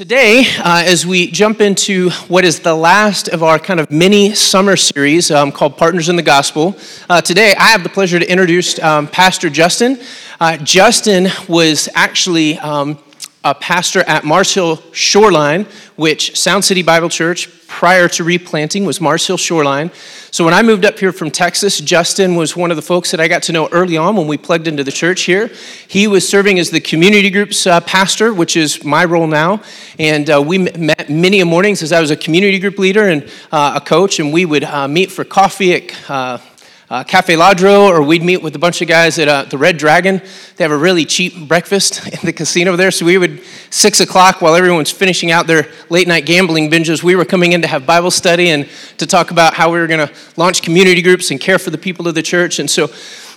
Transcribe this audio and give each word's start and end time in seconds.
Today, 0.00 0.46
uh, 0.56 0.82
as 0.86 1.06
we 1.06 1.30
jump 1.30 1.60
into 1.60 2.08
what 2.28 2.42
is 2.42 2.60
the 2.60 2.74
last 2.74 3.28
of 3.28 3.42
our 3.42 3.58
kind 3.58 3.78
of 3.78 3.90
mini 3.90 4.34
summer 4.34 4.74
series 4.74 5.30
um, 5.30 5.52
called 5.52 5.76
Partners 5.76 6.08
in 6.08 6.16
the 6.16 6.22
Gospel, 6.22 6.74
uh, 7.10 7.20
today 7.20 7.52
I 7.54 7.64
have 7.64 7.82
the 7.82 7.90
pleasure 7.90 8.18
to 8.18 8.26
introduce 8.26 8.78
um, 8.78 9.08
Pastor 9.08 9.50
Justin. 9.50 10.00
Uh, 10.40 10.56
Justin 10.56 11.28
was 11.50 11.86
actually 11.94 12.58
um, 12.60 12.98
a 13.42 13.54
pastor 13.54 14.00
at 14.00 14.22
Mars 14.22 14.52
Hill 14.52 14.82
Shoreline, 14.92 15.64
which 15.96 16.36
Sound 16.36 16.62
City 16.62 16.82
Bible 16.82 17.08
Church, 17.08 17.48
prior 17.66 18.06
to 18.08 18.22
replanting, 18.22 18.84
was 18.84 19.00
Mars 19.00 19.26
Hill 19.26 19.38
Shoreline. 19.38 19.90
So 20.30 20.44
when 20.44 20.52
I 20.52 20.62
moved 20.62 20.84
up 20.84 20.98
here 20.98 21.12
from 21.12 21.30
Texas, 21.30 21.78
Justin 21.78 22.34
was 22.34 22.54
one 22.54 22.70
of 22.70 22.76
the 22.76 22.82
folks 22.82 23.10
that 23.12 23.20
I 23.20 23.28
got 23.28 23.42
to 23.44 23.52
know 23.52 23.68
early 23.72 23.96
on 23.96 24.14
when 24.14 24.26
we 24.26 24.36
plugged 24.36 24.68
into 24.68 24.84
the 24.84 24.92
church 24.92 25.22
here. 25.22 25.50
He 25.88 26.06
was 26.06 26.28
serving 26.28 26.58
as 26.58 26.70
the 26.70 26.80
community 26.80 27.30
group's 27.30 27.66
uh, 27.66 27.80
pastor, 27.80 28.34
which 28.34 28.56
is 28.56 28.84
my 28.84 29.06
role 29.06 29.26
now. 29.26 29.62
And 29.98 30.28
uh, 30.28 30.42
we 30.46 30.58
met 30.58 31.08
many 31.08 31.42
mornings 31.42 31.82
as 31.82 31.92
I 31.92 32.00
was 32.00 32.10
a 32.10 32.16
community 32.16 32.58
group 32.58 32.78
leader 32.78 33.08
and 33.08 33.30
uh, 33.50 33.72
a 33.76 33.80
coach, 33.80 34.20
and 34.20 34.32
we 34.32 34.44
would 34.44 34.64
uh, 34.64 34.86
meet 34.86 35.10
for 35.10 35.24
coffee 35.24 35.74
at 35.74 36.40
uh, 36.90 37.04
Cafe 37.04 37.36
Ladro, 37.36 37.86
or 37.86 38.02
we'd 38.02 38.22
meet 38.22 38.42
with 38.42 38.56
a 38.56 38.58
bunch 38.58 38.82
of 38.82 38.88
guys 38.88 39.16
at 39.20 39.28
uh, 39.28 39.44
the 39.44 39.56
Red 39.56 39.78
Dragon. 39.78 40.20
They 40.56 40.64
have 40.64 40.72
a 40.72 40.76
really 40.76 41.04
cheap 41.04 41.46
breakfast 41.46 42.04
in 42.12 42.18
the 42.24 42.32
casino 42.32 42.74
there. 42.74 42.90
So 42.90 43.06
we 43.06 43.16
would, 43.16 43.42
six 43.70 44.00
o'clock, 44.00 44.42
while 44.42 44.56
everyone's 44.56 44.90
finishing 44.90 45.30
out 45.30 45.46
their 45.46 45.70
late 45.88 46.08
night 46.08 46.26
gambling 46.26 46.68
binges, 46.68 47.04
we 47.04 47.14
were 47.14 47.24
coming 47.24 47.52
in 47.52 47.62
to 47.62 47.68
have 47.68 47.86
Bible 47.86 48.10
study 48.10 48.50
and 48.50 48.68
to 48.98 49.06
talk 49.06 49.30
about 49.30 49.54
how 49.54 49.70
we 49.72 49.78
were 49.78 49.86
going 49.86 50.06
to 50.06 50.12
launch 50.36 50.62
community 50.62 51.00
groups 51.00 51.30
and 51.30 51.40
care 51.40 51.60
for 51.60 51.70
the 51.70 51.78
people 51.78 52.08
of 52.08 52.16
the 52.16 52.22
church. 52.22 52.58
And 52.58 52.68
so 52.68 52.88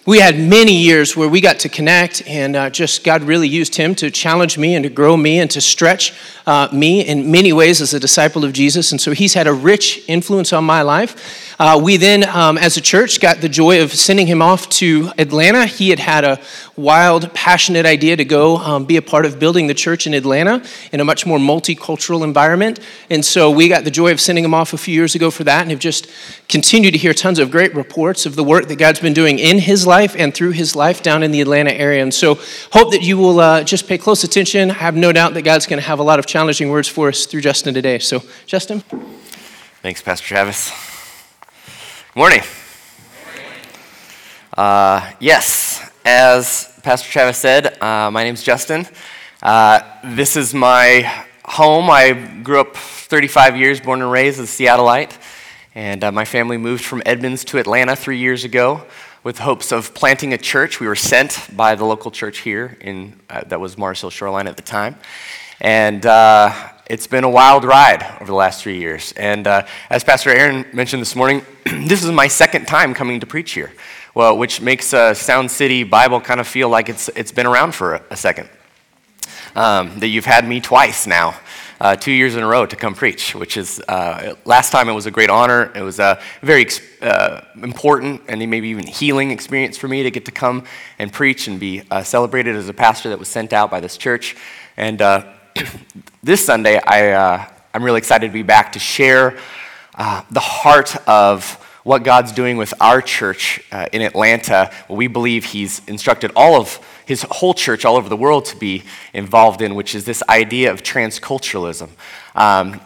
we 0.05 0.20
had 0.20 0.38
many 0.38 0.73
years 0.73 1.16
where 1.16 1.30
we 1.30 1.39
got 1.39 1.59
to 1.59 1.70
connect, 1.70 2.27
and 2.27 2.57
uh, 2.57 2.70
just 2.70 3.05
God 3.05 3.23
really 3.23 3.48
used 3.48 3.75
him 3.75 3.95
to 3.95 4.12
challenge 4.12 4.57
me 4.57 4.76
and 4.76 4.84
to 4.84 4.89
grow 4.89 5.16
me 5.16 5.39
and 5.39 5.49
to 5.52 5.62
stretch 5.62 6.13
uh, 6.45 6.67
me 6.73 7.07
in 7.07 7.31
many 7.31 7.53
ways 7.53 7.79
as 7.79 7.93
a 7.93 8.02
disciple 8.02 8.43
of 8.43 8.52
Jesus. 8.52 8.91
And 8.91 8.99
so 8.99 9.13
he's 9.13 9.34
had 9.34 9.48
a 9.48 9.53
rich 9.53 10.03
influence 10.09 10.52
on 10.52 10.65
my 10.65 10.81
life. 10.81 11.55
Uh, 11.57 11.79
we 11.81 11.96
then, 11.96 12.27
um, 12.27 12.57
as 12.57 12.76
a 12.76 12.81
church, 12.81 13.21
got 13.21 13.37
the 13.40 13.48
joy 13.48 13.81
of 13.81 13.93
sending 13.93 14.27
him 14.27 14.41
off 14.41 14.68
to 14.68 15.09
Atlanta. 15.18 15.65
He 15.65 15.90
had 15.90 15.99
had 15.99 16.26
a 16.26 16.41
wild, 16.76 17.32
passionate 17.34 17.85
idea 17.85 18.16
to 18.16 18.26
go 18.26 18.57
um, 18.57 18.85
be 18.85 18.98
a 18.98 19.02
part 19.02 19.26
of 19.26 19.40
building 19.40 19.68
the 19.68 19.74
church 19.74 20.07
in 20.07 20.13
Atlanta 20.13 20.63
in 20.91 20.99
a 20.99 21.05
much 21.05 21.26
more 21.26 21.38
multicultural 21.38 22.24
environment. 22.24 22.80
And 23.10 23.24
so 23.24 23.52
we 23.52 23.68
got 23.68 23.84
the 23.84 23.91
joy 23.91 24.12
of 24.12 24.20
sending 24.20 24.43
him 24.43 24.54
off 24.54 24.74
a 24.74 24.77
few 24.77 24.93
years 24.93 25.13
ago 25.13 25.30
for 25.30 25.43
that 25.43 25.62
and 25.62 25.71
have 25.71 25.80
just 25.80 26.07
continued 26.49 26.91
to 26.91 26.98
hear 26.98 27.13
tons 27.13 27.38
of 27.38 27.52
great 27.52 27.76
reports 27.76 28.26
of 28.26 28.35
the 28.35 28.43
work 28.43 28.68
that 28.70 28.77
God's 28.77 28.99
been 28.99 29.13
doing 29.13 29.38
in 29.38 29.60
his 29.60 29.85
life 29.85 30.15
and 30.18 30.34
through 30.34 30.52
his 30.52 30.76
life 30.76 31.04
down 31.04 31.21
in 31.21 31.32
the 31.32 31.41
Atlanta 31.41 31.71
area. 31.71 32.02
And 32.02 32.13
so 32.13 32.35
hope 32.71 32.91
that 32.91 33.04
you 33.04 33.18
will 33.18 33.40
uh, 33.40 33.63
just 33.63 33.87
pay 33.87 33.98
close 33.98 34.24
attention. 34.24 34.71
I 34.71 34.76
have 34.76 34.96
no 34.96 35.12
doubt 35.12 35.35
that 35.35 35.43
God's 35.43 35.68
going 35.68 35.80
to 35.80 35.87
have 35.87 35.99
a 35.99 36.04
lot 36.04 36.20
of 36.20 36.26
challenging 36.26 36.70
words 36.70 36.87
for 36.87 37.10
us 37.10 37.26
through 37.26 37.41
Justin 37.41 37.74
today. 37.74 37.99
So, 37.99 38.24
Justin. 38.46 38.82
Thanks, 39.82 40.02
Pastor 40.02 40.26
Travis. 40.26 40.71
Morning. 42.15 42.41
Uh, 44.55 45.12
yes, 45.20 45.73
as 46.05 46.71
Pastor 46.84 47.09
Travis 47.09 47.37
said, 47.37 47.82
uh, 47.82 48.12
my 48.12 48.23
name's 48.23 48.43
Justin. 48.43 48.85
Uh, 49.41 49.82
this 50.04 50.35
is 50.35 50.54
my 50.54 51.01
home. 51.46 51.90
I 51.90 52.13
grew 52.13 52.59
up 52.59 52.76
35 52.76 53.57
years, 53.57 53.79
born 53.79 54.01
and 54.01 54.12
raised 54.12 54.40
as 54.40 54.49
a 54.59 54.63
Seattleite, 54.63 55.18
and 55.76 56.04
uh, 56.04 56.12
my 56.12 56.26
family 56.26 56.57
moved 56.57 56.84
from 56.84 57.01
Edmonds 57.05 57.43
to 57.46 57.57
Atlanta 57.57 57.96
three 57.96 58.18
years 58.18 58.43
ago 58.43 58.85
with 59.24 59.40
hopes 59.40 59.71
of 59.71 59.93
planting 59.93 60.34
a 60.34 60.37
church. 60.37 60.79
We 60.79 60.87
were 60.87 60.96
sent 60.96 61.48
by 61.55 61.76
the 61.76 61.85
local 61.85 62.12
church 62.12 62.40
here 62.40 62.77
in 62.81 63.20
uh, 63.29 63.43
that 63.46 63.59
was 63.59 63.77
Mars 63.77 64.01
Hill 64.01 64.09
Shoreline 64.09 64.47
at 64.47 64.57
the 64.57 64.63
time, 64.63 64.97
and 65.62 66.06
uh, 66.06 66.53
it's 66.88 67.07
been 67.07 67.24
a 67.24 67.29
wild 67.29 67.63
ride 67.63 68.03
over 68.16 68.25
the 68.25 68.35
last 68.35 68.62
three 68.62 68.78
years. 68.78 69.13
And 69.13 69.47
uh, 69.47 69.66
as 69.90 70.03
Pastor 70.03 70.31
Aaron 70.31 70.66
mentioned 70.74 71.01
this 71.01 71.16
morning, 71.16 71.46
this 71.66 72.03
is 72.03 72.12
my 72.12 72.28
second 72.28 72.68
time 72.68 72.94
coming 72.94 73.22
to 73.22 73.25
preach 73.25 73.53
here, 73.53 73.72
well, 74.16 74.38
which 74.38 74.62
makes 74.62 74.94
uh, 74.94 75.13
Sound 75.13 75.50
City 75.50 75.84
Bible 75.84 76.22
kind 76.22 76.40
of 76.40 76.47
feel 76.47 76.69
like 76.69 76.88
it's, 76.88 77.09
it's 77.09 77.31
been 77.31 77.47
around 77.47 77.74
for 77.74 77.96
a, 77.96 78.03
a 78.12 78.18
second. 78.18 78.47
Um, 79.56 80.00
that 80.00 80.07
you've 80.07 80.25
had 80.25 80.47
me 80.47 80.62
twice 80.62 81.06
now, 81.06 81.40
uh, 81.79 81.96
two 81.96 82.12
years 82.12 82.35
in 82.35 82.44
a 82.44 82.47
row 82.47 82.66
to 82.66 82.75
come 82.75 82.96
preach, 82.96 83.35
which 83.35 83.56
is, 83.57 83.79
uh, 83.88 84.35
last 84.46 84.72
time 84.72 84.90
it 84.90 84.94
was 84.94 85.06
a 85.06 85.12
great 85.12 85.29
honor. 85.29 85.72
It 85.75 85.81
was 85.81 86.00
a 86.00 86.19
very 86.41 86.68
uh, 87.02 87.41
important 87.62 88.22
and 88.28 88.40
maybe 88.50 88.69
even 88.69 88.88
healing 88.88 89.31
experience 89.31 89.78
for 89.78 89.88
me 89.88 90.03
to 90.03 90.12
get 90.12 90.25
to 90.25 90.31
come 90.31 90.63
and 90.97 91.12
preach 91.12 91.47
and 91.47 91.59
be 91.59 91.84
uh, 91.91 92.03
celebrated 92.03 92.56
as 92.56 92.68
a 92.68 92.73
pastor 92.73 93.09
that 93.09 93.19
was 93.19 93.28
sent 93.28 93.53
out 93.53 93.69
by 93.69 93.79
this 93.79 93.97
church. 93.97 94.35
And 94.75 95.00
this 96.23 96.46
Sunday, 96.46 96.79
I, 96.85 97.12
uh, 97.12 97.46
I'm 97.73 97.84
really 97.84 98.00
excited 98.00 98.28
to 98.28 98.34
be 98.34 98.44
back 98.44 98.72
to 98.73 98.79
share 98.79 99.38
uh, 99.96 100.23
the 100.31 100.40
heart 100.40 100.96
of 101.07 101.62
what 101.84 102.04
God's 102.04 102.32
doing 102.32 102.58
with 102.58 102.74
our 102.80 103.02
church 103.02 103.62
uh, 103.72 103.88
in 103.92 104.02
Atlanta. 104.02 104.72
We 104.90 105.08
believe 105.08 105.46
He's 105.46 105.82
instructed 105.88 106.32
all 106.36 106.56
of 106.56 106.80
His 107.06 107.24
whole 107.30 107.54
church 107.54 107.86
all 107.86 107.96
over 107.96 108.10
the 108.10 108.18
world 108.18 108.46
to 108.46 108.56
be 108.56 108.84
involved 109.14 109.62
in, 109.62 109.76
which 109.76 109.94
is 109.94 110.06
this 110.06 110.24
idea 110.30 110.72
of 110.72 110.82
transculturalism. 110.82 111.90
Um, 112.36 112.82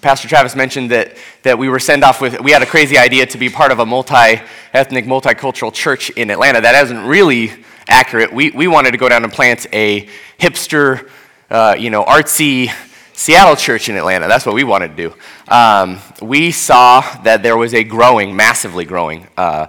Pastor 0.00 0.26
Travis 0.26 0.56
mentioned 0.56 0.90
that, 0.90 1.16
that 1.42 1.58
we 1.58 1.68
were 1.68 1.78
sent 1.78 2.02
off 2.02 2.20
with, 2.20 2.40
we 2.40 2.50
had 2.50 2.62
a 2.62 2.66
crazy 2.66 2.96
idea 2.96 3.26
to 3.26 3.38
be 3.38 3.50
part 3.50 3.72
of 3.72 3.78
a 3.78 3.86
multi 3.86 4.40
ethnic, 4.72 5.04
multicultural 5.04 5.72
church 5.72 6.10
in 6.10 6.30
Atlanta. 6.30 6.60
That 6.60 6.82
isn't 6.84 7.06
really 7.06 7.52
accurate. 7.88 8.32
We, 8.32 8.50
we 8.52 8.68
wanted 8.68 8.92
to 8.92 8.96
go 8.96 9.08
down 9.08 9.22
and 9.22 9.32
plant 9.32 9.66
a 9.72 10.08
hipster, 10.38 11.10
uh, 11.50 11.76
you 11.78 11.90
know, 11.90 12.04
artsy 12.04 12.70
Seattle 13.14 13.56
church 13.56 13.88
in 13.88 13.96
Atlanta. 13.96 14.26
That's 14.28 14.46
what 14.46 14.54
we 14.54 14.64
wanted 14.64 14.96
to 14.96 15.08
do. 15.08 15.14
Um, 15.48 15.98
we 16.20 16.50
saw 16.50 17.00
that 17.22 17.42
there 17.42 17.56
was 17.56 17.74
a 17.74 17.84
growing, 17.84 18.34
massively 18.34 18.84
growing, 18.84 19.28
uh, 19.36 19.66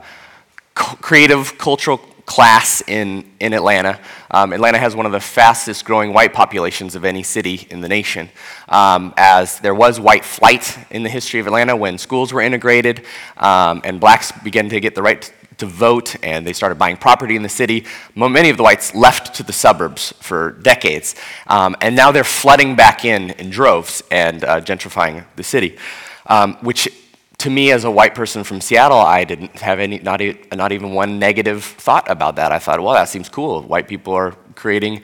creative 0.73 1.57
cultural 1.57 1.97
class 2.25 2.81
in, 2.87 3.29
in 3.39 3.53
Atlanta. 3.53 3.99
Um, 4.31 4.53
Atlanta 4.53 4.77
has 4.77 4.95
one 4.95 5.05
of 5.05 5.11
the 5.11 5.19
fastest 5.19 5.83
growing 5.85 6.13
white 6.13 6.33
populations 6.33 6.95
of 6.95 7.03
any 7.03 7.21
city 7.21 7.67
in 7.69 7.81
the 7.81 7.89
nation, 7.89 8.29
um, 8.69 9.13
as 9.17 9.59
there 9.59 9.75
was 9.75 9.99
white 9.99 10.23
flight 10.23 10.77
in 10.89 11.03
the 11.03 11.09
history 11.09 11.39
of 11.39 11.47
Atlanta 11.47 11.75
when 11.75 11.97
schools 11.97 12.31
were 12.31 12.41
integrated 12.41 13.05
um, 13.37 13.81
and 13.83 13.99
blacks 13.99 14.31
began 14.31 14.69
to 14.69 14.79
get 14.79 14.95
the 14.95 15.01
right 15.01 15.31
to 15.63 15.67
vote 15.67 16.15
and 16.23 16.45
they 16.45 16.53
started 16.53 16.77
buying 16.77 16.97
property 16.97 17.35
in 17.35 17.43
the 17.43 17.55
city. 17.61 17.85
Many 18.15 18.49
of 18.49 18.57
the 18.57 18.63
whites 18.63 18.93
left 18.93 19.35
to 19.35 19.43
the 19.43 19.53
suburbs 19.53 20.13
for 20.19 20.51
decades, 20.61 21.15
um, 21.47 21.75
and 21.81 21.95
now 21.95 22.11
they're 22.11 22.31
flooding 22.41 22.75
back 22.75 23.05
in 23.05 23.31
in 23.41 23.49
droves 23.49 24.03
and 24.11 24.43
uh, 24.43 24.61
gentrifying 24.61 25.25
the 25.35 25.43
city, 25.43 25.77
um, 26.27 26.55
which 26.61 26.89
to 27.43 27.49
me 27.49 27.71
as 27.71 27.83
a 27.83 27.91
white 27.91 28.15
person 28.15 28.43
from 28.43 28.61
Seattle, 28.61 28.99
I 28.99 29.25
didn't 29.25 29.59
have 29.59 29.79
any, 29.79 29.99
not, 29.99 30.21
e- 30.21 30.39
not 30.53 30.71
even 30.71 30.93
one 30.93 31.19
negative 31.19 31.63
thought 31.63 32.09
about 32.09 32.37
that. 32.37 32.53
I 32.53 32.59
thought, 32.59 32.79
well, 32.79 32.93
that 32.93 33.09
seems 33.09 33.27
cool. 33.27 33.61
White 33.63 33.87
people 33.87 34.13
are 34.13 34.31
creating 34.55 35.01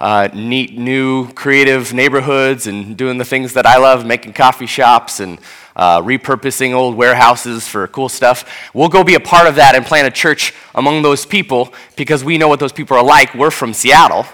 uh, 0.00 0.28
neat, 0.34 0.76
new, 0.76 1.32
creative 1.32 1.94
neighborhoods 1.94 2.66
and 2.66 2.96
doing 2.96 3.16
the 3.16 3.24
things 3.24 3.54
that 3.54 3.64
I 3.64 3.78
love, 3.78 4.04
making 4.04 4.34
coffee 4.34 4.66
shops 4.66 5.20
and 5.20 5.38
uh, 5.78 6.02
repurposing 6.02 6.74
old 6.74 6.96
warehouses 6.96 7.66
for 7.66 7.86
cool 7.88 8.08
stuff. 8.08 8.70
We'll 8.74 8.88
go 8.88 9.04
be 9.04 9.14
a 9.14 9.20
part 9.20 9.46
of 9.46 9.54
that 9.54 9.74
and 9.74 9.86
plant 9.86 10.08
a 10.08 10.10
church 10.10 10.52
among 10.74 11.02
those 11.02 11.24
people 11.24 11.72
because 11.96 12.24
we 12.24 12.36
know 12.36 12.48
what 12.48 12.60
those 12.60 12.72
people 12.72 12.96
are 12.96 13.04
like. 13.04 13.34
We're 13.34 13.52
from 13.52 13.72
Seattle. 13.72 14.26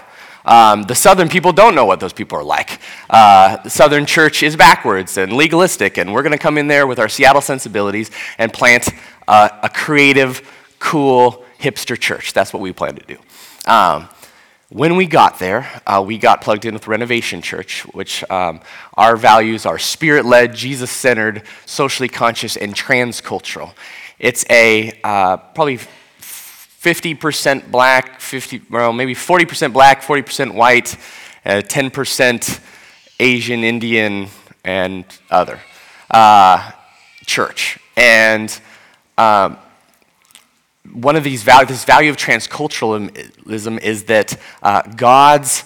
Um, 0.43 0.83
the 0.83 0.95
Southern 0.95 1.29
people 1.29 1.53
don't 1.53 1.73
know 1.73 1.85
what 1.85 1.99
those 1.99 2.13
people 2.13 2.37
are 2.37 2.43
like. 2.43 2.79
Uh, 3.09 3.57
the 3.63 3.69
Southern 3.69 4.05
church 4.05 4.43
is 4.43 4.55
backwards 4.55 5.17
and 5.17 5.33
legalistic, 5.33 5.97
and 5.97 6.13
we're 6.13 6.21
going 6.23 6.33
to 6.33 6.37
come 6.37 6.57
in 6.57 6.67
there 6.67 6.85
with 6.85 6.99
our 6.99 7.09
Seattle 7.09 7.41
sensibilities 7.41 8.11
and 8.37 8.51
plant 8.51 8.89
uh, 9.27 9.49
a 9.63 9.69
creative, 9.69 10.41
cool, 10.79 11.43
hipster 11.59 11.99
church. 11.99 12.33
That's 12.33 12.53
what 12.53 12.61
we 12.61 12.73
plan 12.73 12.95
to 12.95 13.05
do. 13.05 13.17
Um, 13.65 14.07
when 14.69 14.95
we 14.95 15.05
got 15.05 15.37
there, 15.37 15.69
uh, 15.85 16.03
we 16.05 16.17
got 16.17 16.41
plugged 16.41 16.65
in 16.65 16.73
with 16.73 16.87
Renovation 16.87 17.41
Church, 17.41 17.81
which 17.93 18.23
um, 18.31 18.61
our 18.95 19.15
values 19.15 19.65
are 19.65 19.77
spirit 19.77 20.25
led, 20.25 20.55
Jesus 20.55 20.89
centered, 20.89 21.43
socially 21.65 22.09
conscious, 22.09 22.57
and 22.57 22.73
transcultural. 22.73 23.73
It's 24.17 24.43
a 24.49 24.99
uh, 25.03 25.37
probably 25.37 25.77
50% 26.19 27.69
black, 27.69 28.19
50, 28.19 28.63
well, 28.69 28.91
maybe 28.91 29.13
40% 29.13 29.71
black, 29.71 30.01
40% 30.01 30.53
white, 30.55 30.95
uh, 31.45 31.61
10% 31.61 32.59
Asian, 33.19 33.63
Indian, 33.63 34.27
and 34.63 35.05
other 35.29 35.59
uh, 36.09 36.71
church. 37.25 37.77
And 37.95 38.49
um, 39.17 39.57
one 40.93 41.15
of 41.15 41.23
these 41.23 41.43
values, 41.43 41.69
this 41.69 41.85
value 41.85 42.09
of 42.09 42.17
transculturalism 42.17 43.79
is 43.81 44.03
that 44.05 44.37
uh, 44.61 44.81
God's 44.95 45.63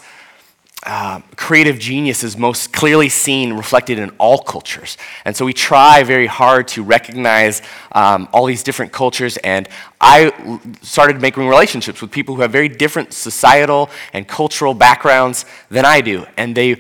uh, 0.84 1.20
creative 1.36 1.78
genius 1.78 2.24
is 2.24 2.38
most 2.38 2.72
clearly 2.72 3.10
seen 3.10 3.54
reflected 3.54 4.00
in 4.00 4.10
all 4.12 4.40
cultures. 4.40 4.98
And 5.26 5.36
so 5.36 5.44
we 5.44 5.54
try 5.54 6.04
very 6.04 6.28
hard 6.28 6.70
to 6.70 6.84
recognize 6.84 7.62
um, 7.92 8.30
all 8.32 8.46
these 8.46 8.64
different 8.64 8.94
cultures. 8.94 9.36
And 9.38 9.68
I 10.00 10.60
started 10.82 11.22
making 11.22 11.48
relationships 11.48 12.02
with 12.02 12.12
people 12.12 12.36
who 12.36 12.42
have 12.42 12.52
very 12.52 12.70
different 12.70 13.12
societal 13.12 13.90
and 14.14 14.26
cultural 14.26 14.74
backgrounds 14.74 15.46
than 15.70 15.84
I 15.84 16.00
do. 16.00 16.26
And 16.38 16.56
they 16.56 16.78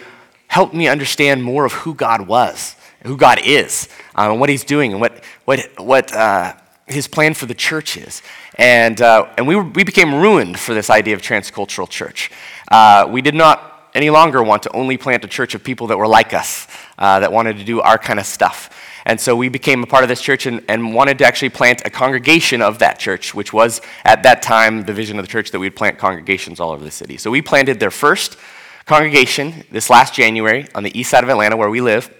helped 0.47 0.73
me 0.73 0.87
understand 0.87 1.43
more 1.43 1.65
of 1.65 1.73
who 1.73 1.93
God 1.93 2.25
was, 2.25 2.77
who 3.05 3.17
God 3.17 3.39
is, 3.43 3.89
um, 4.15 4.31
and 4.31 4.39
what 4.39 4.49
He's 4.49 4.63
doing, 4.63 4.93
and 4.93 5.01
what, 5.01 5.23
what, 5.43 5.59
what 5.77 6.13
uh, 6.13 6.53
His 6.89 7.07
plan 7.07 7.33
for 7.33 7.45
the 7.45 7.53
church 7.53 7.97
is. 7.97 8.21
And, 8.55 9.01
uh, 9.01 9.29
and 9.37 9.47
we, 9.47 9.55
were, 9.55 9.63
we 9.63 9.83
became 9.83 10.13
ruined 10.13 10.59
for 10.59 10.73
this 10.73 10.89
idea 10.89 11.13
of 11.15 11.21
transcultural 11.21 11.87
church. 11.87 12.31
Uh, 12.69 13.07
we 13.09 13.21
did 13.21 13.35
not 13.35 13.89
any 13.93 14.09
longer 14.09 14.43
want 14.43 14.63
to 14.63 14.71
only 14.73 14.97
plant 14.97 15.23
a 15.23 15.27
church 15.27 15.55
of 15.55 15.63
people 15.63 15.87
that 15.87 15.97
were 15.97 16.07
like 16.07 16.33
us, 16.33 16.67
uh, 16.97 17.19
that 17.19 17.31
wanted 17.31 17.57
to 17.57 17.63
do 17.63 17.81
our 17.81 17.97
kind 17.97 18.19
of 18.19 18.25
stuff. 18.25 18.69
And 19.05 19.19
so 19.19 19.35
we 19.35 19.49
became 19.49 19.83
a 19.83 19.87
part 19.87 20.03
of 20.03 20.09
this 20.09 20.21
church 20.21 20.45
and, 20.45 20.63
and 20.67 20.93
wanted 20.93 21.17
to 21.19 21.25
actually 21.25 21.49
plant 21.49 21.81
a 21.85 21.89
congregation 21.89 22.61
of 22.61 22.79
that 22.79 22.99
church, 22.99 23.33
which 23.33 23.53
was 23.53 23.81
at 24.03 24.23
that 24.23 24.41
time 24.41 24.83
the 24.83 24.93
vision 24.93 25.17
of 25.17 25.25
the 25.25 25.31
church 25.31 25.51
that 25.51 25.59
we'd 25.59 25.75
plant 25.75 25.97
congregations 25.97 26.59
all 26.59 26.71
over 26.71 26.83
the 26.83 26.91
city. 26.91 27.17
So 27.17 27.31
we 27.31 27.41
planted 27.41 27.79
their 27.79 27.91
first 27.91 28.37
congregation 28.85 29.63
this 29.71 29.89
last 29.89 30.13
January 30.13 30.67
on 30.75 30.83
the 30.83 30.97
east 30.97 31.09
side 31.09 31.23
of 31.23 31.29
Atlanta 31.29 31.55
where 31.55 31.69
we 31.69 31.81
live. 31.81 32.13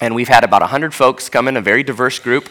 And 0.00 0.14
we've 0.14 0.28
had 0.28 0.44
about 0.44 0.62
100 0.62 0.94
folks 0.94 1.28
come 1.28 1.48
in, 1.48 1.56
a 1.56 1.60
very 1.60 1.82
diverse 1.82 2.18
group. 2.18 2.48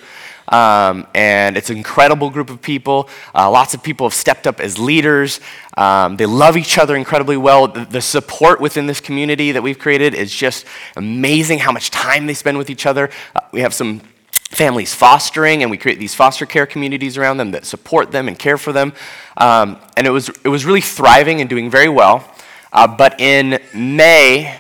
Um, 0.47 1.07
and 1.13 1.55
it's 1.57 1.69
an 1.69 1.77
incredible 1.77 2.29
group 2.29 2.49
of 2.49 2.61
people. 2.61 3.09
Uh, 3.33 3.49
lots 3.49 3.73
of 3.73 3.81
people 3.83 4.05
have 4.07 4.13
stepped 4.13 4.47
up 4.47 4.59
as 4.59 4.77
leaders. 4.77 5.39
Um, 5.77 6.17
they 6.17 6.25
love 6.25 6.57
each 6.57 6.77
other 6.77 6.95
incredibly 6.95 7.38
well. 7.38 7.67
The, 7.67 7.85
the, 7.85 8.01
support 8.01 8.59
within 8.59 8.88
this 8.88 8.99
community 8.99 9.53
that 9.53 9.61
we've 9.61 9.79
created 9.79 10.13
is 10.13 10.33
just 10.33 10.65
amazing 10.97 11.59
how 11.59 11.71
much 11.71 11.91
time 11.91 12.25
they 12.25 12.33
spend 12.33 12.57
with 12.57 12.69
each 12.69 12.85
other. 12.85 13.09
Uh, 13.35 13.41
we 13.51 13.61
have 13.61 13.73
some 13.73 14.01
families 14.31 14.93
fostering, 14.93 15.61
and 15.61 15.71
we 15.71 15.77
create 15.77 15.97
these 15.97 16.13
foster 16.13 16.45
care 16.45 16.65
communities 16.65 17.17
around 17.17 17.38
them 17.38 17.51
that 17.51 17.65
support 17.65 18.11
them 18.11 18.27
and 18.27 18.38
care 18.38 18.57
for 18.57 18.73
them. 18.73 18.93
Um, 19.38 19.79
and 19.95 20.05
it 20.05 20.09
was, 20.09 20.29
it 20.43 20.49
was 20.49 20.65
really 20.65 20.81
thriving 20.81 21.39
and 21.39 21.49
doing 21.49 21.69
very 21.69 21.88
well. 21.88 22.29
Uh, 22.73 22.88
but 22.88 23.19
in 23.21 23.59
May, 23.73 24.59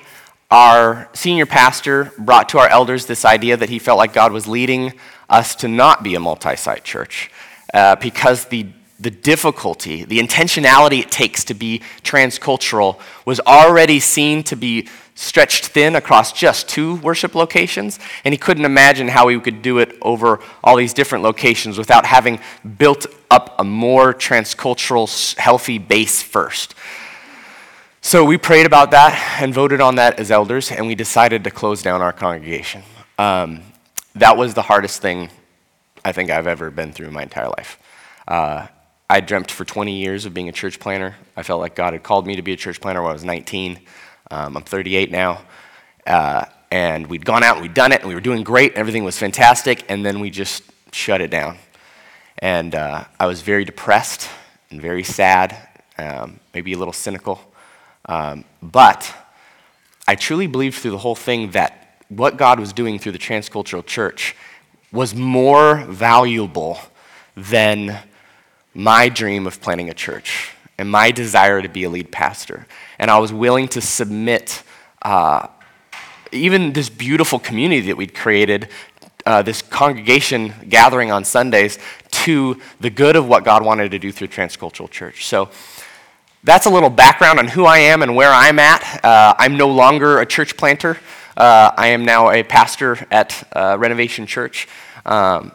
our 0.49 1.09
senior 1.13 1.45
pastor 1.45 2.11
brought 2.17 2.49
to 2.49 2.59
our 2.59 2.67
elders 2.67 3.05
this 3.05 3.23
idea 3.23 3.55
that 3.57 3.69
he 3.69 3.79
felt 3.79 3.97
like 3.97 4.13
God 4.13 4.31
was 4.31 4.47
leading 4.47 4.93
us 5.31 5.55
to 5.55 5.67
not 5.67 6.03
be 6.03 6.15
a 6.15 6.19
multi 6.19 6.55
site 6.55 6.83
church 6.83 7.31
uh, 7.73 7.95
because 7.95 8.45
the, 8.45 8.67
the 8.99 9.09
difficulty, 9.09 10.03
the 10.03 10.19
intentionality 10.19 10.99
it 10.99 11.11
takes 11.11 11.43
to 11.45 11.53
be 11.53 11.81
transcultural 12.03 12.99
was 13.25 13.39
already 13.39 13.99
seen 13.99 14.43
to 14.43 14.55
be 14.55 14.87
stretched 15.15 15.67
thin 15.67 15.95
across 15.95 16.31
just 16.33 16.67
two 16.67 16.95
worship 16.95 17.35
locations, 17.35 17.99
and 18.25 18.33
he 18.33 18.37
couldn't 18.37 18.65
imagine 18.65 19.07
how 19.07 19.27
he 19.27 19.39
could 19.39 19.61
do 19.61 19.77
it 19.77 19.95
over 20.01 20.39
all 20.63 20.75
these 20.75 20.93
different 20.93 21.23
locations 21.23 21.77
without 21.77 22.05
having 22.05 22.39
built 22.77 23.05
up 23.29 23.55
a 23.59 23.63
more 23.63 24.13
transcultural, 24.13 25.35
healthy 25.37 25.77
base 25.77 26.21
first. 26.21 26.75
So 28.01 28.25
we 28.25 28.37
prayed 28.37 28.65
about 28.65 28.91
that 28.91 29.39
and 29.39 29.53
voted 29.53 29.79
on 29.79 29.95
that 29.95 30.19
as 30.19 30.31
elders, 30.31 30.71
and 30.71 30.87
we 30.87 30.95
decided 30.95 31.43
to 31.43 31.51
close 31.51 31.83
down 31.83 32.01
our 32.01 32.11
congregation. 32.11 32.81
Um, 33.19 33.61
that 34.15 34.37
was 34.37 34.53
the 34.53 34.61
hardest 34.61 35.01
thing 35.01 35.29
I 36.03 36.11
think 36.11 36.29
I've 36.29 36.47
ever 36.47 36.69
been 36.71 36.91
through 36.91 37.07
in 37.07 37.13
my 37.13 37.23
entire 37.23 37.49
life. 37.49 37.77
Uh, 38.27 38.67
I 39.09 39.19
dreamt 39.19 39.51
for 39.51 39.65
20 39.65 39.93
years 39.93 40.25
of 40.25 40.33
being 40.33 40.49
a 40.49 40.51
church 40.51 40.79
planter. 40.79 41.15
I 41.35 41.43
felt 41.43 41.59
like 41.59 41.75
God 41.75 41.93
had 41.93 42.03
called 42.03 42.25
me 42.25 42.35
to 42.37 42.41
be 42.41 42.53
a 42.53 42.57
church 42.57 42.79
planter 42.79 43.01
when 43.01 43.11
I 43.11 43.13
was 43.13 43.23
19. 43.23 43.79
Um, 44.31 44.57
I'm 44.57 44.63
38 44.63 45.11
now. 45.11 45.41
Uh, 46.07 46.45
and 46.71 47.07
we'd 47.07 47.25
gone 47.25 47.43
out 47.43 47.57
and 47.57 47.61
we'd 47.61 47.73
done 47.73 47.91
it, 47.91 47.99
and 47.99 48.07
we 48.07 48.15
were 48.15 48.21
doing 48.21 48.43
great, 48.43 48.73
everything 48.75 49.03
was 49.03 49.17
fantastic, 49.17 49.83
and 49.89 50.05
then 50.05 50.21
we 50.21 50.29
just 50.29 50.63
shut 50.93 51.19
it 51.19 51.29
down. 51.29 51.57
And 52.39 52.73
uh, 52.73 53.03
I 53.19 53.25
was 53.27 53.41
very 53.41 53.65
depressed 53.65 54.29
and 54.69 54.81
very 54.81 55.03
sad, 55.03 55.57
um, 55.97 56.39
maybe 56.53 56.73
a 56.73 56.77
little 56.77 56.93
cynical. 56.93 57.41
Um, 58.05 58.45
but 58.61 59.13
I 60.07 60.15
truly 60.15 60.47
believed 60.47 60.77
through 60.77 60.91
the 60.91 60.97
whole 60.97 61.15
thing 61.15 61.51
that 61.51 61.80
what 62.11 62.35
God 62.35 62.59
was 62.59 62.73
doing 62.73 62.99
through 62.99 63.13
the 63.13 63.19
transcultural 63.19 63.85
church 63.85 64.35
was 64.91 65.15
more 65.15 65.77
valuable 65.85 66.77
than 67.37 67.97
my 68.73 69.07
dream 69.07 69.47
of 69.47 69.61
planting 69.61 69.89
a 69.89 69.93
church 69.93 70.51
and 70.77 70.91
my 70.91 71.11
desire 71.11 71.61
to 71.61 71.69
be 71.69 71.85
a 71.85 71.89
lead 71.89 72.11
pastor. 72.11 72.67
And 72.99 73.09
I 73.09 73.17
was 73.19 73.31
willing 73.31 73.69
to 73.69 73.81
submit 73.81 74.61
uh, 75.01 75.47
even 76.33 76.73
this 76.73 76.89
beautiful 76.89 77.39
community 77.39 77.87
that 77.87 77.95
we'd 77.95 78.13
created, 78.13 78.67
uh, 79.25 79.41
this 79.41 79.61
congregation 79.61 80.53
gathering 80.67 81.11
on 81.11 81.23
Sundays, 81.23 81.79
to 82.11 82.59
the 82.81 82.89
good 82.89 83.15
of 83.15 83.27
what 83.27 83.45
God 83.45 83.63
wanted 83.63 83.91
to 83.91 83.99
do 83.99 84.11
through 84.11 84.27
Transcultural 84.27 84.89
Church. 84.89 85.25
So 85.25 85.49
that's 86.43 86.65
a 86.65 86.69
little 86.69 86.89
background 86.89 87.39
on 87.39 87.47
who 87.47 87.65
I 87.65 87.77
am 87.77 88.01
and 88.01 88.15
where 88.15 88.31
I'm 88.31 88.59
at. 88.59 89.05
Uh, 89.05 89.33
I'm 89.37 89.55
no 89.55 89.69
longer 89.69 90.19
a 90.19 90.25
church 90.25 90.57
planter. 90.57 90.97
Uh, 91.41 91.73
I 91.75 91.87
am 91.87 92.05
now 92.05 92.29
a 92.29 92.43
pastor 92.43 92.99
at 93.09 93.47
uh, 93.53 93.75
Renovation 93.79 94.27
Church. 94.27 94.67
Um, 95.07 95.51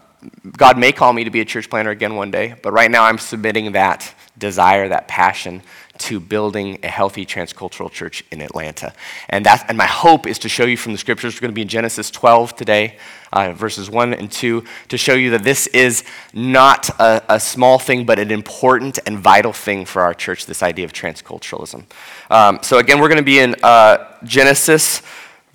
God 0.56 0.76
may 0.78 0.90
call 0.90 1.12
me 1.12 1.22
to 1.22 1.30
be 1.30 1.38
a 1.38 1.44
church 1.44 1.70
planter 1.70 1.92
again 1.92 2.16
one 2.16 2.32
day, 2.32 2.56
but 2.60 2.72
right 2.72 2.90
now 2.90 3.04
I'm 3.04 3.18
submitting 3.18 3.70
that 3.70 4.12
desire, 4.36 4.88
that 4.88 5.06
passion 5.06 5.62
to 5.98 6.18
building 6.18 6.80
a 6.82 6.88
healthy 6.88 7.24
transcultural 7.24 7.88
church 7.88 8.24
in 8.32 8.40
Atlanta. 8.40 8.92
And, 9.28 9.46
that, 9.46 9.64
and 9.68 9.78
my 9.78 9.86
hope 9.86 10.26
is 10.26 10.40
to 10.40 10.48
show 10.48 10.64
you 10.64 10.76
from 10.76 10.90
the 10.90 10.98
scriptures, 10.98 11.36
we're 11.36 11.42
going 11.42 11.52
to 11.52 11.54
be 11.54 11.62
in 11.62 11.68
Genesis 11.68 12.10
12 12.10 12.56
today, 12.56 12.98
uh, 13.32 13.52
verses 13.52 13.88
1 13.88 14.12
and 14.12 14.28
2, 14.28 14.64
to 14.88 14.98
show 14.98 15.14
you 15.14 15.30
that 15.30 15.44
this 15.44 15.68
is 15.68 16.02
not 16.34 16.90
a, 16.98 17.22
a, 17.28 17.38
small 17.38 17.78
thing, 17.78 18.04
but 18.04 18.18
an 18.18 18.32
important 18.32 18.98
and 19.06 19.20
vital 19.20 19.52
thing 19.52 19.84
for 19.84 20.02
our 20.02 20.14
church, 20.14 20.46
this 20.46 20.64
idea 20.64 20.84
of 20.84 20.92
transculturalism. 20.92 21.84
Um, 22.28 22.58
so 22.62 22.78
again, 22.78 23.00
we're 23.00 23.08
going 23.08 23.18
to 23.18 23.24
be 23.24 23.38
in 23.38 23.54
uh, 23.62 24.16
Genesis 24.24 25.00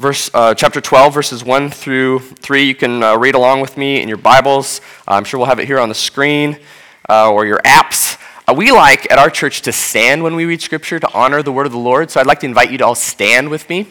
verse, 0.01 0.31
uh, 0.33 0.55
chapter 0.55 0.81
12, 0.81 1.13
verses 1.13 1.43
1 1.43 1.69
through 1.69 2.19
3. 2.19 2.63
You 2.63 2.73
can 2.73 3.03
uh, 3.03 3.15
read 3.17 3.35
along 3.35 3.61
with 3.61 3.77
me 3.77 4.01
in 4.01 4.07
your 4.07 4.17
Bibles. 4.17 4.81
Uh, 5.07 5.11
I'm 5.11 5.23
sure 5.23 5.39
we'll 5.39 5.47
have 5.47 5.59
it 5.59 5.67
here 5.67 5.79
on 5.79 5.89
the 5.89 5.95
screen 5.95 6.59
uh, 7.07 7.31
or 7.31 7.45
your 7.45 7.59
apps. 7.59 8.19
Uh, 8.47 8.55
we 8.55 8.71
like 8.71 9.09
at 9.11 9.19
our 9.19 9.29
church 9.29 9.61
to 9.61 9.71
stand 9.71 10.23
when 10.23 10.35
we 10.35 10.45
read 10.45 10.59
Scripture 10.59 10.99
to 10.99 11.13
honor 11.13 11.43
the 11.43 11.51
word 11.51 11.67
of 11.67 11.71
the 11.71 11.77
Lord. 11.77 12.09
So 12.09 12.19
I'd 12.19 12.25
like 12.25 12.39
to 12.39 12.47
invite 12.47 12.71
you 12.71 12.79
to 12.79 12.85
all 12.85 12.95
stand 12.95 13.49
with 13.49 13.69
me 13.69 13.87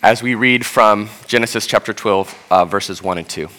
as 0.00 0.22
we 0.22 0.36
read 0.36 0.64
from 0.64 1.08
Genesis 1.26 1.66
chapter 1.66 1.92
12, 1.92 2.46
uh, 2.50 2.64
verses 2.66 3.02
1 3.02 3.18
and 3.18 3.28
2. 3.28 3.42
It 3.46 3.50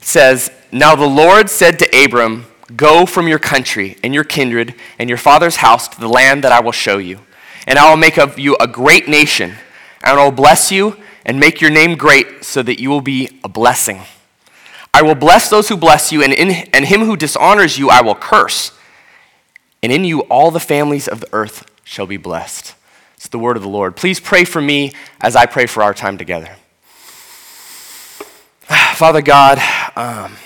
says, 0.00 0.50
Now 0.72 0.96
the 0.96 1.06
Lord 1.06 1.48
said 1.48 1.78
to 1.78 2.04
Abram, 2.04 2.46
Go 2.76 3.06
from 3.06 3.28
your 3.28 3.38
country 3.38 3.96
and 4.02 4.12
your 4.12 4.24
kindred 4.24 4.74
and 4.98 5.08
your 5.08 5.16
father's 5.16 5.56
house 5.56 5.86
to 5.88 6.00
the 6.00 6.08
land 6.08 6.42
that 6.42 6.50
I 6.50 6.60
will 6.60 6.72
show 6.72 6.98
you 6.98 7.20
and 7.68 7.78
I 7.78 7.90
will 7.90 7.98
make 7.98 8.16
of 8.16 8.38
you 8.38 8.56
a 8.58 8.66
great 8.66 9.08
nation, 9.08 9.50
and 10.02 10.18
I 10.18 10.24
will 10.24 10.32
bless 10.32 10.72
you 10.72 10.96
and 11.26 11.38
make 11.38 11.60
your 11.60 11.70
name 11.70 11.98
great 11.98 12.42
so 12.42 12.62
that 12.62 12.80
you 12.80 12.88
will 12.88 13.02
be 13.02 13.28
a 13.44 13.48
blessing. 13.48 14.00
I 14.94 15.02
will 15.02 15.14
bless 15.14 15.50
those 15.50 15.68
who 15.68 15.76
bless 15.76 16.10
you, 16.10 16.22
and, 16.22 16.32
in, 16.32 16.50
and 16.72 16.86
him 16.86 17.02
who 17.02 17.14
dishonors 17.14 17.76
you 17.78 17.90
I 17.90 18.00
will 18.00 18.14
curse. 18.14 18.72
And 19.82 19.92
in 19.92 20.04
you 20.04 20.20
all 20.22 20.50
the 20.50 20.58
families 20.60 21.06
of 21.08 21.20
the 21.20 21.28
earth 21.34 21.70
shall 21.84 22.06
be 22.06 22.16
blessed. 22.16 22.74
It's 23.16 23.28
the 23.28 23.38
word 23.38 23.58
of 23.58 23.62
the 23.62 23.68
Lord. 23.68 23.96
Please 23.96 24.18
pray 24.18 24.44
for 24.44 24.62
me 24.62 24.92
as 25.20 25.36
I 25.36 25.44
pray 25.44 25.66
for 25.66 25.82
our 25.82 25.92
time 25.92 26.16
together. 26.16 26.56
Father 28.94 29.20
God, 29.20 29.58
um, 29.94 30.36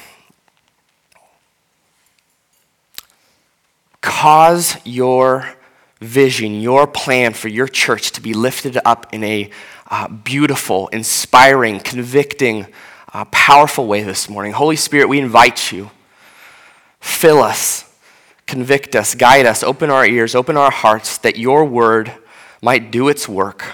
cause 4.01 4.77
your 4.85 5.55
vision, 6.03 6.61
your 6.61 6.87
plan 6.87 7.33
for 7.33 7.49
your 7.49 7.69
church 7.69 8.13
to 8.13 8.21
be 8.21 8.35
lifted 8.35 8.79
up 8.85 9.13
in 9.13 9.25
a 9.25 9.51
uh, 9.91 10.09
beautiful, 10.09 10.89
inspiring, 10.89 11.79
convicting, 11.81 12.67
uh, 13.13 13.25
powerful 13.27 13.87
way 13.87 14.03
this 14.03 14.29
morning. 14.29 14.53
Holy 14.53 14.77
Spirit, 14.77 15.09
we 15.09 15.19
invite 15.19 15.71
you. 15.71 15.91
Fill 17.01 17.43
us, 17.43 17.93
convict 18.47 18.97
us, 18.97 19.15
guide 19.15 19.45
us, 19.45 19.63
open 19.63 19.91
our 19.91 20.07
ears, 20.07 20.35
open 20.35 20.57
our 20.57 20.71
hearts 20.71 21.19
that 21.19 21.37
your 21.37 21.65
word 21.65 22.13
might 22.63 22.91
do 22.91 23.09
its 23.09 23.29
work. 23.29 23.65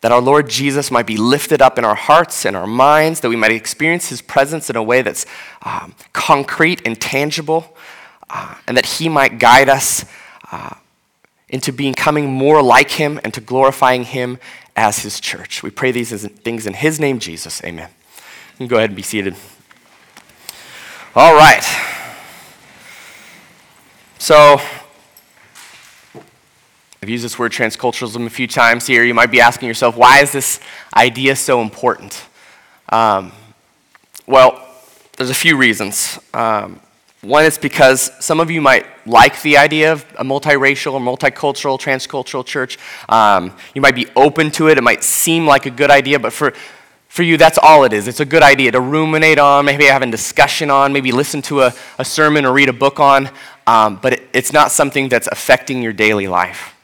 That 0.00 0.12
our 0.12 0.20
Lord 0.20 0.50
Jesus 0.50 0.90
might 0.90 1.06
be 1.06 1.16
lifted 1.16 1.62
up 1.62 1.78
in 1.78 1.84
our 1.84 1.94
hearts 1.94 2.44
and 2.44 2.54
our 2.54 2.66
minds, 2.66 3.20
that 3.20 3.30
we 3.30 3.36
might 3.36 3.52
experience 3.52 4.10
his 4.10 4.20
presence 4.20 4.68
in 4.68 4.76
a 4.76 4.82
way 4.82 5.00
that's 5.00 5.24
um, 5.62 5.94
concrete 6.12 6.82
and 6.84 7.00
tangible, 7.00 7.74
uh, 8.28 8.56
and 8.66 8.76
that 8.76 8.84
he 8.84 9.08
might 9.08 9.38
guide 9.38 9.70
us 9.70 10.04
uh, 10.52 10.74
into 11.54 11.72
becoming 11.72 12.32
more 12.32 12.60
like 12.60 12.90
him 12.90 13.20
and 13.22 13.32
to 13.32 13.40
glorifying 13.40 14.02
him 14.02 14.40
as 14.74 14.98
his 14.98 15.20
church. 15.20 15.62
We 15.62 15.70
pray 15.70 15.92
these 15.92 16.10
things 16.26 16.66
in 16.66 16.74
his 16.74 16.98
name, 16.98 17.20
Jesus. 17.20 17.62
Amen. 17.62 17.88
You 18.54 18.56
can 18.58 18.66
go 18.66 18.76
ahead 18.76 18.90
and 18.90 18.96
be 18.96 19.02
seated. 19.02 19.36
All 21.14 21.32
right. 21.32 21.62
So, 24.18 24.60
I've 27.00 27.08
used 27.08 27.24
this 27.24 27.38
word 27.38 27.52
transculturalism 27.52 28.26
a 28.26 28.30
few 28.30 28.48
times 28.48 28.88
here. 28.88 29.04
You 29.04 29.14
might 29.14 29.30
be 29.30 29.40
asking 29.40 29.68
yourself, 29.68 29.96
why 29.96 30.22
is 30.22 30.32
this 30.32 30.58
idea 30.96 31.36
so 31.36 31.62
important? 31.62 32.20
Um, 32.88 33.30
well, 34.26 34.60
there's 35.16 35.30
a 35.30 35.34
few 35.34 35.56
reasons. 35.56 36.18
Um, 36.32 36.80
One 37.24 37.46
is 37.46 37.56
because 37.56 38.12
some 38.22 38.38
of 38.38 38.50
you 38.50 38.60
might 38.60 38.84
like 39.06 39.40
the 39.40 39.56
idea 39.56 39.92
of 39.92 40.04
a 40.18 40.24
multiracial 40.24 40.92
or 40.92 41.00
multicultural, 41.00 41.80
transcultural 41.80 42.44
church. 42.44 42.78
Um, 43.08 43.56
you 43.74 43.80
might 43.80 43.94
be 43.94 44.06
open 44.14 44.50
to 44.52 44.68
it. 44.68 44.76
It 44.76 44.82
might 44.82 45.02
seem 45.02 45.46
like 45.46 45.64
a 45.64 45.70
good 45.70 45.90
idea, 45.90 46.18
but 46.18 46.34
for, 46.34 46.52
for 47.08 47.22
you, 47.22 47.38
that's 47.38 47.56
all 47.56 47.84
it 47.84 47.94
is. 47.94 48.08
It's 48.08 48.20
a 48.20 48.26
good 48.26 48.42
idea 48.42 48.72
to 48.72 48.80
ruminate 48.80 49.38
on, 49.38 49.64
maybe 49.64 49.86
have 49.86 50.02
a 50.02 50.06
discussion 50.06 50.70
on, 50.70 50.92
maybe 50.92 51.12
listen 51.12 51.40
to 51.42 51.62
a, 51.62 51.72
a 51.98 52.04
sermon 52.04 52.44
or 52.44 52.52
read 52.52 52.68
a 52.68 52.74
book 52.74 53.00
on, 53.00 53.30
um, 53.66 53.98
but 54.02 54.12
it, 54.12 54.28
it's 54.34 54.52
not 54.52 54.70
something 54.70 55.08
that's 55.08 55.26
affecting 55.28 55.80
your 55.80 55.94
daily 55.94 56.28
life. 56.28 56.74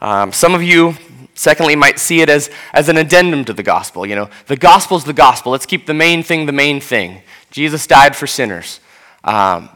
Um, 0.00 0.32
some 0.32 0.54
of 0.54 0.62
you, 0.62 0.94
secondly, 1.34 1.74
might 1.74 1.98
see 1.98 2.20
it 2.20 2.28
as, 2.28 2.48
as 2.72 2.88
an 2.88 2.96
addendum 2.96 3.44
to 3.46 3.52
the 3.52 3.64
gospel. 3.64 4.06
You 4.06 4.14
know, 4.14 4.30
the 4.46 4.56
gospel's 4.56 5.02
the 5.02 5.12
gospel. 5.12 5.50
Let's 5.50 5.66
keep 5.66 5.86
the 5.86 5.94
main 5.94 6.22
thing 6.22 6.46
the 6.46 6.52
main 6.52 6.80
thing. 6.80 7.22
Jesus 7.50 7.88
died 7.88 8.14
for 8.14 8.28
sinners. 8.28 8.78
Um, 9.24 9.68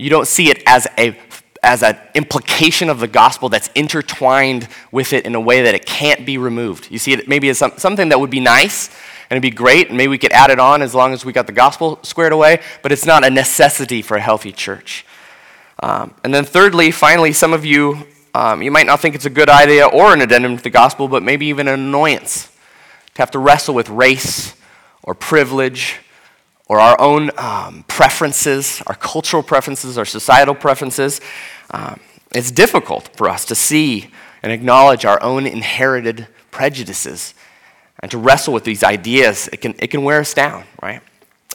you 0.00 0.10
don't 0.10 0.26
see 0.26 0.50
it 0.50 0.62
as 0.66 0.86
a 0.98 1.16
as 1.62 1.82
an 1.82 1.96
implication 2.14 2.88
of 2.88 3.00
the 3.00 3.06
gospel 3.06 3.50
that's 3.50 3.68
intertwined 3.74 4.66
with 4.90 5.12
it 5.12 5.26
in 5.26 5.34
a 5.34 5.40
way 5.40 5.60
that 5.62 5.74
it 5.74 5.84
can't 5.84 6.24
be 6.24 6.38
removed. 6.38 6.90
You 6.90 6.98
see 6.98 7.12
it 7.12 7.28
maybe 7.28 7.50
as 7.50 7.58
some, 7.58 7.72
something 7.76 8.08
that 8.08 8.18
would 8.18 8.30
be 8.30 8.40
nice 8.40 8.88
and 9.28 9.36
it'd 9.36 9.42
be 9.42 9.54
great, 9.54 9.88
and 9.88 9.96
maybe 9.98 10.08
we 10.08 10.18
could 10.18 10.32
add 10.32 10.50
it 10.50 10.58
on 10.58 10.80
as 10.80 10.94
long 10.94 11.12
as 11.12 11.24
we 11.24 11.32
got 11.32 11.46
the 11.46 11.52
gospel 11.52 12.00
squared 12.02 12.32
away, 12.32 12.62
but 12.82 12.90
it's 12.90 13.04
not 13.04 13.24
a 13.24 13.30
necessity 13.30 14.02
for 14.02 14.16
a 14.16 14.20
healthy 14.20 14.50
church. 14.50 15.04
Um, 15.82 16.14
and 16.24 16.34
then, 16.34 16.44
thirdly, 16.44 16.90
finally, 16.90 17.32
some 17.32 17.52
of 17.52 17.64
you, 17.64 18.06
um, 18.34 18.60
you 18.60 18.72
might 18.72 18.86
not 18.86 19.00
think 19.00 19.14
it's 19.14 19.26
a 19.26 19.30
good 19.30 19.48
idea 19.48 19.86
or 19.86 20.12
an 20.12 20.20
addendum 20.20 20.56
to 20.56 20.62
the 20.62 20.70
gospel, 20.70 21.06
but 21.06 21.22
maybe 21.22 21.46
even 21.46 21.68
an 21.68 21.78
annoyance 21.78 22.50
to 23.14 23.22
have 23.22 23.30
to 23.32 23.38
wrestle 23.38 23.74
with 23.74 23.88
race 23.88 24.54
or 25.04 25.14
privilege 25.14 26.00
or 26.70 26.78
our 26.78 27.00
own 27.00 27.32
um, 27.36 27.84
preferences, 27.88 28.80
our 28.86 28.94
cultural 28.94 29.42
preferences, 29.42 29.98
our 29.98 30.04
societal 30.04 30.54
preferences. 30.54 31.20
Um, 31.72 31.98
it's 32.32 32.52
difficult 32.52 33.10
for 33.16 33.28
us 33.28 33.44
to 33.46 33.56
see 33.56 34.12
and 34.40 34.52
acknowledge 34.52 35.04
our 35.04 35.20
own 35.20 35.48
inherited 35.48 36.28
prejudices 36.52 37.34
and 37.98 38.08
to 38.12 38.18
wrestle 38.18 38.54
with 38.54 38.62
these 38.62 38.84
ideas. 38.84 39.48
It 39.52 39.56
can, 39.56 39.74
it 39.80 39.88
can 39.88 40.04
wear 40.04 40.20
us 40.20 40.32
down, 40.32 40.62
right? 40.80 41.00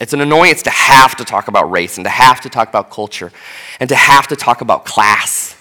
It's 0.02 0.12
an 0.12 0.20
annoyance 0.20 0.62
to 0.64 0.70
have 0.70 1.16
to 1.16 1.24
talk 1.24 1.48
about 1.48 1.70
race 1.70 1.96
and 1.96 2.04
to 2.04 2.10
have 2.10 2.42
to 2.42 2.50
talk 2.50 2.68
about 2.68 2.90
culture 2.90 3.32
and 3.80 3.88
to 3.88 3.96
have 3.96 4.26
to 4.28 4.36
talk 4.36 4.60
about 4.60 4.84
class 4.84 5.56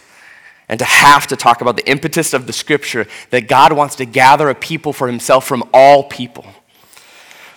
and 0.68 0.80
to 0.80 0.86
have 0.86 1.28
to 1.28 1.38
talk 1.38 1.62
about 1.62 1.78
the 1.78 1.90
impetus 1.90 2.34
of 2.34 2.46
the 2.46 2.52
scripture 2.52 3.08
that 3.30 3.48
God 3.48 3.72
wants 3.72 3.96
to 3.96 4.06
gather 4.06 4.50
a 4.50 4.56
people 4.56 4.92
for 4.92 5.08
himself 5.08 5.48
from 5.48 5.64
all 5.74 6.04
people. 6.04 6.46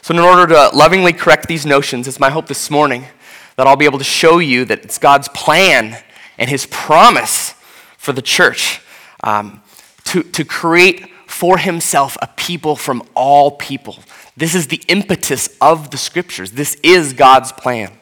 So, 0.08 0.14
in 0.14 0.20
order 0.20 0.46
to 0.54 0.74
lovingly 0.74 1.12
correct 1.12 1.48
these 1.48 1.66
notions, 1.66 2.08
it's 2.08 2.18
my 2.18 2.30
hope 2.30 2.46
this 2.46 2.70
morning 2.70 3.04
that 3.56 3.66
I'll 3.66 3.76
be 3.76 3.84
able 3.84 3.98
to 3.98 4.04
show 4.04 4.38
you 4.38 4.64
that 4.64 4.82
it's 4.82 4.96
God's 4.96 5.28
plan 5.28 6.02
and 6.38 6.48
His 6.48 6.64
promise 6.64 7.52
for 7.98 8.14
the 8.14 8.22
church 8.22 8.80
um, 9.22 9.60
to, 10.04 10.22
to 10.22 10.46
create 10.46 11.10
for 11.26 11.58
Himself 11.58 12.16
a 12.22 12.26
people 12.26 12.74
from 12.74 13.02
all 13.14 13.50
people. 13.50 13.98
This 14.34 14.54
is 14.54 14.68
the 14.68 14.80
impetus 14.88 15.54
of 15.60 15.90
the 15.90 15.98
scriptures. 15.98 16.52
This 16.52 16.76
is 16.82 17.12
God's 17.12 17.52
plan. 17.52 17.92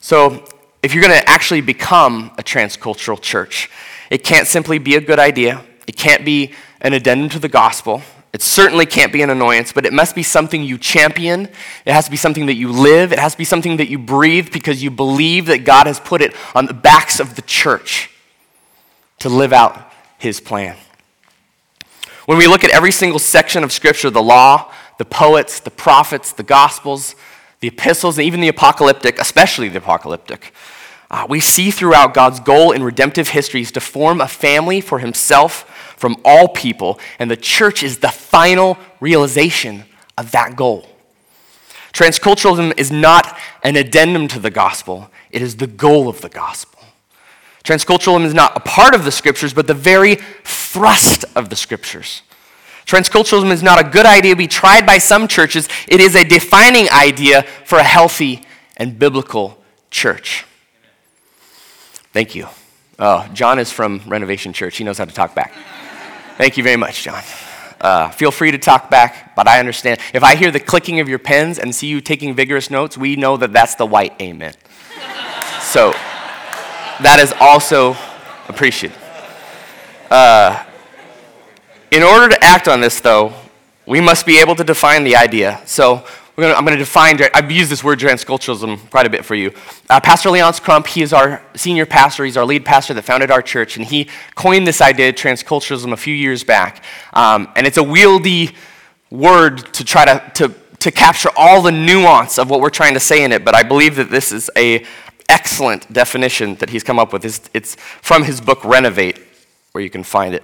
So, 0.00 0.42
if 0.82 0.94
you're 0.94 1.06
going 1.06 1.20
to 1.20 1.28
actually 1.28 1.60
become 1.60 2.30
a 2.38 2.42
transcultural 2.42 3.20
church, 3.20 3.68
it 4.08 4.24
can't 4.24 4.48
simply 4.48 4.78
be 4.78 4.94
a 4.94 5.02
good 5.02 5.18
idea. 5.18 5.62
It 5.86 5.98
can't 5.98 6.24
be 6.24 6.54
an 6.80 6.94
addendum 6.94 7.28
to 7.28 7.38
the 7.38 7.50
gospel. 7.50 8.00
It 8.32 8.40
certainly 8.40 8.86
can't 8.86 9.12
be 9.12 9.20
an 9.22 9.28
annoyance, 9.28 9.72
but 9.72 9.84
it 9.84 9.92
must 9.92 10.14
be 10.14 10.22
something 10.22 10.62
you 10.62 10.78
champion. 10.78 11.48
It 11.84 11.92
has 11.92 12.06
to 12.06 12.10
be 12.10 12.16
something 12.16 12.46
that 12.46 12.54
you 12.54 12.72
live. 12.72 13.12
It 13.12 13.18
has 13.18 13.32
to 13.32 13.38
be 13.38 13.44
something 13.44 13.76
that 13.76 13.88
you 13.90 13.98
breathe 13.98 14.50
because 14.52 14.82
you 14.82 14.90
believe 14.90 15.46
that 15.46 15.64
God 15.64 15.86
has 15.86 16.00
put 16.00 16.22
it 16.22 16.34
on 16.54 16.64
the 16.64 16.72
backs 16.72 17.20
of 17.20 17.34
the 17.34 17.42
church 17.42 18.10
to 19.18 19.28
live 19.28 19.52
out 19.52 19.92
his 20.18 20.40
plan. 20.40 20.76
When 22.24 22.38
we 22.38 22.46
look 22.46 22.64
at 22.64 22.70
every 22.70 22.92
single 22.92 23.18
section 23.18 23.64
of 23.64 23.72
Scripture 23.72 24.08
the 24.08 24.22
law, 24.22 24.72
the 24.96 25.04
poets, 25.04 25.60
the 25.60 25.70
prophets, 25.70 26.32
the 26.32 26.42
gospels, 26.42 27.14
the 27.60 27.68
epistles, 27.68 28.16
and 28.16 28.26
even 28.26 28.40
the 28.40 28.48
apocalyptic, 28.48 29.20
especially 29.20 29.68
the 29.68 29.78
apocalyptic, 29.78 30.54
uh, 31.10 31.26
we 31.28 31.40
see 31.40 31.70
throughout 31.70 32.14
God's 32.14 32.40
goal 32.40 32.72
in 32.72 32.82
redemptive 32.82 33.28
history 33.28 33.60
is 33.60 33.72
to 33.72 33.80
form 33.80 34.22
a 34.22 34.28
family 34.28 34.80
for 34.80 35.00
himself 35.00 35.68
from 36.02 36.16
all 36.24 36.48
people, 36.48 36.98
and 37.20 37.30
the 37.30 37.36
church 37.36 37.84
is 37.84 37.98
the 37.98 38.08
final 38.08 38.76
realization 38.98 39.84
of 40.18 40.32
that 40.32 40.56
goal. 40.56 40.84
Transculturalism 41.92 42.76
is 42.76 42.90
not 42.90 43.38
an 43.62 43.76
addendum 43.76 44.26
to 44.26 44.40
the 44.40 44.50
gospel, 44.50 45.12
it 45.30 45.40
is 45.42 45.58
the 45.58 45.68
goal 45.68 46.08
of 46.08 46.20
the 46.20 46.28
gospel. 46.28 46.80
Transculturalism 47.62 48.24
is 48.24 48.34
not 48.34 48.56
a 48.56 48.58
part 48.58 48.96
of 48.96 49.04
the 49.04 49.12
scriptures, 49.12 49.54
but 49.54 49.68
the 49.68 49.74
very 49.74 50.16
thrust 50.42 51.24
of 51.36 51.50
the 51.50 51.54
scriptures. 51.54 52.22
Transculturalism 52.84 53.52
is 53.52 53.62
not 53.62 53.80
a 53.80 53.88
good 53.88 54.04
idea 54.04 54.32
to 54.32 54.36
be 54.36 54.48
tried 54.48 54.84
by 54.84 54.98
some 54.98 55.28
churches, 55.28 55.68
it 55.86 56.00
is 56.00 56.16
a 56.16 56.24
defining 56.24 56.90
idea 56.90 57.44
for 57.64 57.78
a 57.78 57.84
healthy 57.84 58.42
and 58.76 58.98
biblical 58.98 59.56
church. 59.92 60.44
Thank 62.12 62.34
you. 62.34 62.48
Oh, 62.98 63.30
John 63.32 63.60
is 63.60 63.70
from 63.70 64.02
Renovation 64.08 64.52
Church. 64.52 64.78
He 64.78 64.82
knows 64.82 64.98
how 64.98 65.04
to 65.04 65.14
talk 65.14 65.36
back. 65.36 65.52
Thank 66.36 66.56
you 66.56 66.64
very 66.64 66.76
much, 66.76 67.02
John. 67.02 67.22
Uh, 67.80 68.10
feel 68.10 68.30
free 68.30 68.50
to 68.52 68.58
talk 68.58 68.88
back, 68.90 69.34
but 69.34 69.48
I 69.48 69.58
understand. 69.58 70.00
If 70.14 70.22
I 70.22 70.36
hear 70.36 70.50
the 70.50 70.60
clicking 70.60 71.00
of 71.00 71.08
your 71.08 71.18
pens 71.18 71.58
and 71.58 71.74
see 71.74 71.88
you 71.88 72.00
taking 72.00 72.34
vigorous 72.34 72.70
notes, 72.70 72.96
we 72.96 73.16
know 73.16 73.36
that 73.36 73.52
that's 73.52 73.74
the 73.74 73.86
white 73.86 74.14
amen. 74.22 74.54
so 75.60 75.90
that 77.00 77.18
is 77.20 77.34
also 77.40 77.96
appreciated. 78.48 78.96
Uh, 80.10 80.64
in 81.90 82.02
order 82.02 82.28
to 82.28 82.44
act 82.44 82.68
on 82.68 82.80
this, 82.80 83.00
though, 83.00 83.34
we 83.86 84.00
must 84.00 84.26
be 84.26 84.38
able 84.38 84.54
to 84.54 84.64
define 84.64 85.04
the 85.04 85.16
idea. 85.16 85.60
So 85.66 86.06
Gonna, 86.36 86.54
I'm 86.54 86.64
going 86.64 86.76
to 86.76 86.82
define, 86.82 87.18
I've 87.34 87.50
used 87.50 87.70
this 87.70 87.84
word 87.84 87.98
transculturalism 87.98 88.88
quite 88.90 89.04
a 89.04 89.10
bit 89.10 89.22
for 89.22 89.34
you. 89.34 89.52
Uh, 89.90 90.00
pastor 90.00 90.30
Leonce 90.30 90.60
Crump, 90.60 90.86
he 90.86 91.02
is 91.02 91.12
our 91.12 91.42
senior 91.54 91.84
pastor, 91.84 92.24
he's 92.24 92.38
our 92.38 92.46
lead 92.46 92.64
pastor 92.64 92.94
that 92.94 93.02
founded 93.02 93.30
our 93.30 93.42
church, 93.42 93.76
and 93.76 93.84
he 93.84 94.08
coined 94.34 94.66
this 94.66 94.80
idea, 94.80 95.10
of 95.10 95.14
transculturalism, 95.14 95.92
a 95.92 95.96
few 95.96 96.14
years 96.14 96.42
back. 96.42 96.82
Um, 97.12 97.48
and 97.54 97.66
it's 97.66 97.76
a 97.76 97.82
wieldy 97.82 98.54
word 99.10 99.74
to 99.74 99.84
try 99.84 100.06
to, 100.06 100.32
to, 100.36 100.54
to 100.78 100.90
capture 100.90 101.28
all 101.36 101.60
the 101.60 101.70
nuance 101.70 102.38
of 102.38 102.48
what 102.48 102.62
we're 102.62 102.70
trying 102.70 102.94
to 102.94 103.00
say 103.00 103.24
in 103.24 103.30
it, 103.30 103.44
but 103.44 103.54
I 103.54 103.62
believe 103.62 103.96
that 103.96 104.10
this 104.10 104.32
is 104.32 104.50
a 104.56 104.86
excellent 105.28 105.92
definition 105.92 106.54
that 106.56 106.70
he's 106.70 106.82
come 106.82 106.98
up 106.98 107.12
with. 107.12 107.26
It's, 107.26 107.50
it's 107.52 107.74
from 107.74 108.24
his 108.24 108.40
book 108.40 108.64
Renovate, 108.64 109.20
where 109.72 109.84
you 109.84 109.90
can 109.90 110.02
find 110.02 110.34
it. 110.34 110.42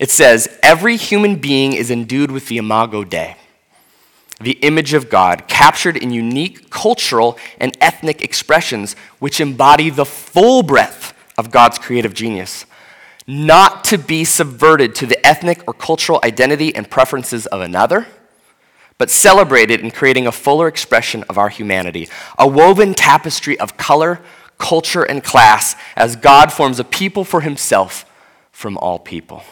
It 0.00 0.10
says, 0.10 0.58
Every 0.60 0.96
human 0.96 1.36
being 1.36 1.72
is 1.72 1.88
endued 1.88 2.32
with 2.32 2.48
the 2.48 2.58
imago 2.58 3.04
Dei 3.04 3.36
the 4.40 4.52
image 4.52 4.94
of 4.94 5.10
God, 5.10 5.48
captured 5.48 5.96
in 5.96 6.12
unique 6.12 6.70
cultural 6.70 7.38
and 7.58 7.76
ethnic 7.80 8.22
expressions 8.22 8.94
which 9.18 9.40
embody 9.40 9.90
the 9.90 10.04
full 10.04 10.62
breadth 10.62 11.12
of 11.36 11.50
God's 11.50 11.78
creative 11.78 12.14
genius, 12.14 12.64
not 13.26 13.84
to 13.84 13.98
be 13.98 14.24
subverted 14.24 14.94
to 14.96 15.06
the 15.06 15.24
ethnic 15.26 15.62
or 15.66 15.74
cultural 15.74 16.20
identity 16.24 16.74
and 16.74 16.88
preferences 16.88 17.46
of 17.46 17.60
another, 17.60 18.06
but 18.96 19.10
celebrated 19.10 19.80
in 19.80 19.90
creating 19.90 20.26
a 20.26 20.32
fuller 20.32 20.66
expression 20.68 21.24
of 21.28 21.38
our 21.38 21.48
humanity, 21.48 22.08
a 22.38 22.46
woven 22.46 22.94
tapestry 22.94 23.58
of 23.58 23.76
color, 23.76 24.20
culture, 24.58 25.04
and 25.04 25.22
class 25.22 25.76
as 25.96 26.16
God 26.16 26.52
forms 26.52 26.80
a 26.80 26.84
people 26.84 27.24
for 27.24 27.40
himself 27.40 28.04
from 28.50 28.76
all 28.78 28.98
people. 28.98 29.44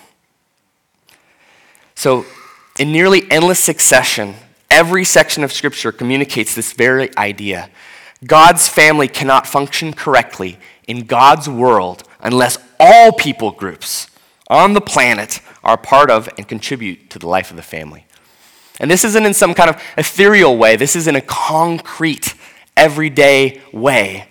So, 1.95 2.27
in 2.79 2.93
nearly 2.93 3.31
endless 3.31 3.61
succession, 3.61 4.35
Every 4.77 5.05
section 5.05 5.43
of 5.43 5.55
Scripture 5.55 5.91
communicates 5.91 6.55
this 6.55 6.75
very 6.75 7.09
idea. 7.17 7.71
God's 8.27 8.69
family 8.69 9.09
cannot 9.09 9.47
function 9.47 9.95
correctly 9.95 10.59
in 10.87 11.07
God's 11.07 11.49
world 11.49 12.03
unless 12.21 12.59
all 12.79 13.13
people 13.13 13.53
groups 13.53 14.11
on 14.49 14.75
the 14.75 14.83
planet 14.83 15.41
are 15.65 15.79
part 15.79 16.11
of 16.11 16.29
and 16.37 16.47
contribute 16.47 17.09
to 17.09 17.19
the 17.19 17.27
life 17.27 17.49
of 17.51 17.57
the 17.57 17.63
family. 17.63 18.05
And 18.79 18.91
this 18.91 19.03
isn't 19.03 19.25
in 19.25 19.33
some 19.33 19.55
kind 19.55 19.71
of 19.71 19.83
ethereal 19.97 20.59
way, 20.59 20.77
this 20.77 20.95
is 20.95 21.07
in 21.07 21.17
a 21.17 21.23
concrete, 21.23 22.35
everyday 22.77 23.63
way, 23.73 24.29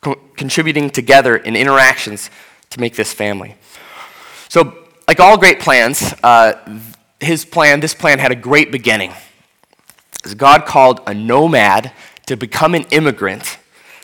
co- 0.00 0.18
contributing 0.38 0.88
together 0.88 1.36
in 1.36 1.54
interactions 1.54 2.30
to 2.70 2.80
make 2.80 2.96
this 2.96 3.12
family. 3.12 3.56
So, 4.48 4.72
like 5.06 5.20
all 5.20 5.36
great 5.36 5.60
plans, 5.60 6.14
uh, 6.22 6.80
his 7.20 7.44
plan, 7.44 7.80
this 7.80 7.92
plan 7.92 8.20
had 8.20 8.32
a 8.32 8.36
great 8.36 8.72
beginning. 8.72 9.12
God 10.22 10.66
called 10.66 11.00
a 11.06 11.14
nomad 11.14 11.92
to 12.26 12.36
become 12.36 12.74
an 12.74 12.84
immigrant 12.90 13.58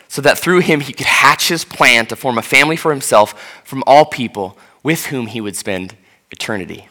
so 0.07 0.21
that 0.21 0.37
through 0.37 0.59
him 0.59 0.81
he 0.81 0.91
could 0.91 1.05
hatch 1.05 1.47
his 1.47 1.63
plan 1.63 2.05
to 2.07 2.15
form 2.15 2.37
a 2.37 2.41
family 2.41 2.75
for 2.75 2.91
himself 2.91 3.61
from 3.63 3.83
all 3.87 4.05
people 4.05 4.57
with 4.83 5.07
whom 5.07 5.27
he 5.27 5.39
would 5.39 5.55
spend 5.55 5.95
eternity. 6.31 6.87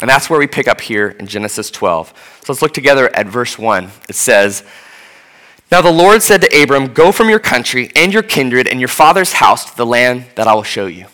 And 0.00 0.08
that's 0.08 0.30
where 0.30 0.38
we 0.38 0.46
pick 0.46 0.68
up 0.68 0.80
here 0.80 1.08
in 1.08 1.26
Genesis 1.26 1.70
12. 1.70 2.08
So 2.42 2.52
let's 2.52 2.62
look 2.62 2.72
together 2.72 3.14
at 3.14 3.26
verse 3.26 3.58
1. 3.58 3.90
It 4.08 4.14
says, 4.14 4.64
Now 5.70 5.82
the 5.82 5.92
Lord 5.92 6.22
said 6.22 6.40
to 6.42 6.62
Abram, 6.62 6.94
Go 6.94 7.12
from 7.12 7.28
your 7.28 7.40
country 7.40 7.90
and 7.96 8.12
your 8.12 8.22
kindred 8.22 8.68
and 8.68 8.80
your 8.80 8.88
father's 8.88 9.34
house 9.34 9.70
to 9.70 9.76
the 9.76 9.86
land 9.86 10.26
that 10.36 10.46
I 10.46 10.54
will 10.54 10.62
show 10.62 10.86
you. 10.86 11.06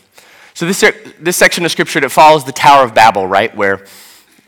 So 0.52 0.66
this, 0.66 0.84
this 1.18 1.36
section 1.36 1.64
of 1.64 1.72
scripture 1.72 2.00
that 2.00 2.10
follows 2.10 2.44
the 2.44 2.52
Tower 2.52 2.84
of 2.84 2.94
Babel, 2.94 3.26
right, 3.26 3.54
where 3.56 3.86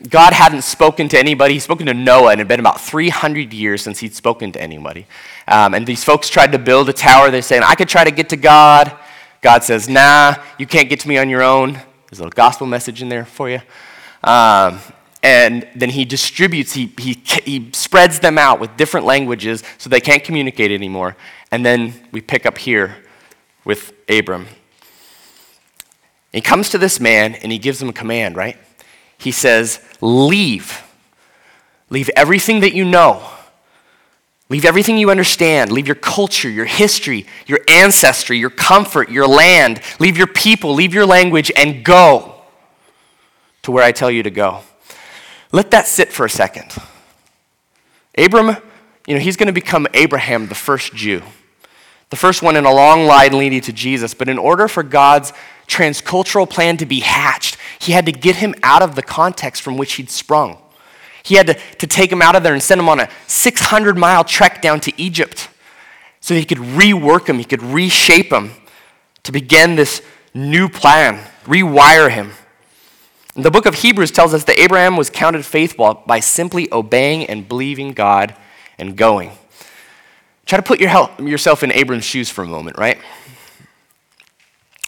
God 0.09 0.33
hadn't 0.33 0.61
spoken 0.61 1.09
to 1.09 1.17
anybody. 1.17 1.55
He'd 1.55 1.61
spoken 1.61 1.87
to 1.87 1.93
Noah, 1.93 2.31
and 2.31 2.39
it 2.39 2.43
had 2.43 2.47
been 2.47 2.59
about 2.59 2.79
300 2.79 3.51
years 3.51 3.81
since 3.81 3.99
he'd 3.99 4.13
spoken 4.13 4.51
to 4.51 4.61
anybody. 4.61 5.07
Um, 5.47 5.73
and 5.73 5.87
these 5.87 6.03
folks 6.03 6.29
tried 6.29 6.51
to 6.51 6.59
build 6.59 6.87
a 6.89 6.93
tower. 6.93 7.31
They're 7.31 7.41
saying, 7.41 7.63
I 7.63 7.73
could 7.73 7.89
try 7.89 8.03
to 8.03 8.11
get 8.11 8.29
to 8.29 8.37
God. 8.37 8.95
God 9.41 9.63
says, 9.63 9.89
Nah, 9.89 10.35
you 10.59 10.67
can't 10.67 10.87
get 10.87 10.99
to 10.99 11.07
me 11.07 11.17
on 11.17 11.29
your 11.29 11.41
own. 11.41 11.73
There's 11.73 12.19
a 12.19 12.23
little 12.23 12.29
gospel 12.29 12.67
message 12.67 13.01
in 13.01 13.09
there 13.09 13.25
for 13.25 13.49
you. 13.49 13.59
Um, 14.23 14.79
and 15.23 15.67
then 15.75 15.89
he 15.89 16.05
distributes, 16.05 16.73
he, 16.73 16.93
he, 16.99 17.21
he 17.43 17.69
spreads 17.73 18.19
them 18.19 18.37
out 18.37 18.59
with 18.59 18.77
different 18.77 19.05
languages 19.05 19.63
so 19.77 19.89
they 19.89 19.99
can't 19.99 20.23
communicate 20.23 20.71
anymore. 20.71 21.17
And 21.51 21.65
then 21.65 21.93
we 22.11 22.21
pick 22.21 22.45
up 22.45 22.57
here 22.57 22.97
with 23.65 23.93
Abram. 24.07 24.47
He 26.31 26.41
comes 26.41 26.69
to 26.69 26.77
this 26.77 26.99
man 26.99 27.35
and 27.35 27.51
he 27.51 27.57
gives 27.57 27.81
him 27.81 27.89
a 27.89 27.93
command, 27.93 28.35
right? 28.35 28.57
He 29.17 29.31
says, 29.31 29.81
Leave. 30.01 30.83
Leave 31.89 32.09
everything 32.15 32.59
that 32.61 32.73
you 32.73 32.85
know. 32.85 33.27
Leave 34.49 34.65
everything 34.65 34.97
you 34.97 35.11
understand. 35.11 35.71
Leave 35.71 35.87
your 35.87 35.95
culture, 35.95 36.49
your 36.49 36.65
history, 36.65 37.25
your 37.47 37.59
ancestry, 37.67 38.37
your 38.37 38.49
comfort, 38.49 39.09
your 39.09 39.27
land. 39.27 39.81
Leave 39.99 40.17
your 40.17 40.27
people, 40.27 40.73
leave 40.73 40.93
your 40.93 41.05
language, 41.05 41.51
and 41.55 41.83
go 41.83 42.35
to 43.63 43.71
where 43.71 43.83
I 43.83 43.91
tell 43.91 44.09
you 44.09 44.23
to 44.23 44.29
go. 44.29 44.61
Let 45.51 45.71
that 45.71 45.87
sit 45.87 46.13
for 46.13 46.25
a 46.25 46.29
second. 46.29 46.73
Abram, 48.17 48.57
you 49.05 49.13
know, 49.13 49.19
he's 49.19 49.35
going 49.37 49.47
to 49.47 49.53
become 49.53 49.87
Abraham, 49.93 50.47
the 50.47 50.55
first 50.55 50.93
Jew, 50.93 51.21
the 52.09 52.15
first 52.15 52.41
one 52.41 52.55
in 52.55 52.65
a 52.65 52.73
long 52.73 53.05
line 53.05 53.37
leading 53.37 53.61
to 53.61 53.73
Jesus. 53.73 54.13
But 54.13 54.29
in 54.29 54.37
order 54.37 54.67
for 54.67 54.83
God's 54.83 55.33
transcultural 55.67 56.49
plan 56.49 56.77
to 56.77 56.85
be 56.85 57.01
hatched, 57.01 57.56
he 57.79 57.91
had 57.91 58.05
to 58.05 58.11
get 58.11 58.37
him 58.37 58.55
out 58.63 58.81
of 58.81 58.95
the 58.95 59.03
context 59.03 59.61
from 59.61 59.77
which 59.77 59.93
he'd 59.93 60.09
sprung. 60.09 60.57
He 61.23 61.35
had 61.35 61.47
to, 61.47 61.53
to 61.79 61.87
take 61.87 62.11
him 62.11 62.21
out 62.21 62.35
of 62.35 62.43
there 62.43 62.53
and 62.53 62.63
send 62.63 62.79
him 62.79 62.89
on 62.89 62.99
a 62.99 63.09
600 63.27 63.97
mile 63.97 64.23
trek 64.23 64.61
down 64.61 64.79
to 64.81 65.01
Egypt 65.01 65.49
so 66.21 66.33
he 66.33 66.45
could 66.45 66.57
rework 66.57 67.27
him, 67.27 67.37
he 67.37 67.43
could 67.43 67.63
reshape 67.63 68.31
him 68.31 68.51
to 69.23 69.31
begin 69.31 69.75
this 69.75 70.01
new 70.33 70.69
plan, 70.69 71.23
rewire 71.45 72.09
him. 72.09 72.31
The 73.35 73.51
book 73.51 73.65
of 73.65 73.75
Hebrews 73.75 74.11
tells 74.11 74.33
us 74.33 74.43
that 74.45 74.59
Abraham 74.59 74.97
was 74.97 75.09
counted 75.09 75.45
faithful 75.45 76.03
by 76.07 76.19
simply 76.19 76.67
obeying 76.71 77.25
and 77.25 77.47
believing 77.47 77.93
God 77.93 78.35
and 78.79 78.95
going. 78.95 79.31
Try 80.45 80.57
to 80.57 80.63
put 80.63 80.79
your 80.79 80.89
help, 80.89 81.19
yourself 81.19 81.61
in 81.61 81.71
Abram's 81.71 82.05
shoes 82.05 82.29
for 82.29 82.43
a 82.43 82.47
moment, 82.47 82.77
right? 82.77 82.97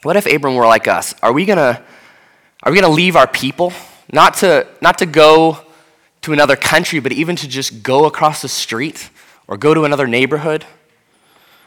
What 0.04 0.16
if 0.16 0.26
Abram 0.26 0.56
were 0.56 0.66
like 0.66 0.88
us? 0.88 1.14
Are 1.22 1.34
we 1.34 1.46
gonna, 1.46 1.84
are 2.64 2.72
we 2.72 2.80
gonna 2.80 2.94
leave 2.94 3.16
our 3.16 3.28
people? 3.28 3.74
Not 4.12 4.36
to, 4.36 4.68
not 4.82 4.98
to 5.00 5.06
go 5.06 5.60
to 6.22 6.34
another 6.34 6.56
country, 6.56 7.00
but 7.00 7.12
even 7.12 7.36
to 7.38 7.48
just 7.48 7.84
go 7.84 8.06
across 8.06 8.42
the 8.42 8.50
street 8.50 9.10
or 9.48 9.58
go 9.58 9.74
to 9.74 9.86
another 9.86 10.08
neighborhood? 10.08 10.66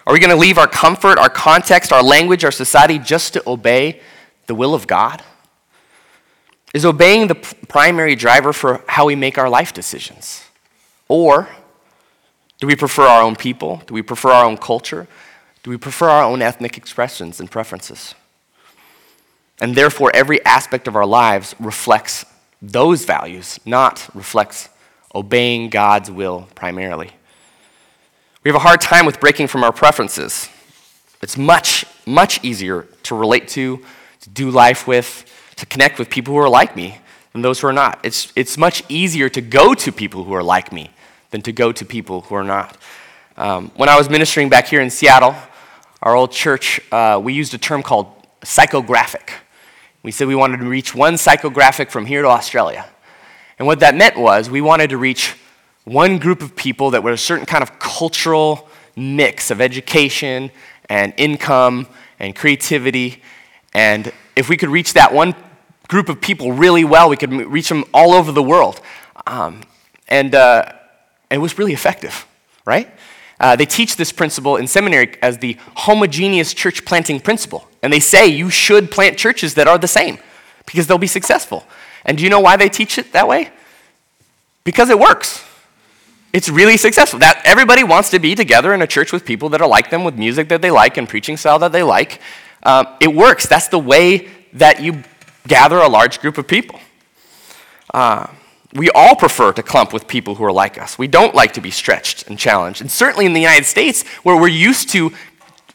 Are 0.06 0.12
we 0.12 0.18
gonna 0.18 0.36
leave 0.36 0.58
our 0.58 0.66
comfort, 0.66 1.18
our 1.18 1.30
context, 1.30 1.92
our 1.92 2.02
language, 2.02 2.44
our 2.44 2.50
society 2.50 2.98
just 2.98 3.34
to 3.34 3.42
obey 3.48 4.00
the 4.46 4.54
will 4.54 4.74
of 4.74 4.86
God? 4.86 5.22
Is 6.74 6.84
obeying 6.84 7.28
the 7.28 7.34
primary 7.34 8.14
driver 8.14 8.52
for 8.52 8.82
how 8.88 9.06
we 9.06 9.14
make 9.14 9.38
our 9.38 9.48
life 9.48 9.72
decisions? 9.72 10.44
Or 11.08 11.48
do 12.58 12.66
we 12.66 12.76
prefer 12.76 13.02
our 13.02 13.22
own 13.22 13.36
people? 13.36 13.82
Do 13.86 13.94
we 13.94 14.02
prefer 14.02 14.30
our 14.30 14.44
own 14.44 14.56
culture? 14.56 15.06
Do 15.62 15.70
we 15.70 15.76
prefer 15.76 16.08
our 16.08 16.24
own 16.24 16.42
ethnic 16.42 16.76
expressions 16.76 17.40
and 17.40 17.50
preferences? 17.50 18.14
And 19.60 19.74
therefore, 19.74 20.10
every 20.14 20.44
aspect 20.44 20.88
of 20.88 20.96
our 20.96 21.06
lives 21.06 21.54
reflects 21.60 22.24
those 22.60 23.04
values, 23.04 23.58
not 23.64 24.08
reflects 24.14 24.68
obeying 25.14 25.68
God's 25.68 26.10
will 26.10 26.48
primarily. 26.54 27.10
We 28.44 28.48
have 28.48 28.56
a 28.56 28.60
hard 28.60 28.80
time 28.80 29.06
with 29.06 29.20
breaking 29.20 29.48
from 29.48 29.62
our 29.62 29.72
preferences. 29.72 30.48
It's 31.22 31.36
much, 31.36 31.84
much 32.06 32.42
easier 32.44 32.88
to 33.04 33.14
relate 33.14 33.46
to, 33.48 33.84
to 34.20 34.30
do 34.30 34.50
life 34.50 34.88
with, 34.88 35.30
to 35.56 35.66
connect 35.66 35.98
with 35.98 36.10
people 36.10 36.34
who 36.34 36.40
are 36.40 36.48
like 36.48 36.74
me 36.74 36.98
than 37.32 37.42
those 37.42 37.60
who 37.60 37.68
are 37.68 37.72
not. 37.72 38.00
It's, 38.02 38.32
it's 38.34 38.58
much 38.58 38.82
easier 38.88 39.28
to 39.28 39.40
go 39.40 39.74
to 39.74 39.92
people 39.92 40.24
who 40.24 40.32
are 40.34 40.42
like 40.42 40.72
me 40.72 40.90
than 41.30 41.42
to 41.42 41.52
go 41.52 41.72
to 41.72 41.84
people 41.84 42.22
who 42.22 42.34
are 42.34 42.44
not. 42.44 42.76
Um, 43.36 43.70
when 43.76 43.88
I 43.88 43.96
was 43.96 44.10
ministering 44.10 44.48
back 44.48 44.66
here 44.66 44.80
in 44.80 44.90
Seattle, 44.90 45.34
our 46.02 46.16
old 46.16 46.32
church, 46.32 46.80
uh, 46.90 47.20
we 47.22 47.32
used 47.32 47.54
a 47.54 47.58
term 47.58 47.82
called 47.82 48.12
psychographic. 48.42 49.30
We 50.02 50.10
said 50.10 50.28
we 50.28 50.34
wanted 50.34 50.58
to 50.60 50.66
reach 50.66 50.94
one 50.94 51.14
psychographic 51.14 51.90
from 51.90 52.06
here 52.06 52.22
to 52.22 52.28
Australia. 52.28 52.88
And 53.58 53.66
what 53.66 53.80
that 53.80 53.94
meant 53.94 54.16
was 54.16 54.50
we 54.50 54.60
wanted 54.60 54.90
to 54.90 54.98
reach 54.98 55.36
one 55.84 56.18
group 56.18 56.42
of 56.42 56.56
people 56.56 56.90
that 56.90 57.02
were 57.02 57.12
a 57.12 57.18
certain 57.18 57.46
kind 57.46 57.62
of 57.62 57.78
cultural 57.78 58.68
mix 58.96 59.50
of 59.50 59.60
education 59.60 60.50
and 60.88 61.14
income 61.16 61.86
and 62.18 62.34
creativity 62.34 63.22
and 63.74 64.12
if 64.36 64.48
we 64.48 64.56
could 64.56 64.68
reach 64.68 64.94
that 64.94 65.12
one 65.12 65.34
group 65.88 66.08
of 66.08 66.20
people 66.20 66.52
really 66.52 66.84
well, 66.84 67.08
we 67.08 67.16
could 67.16 67.32
reach 67.32 67.68
them 67.68 67.84
all 67.92 68.12
over 68.12 68.32
the 68.32 68.42
world. 68.42 68.80
Um, 69.26 69.62
and 70.08 70.34
uh, 70.34 70.72
it 71.30 71.38
was 71.38 71.58
really 71.58 71.72
effective, 71.72 72.26
right? 72.64 72.90
Uh, 73.42 73.56
they 73.56 73.66
teach 73.66 73.96
this 73.96 74.12
principle 74.12 74.56
in 74.56 74.68
seminary 74.68 75.16
as 75.20 75.38
the 75.38 75.58
homogeneous 75.74 76.54
church 76.54 76.84
planting 76.84 77.18
principle. 77.18 77.68
And 77.82 77.92
they 77.92 77.98
say 77.98 78.28
you 78.28 78.48
should 78.50 78.90
plant 78.90 79.18
churches 79.18 79.54
that 79.54 79.66
are 79.66 79.78
the 79.78 79.88
same 79.88 80.18
because 80.64 80.86
they'll 80.86 80.96
be 80.96 81.08
successful. 81.08 81.66
And 82.04 82.16
do 82.16 82.22
you 82.22 82.30
know 82.30 82.38
why 82.38 82.56
they 82.56 82.68
teach 82.68 82.98
it 82.98 83.12
that 83.12 83.26
way? 83.26 83.50
Because 84.62 84.90
it 84.90 84.98
works. 84.98 85.44
It's 86.32 86.48
really 86.48 86.76
successful. 86.76 87.18
That 87.18 87.42
everybody 87.44 87.82
wants 87.82 88.10
to 88.10 88.20
be 88.20 88.36
together 88.36 88.72
in 88.74 88.80
a 88.80 88.86
church 88.86 89.12
with 89.12 89.24
people 89.24 89.48
that 89.50 89.60
are 89.60 89.68
like 89.68 89.90
them, 89.90 90.04
with 90.04 90.16
music 90.16 90.48
that 90.48 90.62
they 90.62 90.70
like 90.70 90.96
and 90.96 91.08
preaching 91.08 91.36
style 91.36 91.58
that 91.58 91.72
they 91.72 91.82
like. 91.82 92.20
Um, 92.62 92.86
it 93.00 93.12
works. 93.12 93.46
That's 93.46 93.66
the 93.66 93.78
way 93.78 94.28
that 94.52 94.80
you 94.80 95.02
gather 95.48 95.78
a 95.78 95.88
large 95.88 96.20
group 96.20 96.38
of 96.38 96.46
people. 96.46 96.78
Uh, 97.92 98.28
we 98.74 98.90
all 98.90 99.14
prefer 99.14 99.52
to 99.52 99.62
clump 99.62 99.92
with 99.92 100.08
people 100.08 100.34
who 100.36 100.44
are 100.44 100.52
like 100.52 100.78
us. 100.78 100.98
We 100.98 101.06
don't 101.06 101.34
like 101.34 101.52
to 101.54 101.60
be 101.60 101.70
stretched 101.70 102.26
and 102.28 102.38
challenged. 102.38 102.80
And 102.80 102.90
certainly 102.90 103.26
in 103.26 103.32
the 103.32 103.40
United 103.40 103.66
States, 103.66 104.06
where 104.22 104.36
we're 104.36 104.48
used 104.48 104.88
to 104.90 105.12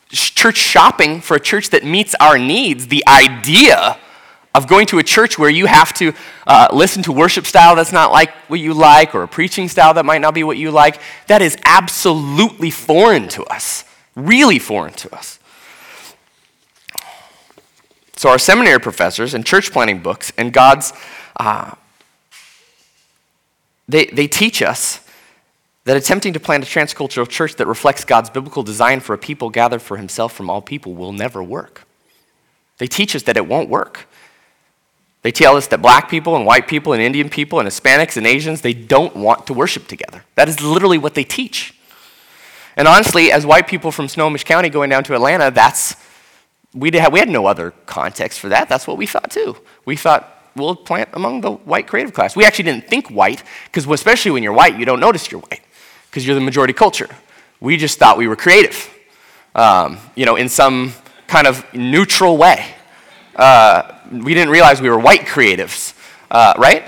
church 0.10 0.58
shopping 0.58 1.22
for 1.22 1.36
a 1.36 1.40
church 1.40 1.70
that 1.72 1.84
meets 1.84 2.16
our 2.20 2.38
needs, 2.38 2.88
the 2.88 3.04
idea 3.08 4.00
of 4.56 4.68
going 4.68 4.88
to 4.88 4.98
a 4.98 5.04
church 5.04 5.38
where 5.38 5.50
you 5.50 5.68
have 5.68 5.94
to 5.94 6.14
uh, 6.48 6.68
listen 6.74 7.04
to 7.04 7.12
worship 7.12 7.46
style 7.46 7.76
that's 7.76 7.92
not 7.92 8.12
like 8.12 8.32
what 8.48 8.60
you 8.60 8.74
like 8.74 9.14
or 9.14 9.22
a 9.22 9.28
preaching 9.28 9.68
style 9.68 9.94
that 9.94 10.06
might 10.06 10.22
not 10.22 10.34
be 10.34 10.44
what 10.44 10.58
you 10.58 10.72
like, 10.72 11.00
that 11.28 11.44
is 11.44 11.56
absolutely 11.66 12.72
foreign 12.72 13.28
to 13.28 13.44
us, 13.46 13.84
really 14.16 14.58
foreign 14.58 14.94
to 14.94 15.16
us. 15.16 15.38
So, 18.16 18.30
our 18.30 18.40
seminary 18.40 18.80
professors 18.80 19.36
and 19.36 19.46
church 19.46 19.72
planning 19.72 20.00
books 20.00 20.34
and 20.40 20.52
God's, 20.52 20.92
uh, 21.40 21.76
they, 23.88 24.06
they 24.08 24.28
teach 24.28 24.62
us 24.62 25.02
that 25.86 25.96
attempting 25.96 26.34
to 26.34 26.40
plant 26.40 26.64
a 26.64 26.68
transcultural 26.68 27.28
church 27.28 27.56
that 27.56 27.66
reflects 27.66 28.04
God's 28.04 28.30
biblical 28.30 28.62
design 28.62 29.00
for 29.00 29.14
a 29.14 29.18
people 29.18 29.50
gathered 29.50 29.82
for 29.82 29.96
himself 29.96 30.34
from 30.34 30.50
all 30.50 30.62
people 30.62 30.94
will 30.94 31.14
never 31.14 31.42
work. 31.42 31.84
They 32.78 32.88
teach 32.88 33.16
us 33.16 33.24
that 33.24 33.38
it 33.38 33.48
won't 33.48 33.70
work. 33.70 34.08
They 35.22 35.32
tell 35.32 35.56
us 35.58 35.68
that 35.68 35.82
black 35.82 36.10
people 36.10 36.36
and 36.36 36.46
white 36.46 36.68
people 36.68 36.94
and 36.94 37.02
Indian 37.02 37.30
people 37.30 37.60
and 37.60 37.68
Hispanics 37.68 38.18
and 38.18 38.28
Asians, 38.28 38.62
they 38.62 38.74
don't 38.74 39.16
want 39.16 39.48
to 39.48 39.54
worship 39.54 39.88
together. 39.88 40.24
That 40.36 40.48
is 40.48 40.62
literally 40.62 40.98
what 40.98 41.16
they 41.16 41.24
teach. 41.24 41.74
And 42.76 42.88
honestly, 42.88 43.32
as 43.32 43.46
white 43.46 43.68
people 43.68 43.92
from 43.92 44.08
Snohomish 44.08 44.44
County 44.44 44.70
going 44.70 44.90
down 44.90 45.04
to 45.06 45.16
Atlanta, 45.16 45.52
that's 45.52 45.96
we, 46.74 46.92
had, 46.92 47.12
we 47.12 47.20
had 47.20 47.30
no 47.30 47.48
other 47.48 47.72
context 47.86 48.40
for 48.40 48.50
that. 48.50 48.70
That's 48.70 48.86
what 48.86 48.98
we 48.98 49.08
thought 49.08 49.32
too. 49.32 49.58
We 49.86 49.96
thought, 49.96 50.37
we'll 50.58 50.76
plant 50.76 51.10
among 51.14 51.42
the 51.42 51.52
white 51.52 51.88
creative 51.88 52.14
class. 52.14 52.36
We 52.36 52.46
actually 52.46 52.66
didn't 52.66 52.88
think 52.88 53.10
white, 53.10 53.44
because 53.66 53.88
especially 53.88 54.32
when 54.32 54.44
you're 54.44 54.54
white, 54.54 54.78
you 54.78 54.86
don't 54.86 55.00
notice 55.00 55.32
you're 55.32 55.42
white, 55.42 55.62
because 56.10 56.26
you're 56.26 56.36
the 56.36 56.42
majority 56.42 56.74
culture. 56.74 57.10
We 57.60 57.78
just 57.78 57.98
thought 57.98 58.18
we 58.18 58.28
were 58.28 58.36
creative, 58.36 58.90
um, 59.56 59.98
you 60.16 60.26
know, 60.26 60.36
in 60.36 60.50
some 60.50 60.94
kind 61.28 61.48
of 61.48 61.66
neutral 61.74 62.38
way. 62.38 62.66
Uh, 63.36 63.94
we 64.12 64.34
didn't 64.34 64.50
realize 64.50 64.82
we 64.82 64.90
were 64.90 65.00
white 65.00 65.22
creatives, 65.22 65.94
uh, 66.32 66.54
right? 66.58 66.84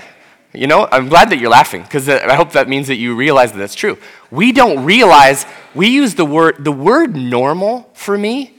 You 0.52 0.66
know, 0.66 0.88
I'm 0.90 1.08
glad 1.08 1.30
that 1.30 1.38
you're 1.38 1.50
laughing 1.50 1.82
because 1.82 2.08
I 2.08 2.34
hope 2.34 2.52
that 2.52 2.68
means 2.68 2.88
that 2.88 2.96
you 2.96 3.14
realize 3.14 3.52
that 3.52 3.58
that's 3.58 3.74
true. 3.74 3.98
We 4.30 4.50
don't 4.52 4.84
realize, 4.84 5.46
we 5.74 5.88
use 5.88 6.14
the 6.16 6.24
word, 6.24 6.64
the 6.64 6.72
word 6.72 7.14
normal 7.14 7.88
for 7.94 8.18
me 8.18 8.56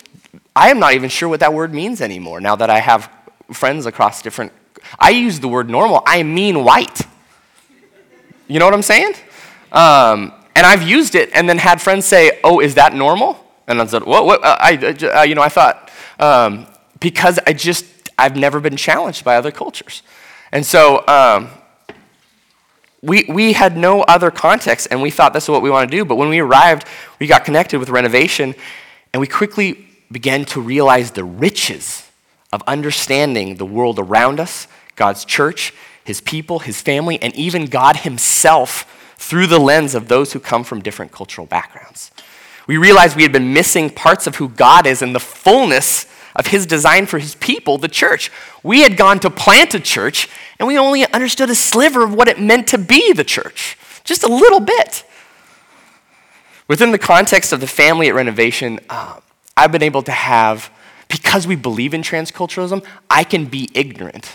I 0.56 0.70
am 0.70 0.80
not 0.80 0.94
even 0.94 1.10
sure 1.10 1.30
what 1.30 1.40
that 1.40 1.54
word 1.54 1.74
means 1.74 2.02
anymore 2.02 2.42
now 2.42 2.56
that 2.58 2.70
I 2.70 2.80
have 2.80 3.10
friends 3.54 3.86
across 3.86 4.22
different. 4.22 4.52
I 5.00 5.12
use 5.12 5.40
the 5.40 5.48
word 5.48 5.70
normal, 5.70 6.04
I 6.06 6.24
mean 6.24 6.64
white. 6.64 7.02
You 8.48 8.60
know 8.60 8.66
what 8.66 8.74
I'm 8.74 8.82
saying? 8.82 9.14
Um, 9.72 10.34
and 10.56 10.66
I've 10.66 10.84
used 10.84 11.16
it 11.16 11.30
and 11.34 11.48
then 11.48 11.58
had 11.58 11.82
friends 11.82 12.06
say, 12.06 12.40
Oh, 12.44 12.60
is 12.60 12.76
that 12.76 12.94
normal? 12.94 13.44
And 13.68 13.82
I 13.82 13.86
said, 13.86 14.04
What? 14.04 14.26
what? 14.26 14.44
Uh, 14.44 14.58
I, 14.60 14.76
uh, 14.76 15.24
you 15.24 15.36
know, 15.36 15.42
I 15.42 15.50
thought, 15.50 15.90
um, 16.20 16.68
because 17.00 17.40
I 17.48 17.54
just, 17.54 17.86
I've 18.18 18.36
never 18.36 18.60
been 18.60 18.76
challenged 18.76 19.24
by 19.24 19.38
other 19.38 19.52
cultures. 19.52 20.04
And 20.52 20.66
so 20.66 21.06
um, 21.08 21.50
we, 23.02 23.26
we 23.30 23.54
had 23.54 23.78
no 23.78 24.04
other 24.04 24.30
context, 24.30 24.88
and 24.92 25.02
we 25.02 25.10
thought 25.10 25.34
this 25.34 25.46
is 25.46 25.50
what 25.50 25.62
we 25.62 25.70
want 25.70 25.90
to 25.90 25.98
do. 25.98 26.06
But 26.06 26.16
when 26.16 26.30
we 26.30 26.40
arrived, 26.40 26.86
we 27.20 27.28
got 27.28 27.46
connected 27.46 27.80
with 27.80 27.90
renovation, 27.90 28.54
and 29.14 29.22
we 29.22 29.28
quickly 29.28 29.88
began 30.12 30.46
to 30.46 30.62
realize 30.62 31.12
the 31.12 31.24
riches 31.24 32.11
of 32.52 32.64
understanding 32.68 33.56
the 33.56 33.66
world 33.66 34.00
around 34.00 34.40
us, 34.40 34.68
God's 34.96 35.26
church, 35.26 35.74
His 36.04 36.22
people, 36.22 36.60
His 36.60 36.82
family, 36.82 37.22
and 37.22 37.36
even 37.36 37.66
God 37.66 37.98
Himself 37.98 39.14
through 39.18 39.48
the 39.48 39.60
lens 39.60 39.96
of 39.96 40.08
those 40.08 40.34
who 40.34 40.40
come 40.40 40.64
from 40.64 40.82
different 40.82 41.12
cultural 41.12 41.48
backgrounds. 41.48 42.12
We 42.68 42.78
realized 42.78 43.16
we 43.16 43.24
had 43.24 43.32
been 43.32 43.54
missing 43.54 43.90
parts 43.90 44.28
of 44.28 44.36
who 44.36 44.50
God 44.50 44.86
is 44.88 45.02
and 45.02 45.14
the 45.14 45.20
fullness 45.20 46.08
of 46.36 46.48
his 46.48 46.66
design 46.66 47.06
for 47.06 47.20
his 47.20 47.36
people, 47.36 47.78
the 47.78 47.88
church. 47.88 48.32
We 48.64 48.82
had 48.82 48.98
gone 48.98 49.20
to 49.20 49.30
plant 49.30 49.74
a 49.74 49.80
church, 49.80 50.30
and 50.60 50.68
we 50.68 50.78
only 50.78 51.06
understood 51.12 51.50
a 51.50 51.56
sliver 51.56 52.04
of 52.04 52.14
what 52.14 52.28
it 52.28 52.40
meant 52.40 52.68
to 52.70 52.78
be 52.78 53.14
the 53.14 53.24
church, 53.24 53.78
just 54.04 54.24
a 54.24 54.28
little 54.28 54.60
bit. 54.60 55.04
Within 56.68 56.92
the 56.92 56.98
context 56.98 57.52
of 57.52 57.60
the 57.60 57.68
family 57.68 58.08
at 58.08 58.16
renovation, 58.16 58.80
uh, 58.90 59.20
I've 59.58 59.72
been 59.72 59.84
able 59.84 60.04
to 60.04 60.12
have, 60.12 60.72
because 61.12 61.46
we 61.46 61.56
believe 61.56 61.94
in 61.94 62.02
transculturalism, 62.02 62.86
I 63.10 63.24
can 63.24 63.46
be 63.46 63.70
ignorant 63.74 64.32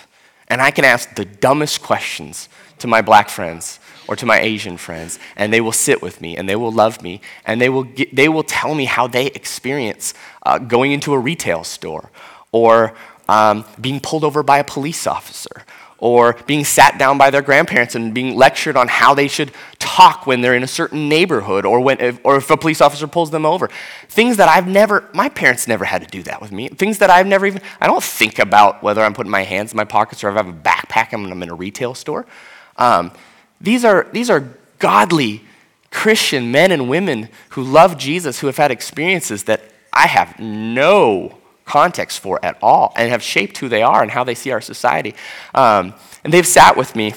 and 0.49 0.61
I 0.61 0.71
can 0.71 0.85
ask 0.85 1.15
the 1.15 1.25
dumbest 1.25 1.83
questions 1.83 2.49
to 2.79 2.87
my 2.87 3.01
black 3.01 3.31
friends 3.31 3.81
or 4.07 4.15
to 4.15 4.27
my 4.27 4.39
Asian 4.39 4.77
friends, 4.77 5.19
and 5.37 5.53
they 5.53 5.61
will 5.61 5.73
sit 5.73 6.01
with 6.03 6.21
me 6.21 6.37
and 6.37 6.49
they 6.49 6.55
will 6.55 6.71
love 6.71 7.03
me 7.03 7.21
and 7.47 7.61
they 7.61 7.69
will, 7.69 7.83
get, 7.83 8.15
they 8.15 8.29
will 8.29 8.45
tell 8.45 8.75
me 8.75 8.85
how 8.85 9.07
they 9.09 9.27
experience 9.27 10.15
uh, 10.45 10.59
going 10.59 10.93
into 10.93 11.13
a 11.15 11.19
retail 11.19 11.65
store 11.65 12.11
or 12.53 12.95
um, 13.29 13.65
being 13.81 13.99
pulled 13.99 14.23
over 14.23 14.43
by 14.43 14.59
a 14.59 14.65
police 14.65 15.07
officer 15.07 15.65
or 15.99 16.35
being 16.47 16.65
sat 16.65 16.99
down 16.99 17.17
by 17.17 17.31
their 17.31 17.43
grandparents 17.43 17.95
and 17.95 18.13
being 18.13 18.37
lectured 18.37 18.77
on 18.77 18.87
how 18.89 19.15
they 19.15 19.29
should 19.29 19.51
talk 19.79 20.27
when 20.27 20.41
they're 20.43 20.55
in 20.55 20.63
a 20.63 20.69
certain 20.69 21.09
neighborhood 21.09 21.65
or, 21.65 21.81
when, 21.81 21.99
if, 22.01 22.21
or 22.23 22.37
if 22.37 22.51
a 22.51 22.57
police 22.57 22.81
officer 22.81 23.07
pulls 23.07 23.31
them 23.31 23.47
over. 23.47 23.71
Things 24.09 24.37
that 24.37 24.49
I've 24.49 24.67
never, 24.67 25.09
my 25.15 25.29
parents 25.29 25.67
never 25.67 25.85
had 25.85 26.03
to 26.03 26.09
do 26.09 26.23
that 26.25 26.43
with 26.43 26.53
me. 26.53 26.69
Things 26.69 26.99
that 26.99 27.09
I've 27.09 27.27
never 27.27 27.47
even, 27.47 27.63
I 27.81 27.87
don't 27.87 28.03
think 28.03 28.39
about 28.39 28.83
whether 28.83 29.03
I'm 29.03 29.15
putting 29.15 29.31
my 29.31 29.43
hands 29.43 29.73
in 29.73 29.77
my 29.77 29.85
pockets 29.85 30.23
or 30.23 30.29
if 30.29 30.35
I 30.35 30.45
have 30.45 30.49
a 30.49 30.53
backpack 30.53 31.13
and 31.13 31.33
I'm 31.33 31.43
in 31.43 31.49
a 31.51 31.55
retail 31.55 31.95
store. 31.95 32.27
Um, 32.77 33.11
these 33.61 33.85
are, 33.85 34.07
these 34.13 34.29
are 34.29 34.49
godly 34.79 35.43
Christian 35.91 36.51
men 36.53 36.73
and 36.73 36.91
women 36.91 37.31
who 37.51 37.63
love 37.63 37.97
Jesus, 37.97 38.41
who 38.41 38.49
have 38.49 38.59
had 38.59 38.71
experiences 38.71 39.45
that 39.45 39.63
I 39.95 40.09
have 40.09 40.39
no 40.39 41.39
context 41.67 42.21
for 42.21 42.43
at 42.43 42.57
all 42.63 42.95
and 42.97 43.11
have 43.11 43.23
shaped 43.23 43.59
who 43.59 43.69
they 43.69 43.83
are 43.83 44.01
and 44.01 44.11
how 44.11 44.25
they 44.25 44.35
see 44.35 44.53
our 44.53 44.63
society. 44.63 45.15
Um, 45.55 45.93
and 46.25 46.33
they've 46.33 46.47
sat 46.47 46.77
with 46.77 46.97
me 46.97 47.13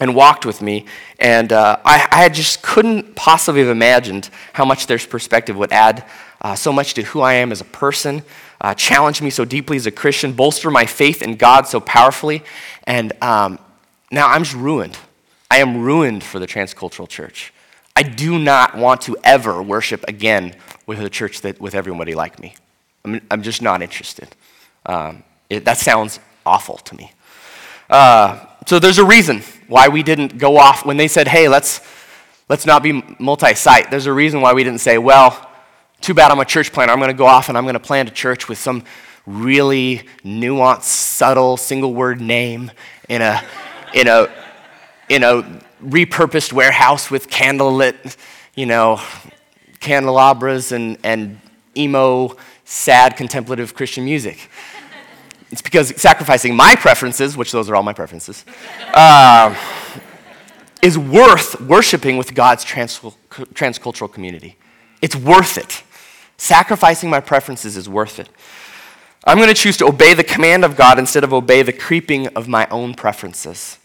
and 0.00 0.14
walked 0.14 0.46
with 0.46 0.62
me, 0.62 0.86
and 1.18 1.52
uh, 1.52 1.78
I, 1.84 2.08
I, 2.10 2.28
just 2.28 2.62
couldn't 2.62 3.14
possibly 3.14 3.60
have 3.60 3.70
imagined 3.70 4.30
how 4.52 4.64
much 4.64 4.86
their 4.86 4.98
perspective 4.98 5.56
would 5.56 5.70
add 5.70 6.04
uh, 6.40 6.54
so 6.54 6.72
much 6.72 6.94
to 6.94 7.02
who 7.02 7.20
I 7.20 7.34
am 7.34 7.52
as 7.52 7.60
a 7.60 7.64
person, 7.64 8.22
uh, 8.60 8.74
challenge 8.74 9.22
me 9.22 9.30
so 9.30 9.44
deeply 9.44 9.76
as 9.76 9.86
a 9.86 9.90
Christian, 9.90 10.32
bolster 10.32 10.70
my 10.70 10.86
faith 10.86 11.22
in 11.22 11.36
God 11.36 11.68
so 11.68 11.78
powerfully, 11.78 12.42
and 12.84 13.12
um, 13.22 13.58
now 14.10 14.28
I'm 14.28 14.44
just 14.44 14.56
ruined. 14.56 14.98
I 15.50 15.58
am 15.58 15.82
ruined 15.82 16.24
for 16.24 16.38
the 16.38 16.46
transcultural 16.46 17.08
church. 17.08 17.52
I 17.94 18.02
do 18.02 18.38
not 18.38 18.74
want 18.76 19.02
to 19.02 19.16
ever 19.22 19.62
worship 19.62 20.04
again 20.08 20.56
with 20.86 21.00
a 21.00 21.10
church 21.10 21.42
that 21.42 21.60
with 21.60 21.74
everybody 21.74 22.14
like 22.14 22.40
me. 22.40 22.54
I'm, 23.04 23.20
I'm 23.30 23.42
just 23.42 23.62
not 23.62 23.82
interested. 23.82 24.28
Um, 24.86 25.22
it, 25.48 25.64
that 25.64 25.78
sounds 25.78 26.20
awful 26.44 26.76
to 26.78 26.96
me. 26.96 27.12
Uh, 27.90 28.44
so 28.66 28.78
there's 28.78 28.98
a 28.98 29.04
reason 29.04 29.42
why 29.68 29.88
we 29.88 30.02
didn't 30.02 30.38
go 30.38 30.56
off 30.56 30.84
when 30.84 30.96
they 30.96 31.08
said, 31.08 31.28
"Hey, 31.28 31.48
let's 31.48 31.80
let's 32.48 32.66
not 32.66 32.82
be 32.82 33.02
multi-site." 33.18 33.90
There's 33.90 34.06
a 34.06 34.12
reason 34.12 34.40
why 34.40 34.52
we 34.52 34.64
didn't 34.64 34.80
say, 34.80 34.98
"Well, 34.98 35.50
too 36.00 36.14
bad 36.14 36.30
I'm 36.30 36.40
a 36.40 36.44
church 36.44 36.72
planter. 36.72 36.92
I'm 36.92 36.98
going 36.98 37.10
to 37.10 37.16
go 37.16 37.26
off 37.26 37.48
and 37.48 37.56
I'm 37.56 37.64
going 37.64 37.74
to 37.74 37.80
plant 37.80 38.08
a 38.08 38.12
church 38.12 38.48
with 38.48 38.58
some 38.58 38.84
really 39.26 40.02
nuanced, 40.24 40.82
subtle, 40.82 41.56
single-word 41.56 42.20
name 42.20 42.70
in 43.08 43.22
a 43.22 43.42
in 43.94 44.08
a 44.08 44.28
in 45.08 45.22
a 45.22 45.42
repurposed 45.84 46.52
warehouse 46.52 47.10
with 47.10 47.28
candlelit, 47.28 48.16
you 48.54 48.66
know, 48.66 49.00
candelabras 49.80 50.72
and, 50.72 50.96
and 51.02 51.40
emo, 51.76 52.36
sad, 52.72 53.16
contemplative 53.16 53.74
Christian 53.74 54.04
music. 54.04 54.48
It's 55.50 55.60
because 55.60 55.94
sacrificing 56.00 56.56
my 56.56 56.74
preferences, 56.74 57.36
which 57.36 57.52
those 57.52 57.68
are 57.68 57.76
all 57.76 57.82
my 57.82 57.92
preferences, 57.92 58.44
uh, 58.94 59.54
is 60.80 60.96
worth 60.98 61.60
worshiping 61.60 62.16
with 62.16 62.34
God's 62.34 62.64
trans- 62.64 62.98
transcultural 63.30 64.10
community. 64.10 64.56
It's 65.02 65.14
worth 65.14 65.58
it. 65.58 65.82
Sacrificing 66.38 67.10
my 67.10 67.20
preferences 67.20 67.76
is 67.76 67.88
worth 67.88 68.18
it. 68.18 68.28
I'm 69.24 69.36
going 69.36 69.48
to 69.48 69.54
choose 69.54 69.76
to 69.76 69.86
obey 69.86 70.14
the 70.14 70.24
command 70.24 70.64
of 70.64 70.74
God 70.74 70.98
instead 70.98 71.22
of 71.22 71.32
obey 71.32 71.62
the 71.62 71.72
creeping 71.72 72.28
of 72.28 72.48
my 72.48 72.66
own 72.70 72.94
preferences. 72.94 73.78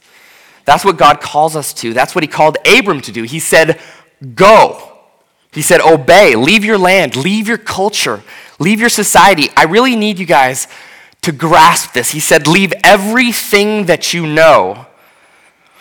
That's 0.63 0.83
what 0.83 0.97
God 0.97 1.19
calls 1.19 1.55
us 1.55 1.73
to. 1.75 1.93
That's 1.93 2.15
what 2.15 2.23
He 2.23 2.27
called 2.27 2.57
Abram 2.65 3.01
to 3.01 3.11
do. 3.11 3.23
He 3.23 3.39
said, 3.39 3.79
Go. 4.33 4.96
He 5.57 5.63
said, 5.63 5.81
Obey. 5.81 6.35
Leave 6.35 6.63
your 6.63 6.77
land. 6.77 7.15
Leave 7.15 7.47
your 7.47 7.57
culture. 7.57 8.21
Leave 8.59 8.79
your 8.79 8.89
society. 8.89 9.49
I 9.57 9.63
really 9.63 9.95
need 9.95 10.19
you 10.19 10.25
guys 10.27 10.67
to 11.23 11.31
grasp 11.31 11.93
this. 11.93 12.11
He 12.11 12.19
said, 12.19 12.45
Leave 12.45 12.73
everything 12.83 13.87
that 13.87 14.13
you 14.13 14.27
know. 14.27 14.85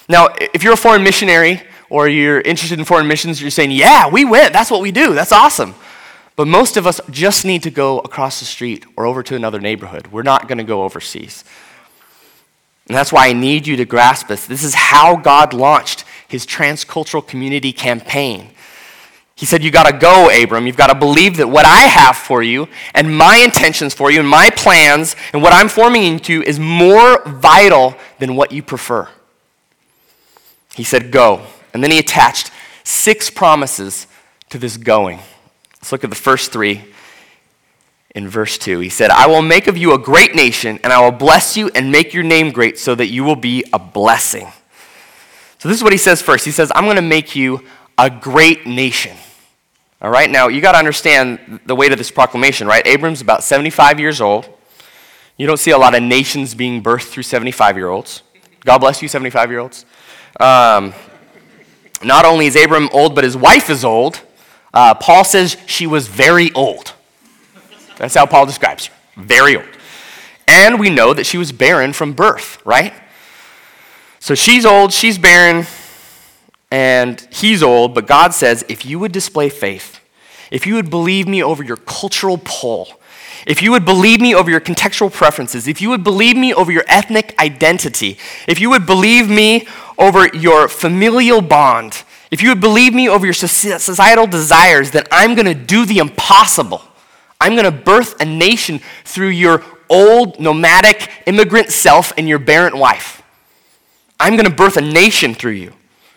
Now, 0.09 0.29
if 0.55 0.65
you're 0.65 0.73
a 0.73 0.79
foreign 0.79 1.03
missionary 1.03 1.63
or 1.91 2.09
you're 2.09 2.41
interested 2.41 2.79
in 2.79 2.87
foreign 2.87 3.07
missions, 3.07 3.39
you're 3.39 3.51
saying, 3.51 3.71
Yeah, 3.71 4.09
we 4.09 4.25
went. 4.25 4.55
That's 4.55 4.71
what 4.71 4.81
we 4.81 4.93
do. 4.93 5.13
That's 5.13 5.31
awesome. 5.31 5.75
But 6.37 6.49
most 6.49 6.79
of 6.79 6.87
us 6.87 6.99
just 7.11 7.45
need 7.45 7.63
to 7.65 7.71
go 7.71 7.99
across 7.99 8.41
the 8.41 8.47
street 8.47 8.87
or 8.97 9.05
over 9.05 9.23
to 9.25 9.37
another 9.37 9.61
neighborhood. 9.61 10.07
We're 10.07 10.23
not 10.23 10.49
going 10.49 10.57
to 10.57 10.65
go 10.65 10.85
overseas. 10.85 11.45
And 12.89 12.97
that's 12.97 13.13
why 13.13 13.29
I 13.29 13.35
need 13.35 13.67
you 13.67 13.77
to 13.77 13.85
grasp 13.85 14.29
this. 14.29 14.47
This 14.47 14.65
is 14.65 14.73
how 14.73 15.17
God 15.17 15.53
launched 15.53 16.07
his 16.29 16.47
transcultural 16.47 17.27
community 17.27 17.75
campaign. 17.75 18.53
He 19.37 19.45
said, 19.45 19.63
"You've 19.63 19.75
got 19.75 19.87
to 19.87 19.97
go, 19.97 20.31
Abram. 20.31 20.67
You've 20.67 20.79
got 20.79 20.87
to 20.87 20.95
believe 20.95 21.37
that 21.37 21.49
what 21.49 21.67
I 21.67 21.83
have 21.83 22.17
for 22.17 22.43
you 22.43 22.69
and 22.95 23.17
my 23.17 23.37
intentions 23.37 23.93
for 23.95 24.11
you 24.11 24.19
and 24.19 24.29
my 24.29 24.49
plans 24.51 25.15
and 25.33 25.43
what 25.43 25.53
I'm 25.53 25.69
forming 25.69 26.05
into 26.05 26.43
is 26.43 26.59
more 26.59 27.23
vital 27.27 27.95
than 28.19 28.35
what 28.35 28.51
you 28.51 28.63
prefer. 28.63 29.09
He 30.75 30.85
said, 30.85 31.13
Go. 31.13 31.47
And 31.75 31.85
then 31.85 31.91
he 31.91 31.99
attached 31.99 32.51
six 32.83 33.29
promises 33.29 34.07
to 34.49 34.59
this 34.59 34.79
going. 34.79 35.19
Let's 35.75 35.93
look 35.93 36.05
at 36.05 36.11
the 36.11 36.17
first 36.17 36.51
three 36.51 36.85
in 38.15 38.27
verse 38.27 38.57
2. 38.57 38.81
He 38.81 38.89
said, 38.89 39.11
I 39.11 39.27
will 39.27 39.43
make 39.43 39.67
of 39.67 39.77
you 39.77 39.93
a 39.93 39.99
great 39.99 40.35
nation, 40.35 40.81
and 40.83 40.93
I 40.93 41.01
will 41.03 41.17
bless 41.17 41.57
you 41.57 41.71
and 41.75 41.93
make 41.93 42.15
your 42.15 42.25
name 42.25 42.51
great 42.51 42.79
so 42.79 42.95
that 42.95 43.09
you 43.09 43.23
will 43.23 43.37
be 43.37 43.65
a 43.75 43.79
blessing. 43.79 44.49
So, 45.59 45.69
this 45.69 45.77
is 45.77 45.85
what 45.85 45.93
he 45.93 45.99
says 45.99 46.23
first. 46.23 46.45
He 46.45 46.51
says, 46.51 46.73
I'm 46.75 46.85
going 46.85 46.97
to 46.97 47.03
make 47.03 47.37
you 47.37 47.63
a 47.99 48.09
great 48.09 48.67
nation. 48.67 49.17
All 50.03 50.11
right, 50.11 50.31
now 50.31 50.49
you 50.49 50.61
got 50.61 50.73
to 50.73 50.79
understand 50.79 51.61
the 51.65 51.75
weight 51.75 51.91
of 51.91 51.97
this 51.97 52.11
proclamation, 52.11 52.67
right? 52.67 52.87
Abram's 52.87 53.23
about 53.23 53.43
75 53.43 53.99
years 53.99 54.21
old. 54.21 54.47
You 55.39 55.47
don't 55.47 55.57
see 55.57 55.71
a 55.71 55.79
lot 55.79 55.95
of 55.95 56.03
nations 56.03 56.55
being 56.55 56.83
birthed 56.83 57.09
through 57.09 57.23
75 57.23 57.77
year 57.79 57.89
olds. 57.89 58.23
God 58.61 58.79
bless 58.79 59.01
you, 59.01 59.09
75 59.09 59.51
year 59.51 59.61
olds. 59.61 59.87
Um, 60.39 60.93
not 62.05 62.27
only 62.27 62.47
is 62.47 62.57
Abram 62.57 62.91
old, 62.93 63.15
but 63.15 63.25
his 63.25 63.39
wife 63.39 63.71
is 63.71 63.85
old. 63.85 64.21
Uh, 64.75 64.93
Paul 64.93 65.25
says 65.25 65.57
she 65.67 65.87
was 65.87 66.09
very 66.09 66.53
old. 66.53 66.93
That's 67.97 68.15
how 68.15 68.27
Paul 68.27 68.45
describes 68.45 68.87
her. 68.87 68.95
Very 69.17 69.57
old. 69.57 69.67
And 70.47 70.79
we 70.79 70.91
know 70.91 71.15
that 71.15 71.25
she 71.25 71.39
was 71.39 71.53
barren 71.53 71.95
from 71.95 72.13
birth, 72.13 72.61
right? 72.67 72.93
So 74.21 74.35
she's 74.35 74.67
old, 74.67 74.93
she's 74.93 75.17
barren, 75.17 75.67
and 76.71 77.21
he's 77.31 77.63
old, 77.63 77.95
but 77.95 78.07
God 78.07 78.35
says 78.35 78.65
if 78.69 78.85
you 78.85 78.99
would 78.99 79.13
display 79.13 79.49
faith, 79.49 80.01
if 80.51 80.67
you 80.67 80.75
would 80.75 80.91
believe 80.91 81.27
me 81.27 81.43
over 81.43 81.63
your 81.63 81.77
cultural 81.77 82.39
pull, 82.45 82.89
if 83.47 83.63
you 83.63 83.71
would 83.71 83.85
believe 83.85 84.21
me 84.21 84.35
over 84.35 84.51
your 84.51 84.61
contextual 84.61 85.13
preferences, 85.13 85.69
if 85.69 85.81
you 85.81 85.89
would 85.91 86.03
believe 86.03 86.37
me 86.37 86.53
over 86.53 86.73
your 86.73 86.85
ethnic 86.89 87.35
identity, 87.39 88.19
if 88.49 88.61
you 88.61 88.71
would 88.71 88.87
believe 88.87 89.29
me 89.29 89.69
over 89.99 90.27
your 90.29 90.69
familial 90.69 91.41
bond, 91.41 92.03
if 92.31 92.43
you 92.43 92.49
would 92.49 92.61
believe 92.61 92.93
me 92.93 93.09
over 93.09 93.25
your 93.25 93.35
societal 93.35 94.27
desires, 94.27 94.91
then 94.91 95.05
I'm 95.13 95.35
going 95.35 95.47
to 95.47 95.55
do 95.55 95.87
the 95.87 95.99
impossible. 95.99 96.83
I'm 97.41 97.53
going 97.53 97.65
to 97.65 97.71
birth 97.71 98.21
a 98.21 98.25
nation 98.25 98.81
through 99.05 99.29
your 99.29 99.63
old 99.89 100.41
nomadic 100.41 101.09
immigrant 101.27 101.71
self 101.71 102.13
and 102.19 102.29
your 102.29 102.41
barren 102.41 102.79
wife. 102.79 103.23
I'm 104.19 104.35
going 104.35 104.49
to 104.49 104.55
birth 104.55 104.77
a 104.77 104.81
nation 104.81 105.35
through 105.35 105.53
you, 105.53 105.73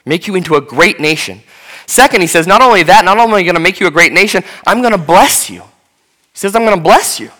make 0.10 0.28
you 0.28 0.36
into 0.36 0.56
a 0.56 0.62
great 0.62 1.00
nation. 1.00 1.42
Second, 1.86 2.22
he 2.22 2.28
says, 2.28 2.46
not 2.46 2.62
only 2.62 2.84
that, 2.84 3.06
not 3.06 3.18
only 3.18 3.32
am 3.32 3.40
I 3.40 3.44
going 3.44 3.56
to 3.56 3.62
make 3.62 3.80
you 3.80 3.88
a 3.88 3.92
great 3.92 4.12
nation, 4.12 4.44
I'm 4.68 4.82
going 4.82 4.92
to 4.92 4.98
bless 4.98 5.50
you. 5.50 5.62
He 5.62 6.40
says, 6.40 6.56
I'm 6.56 6.66
going 6.66 6.78
to 6.78 6.84
bless 6.84 7.20
you. 7.20 7.32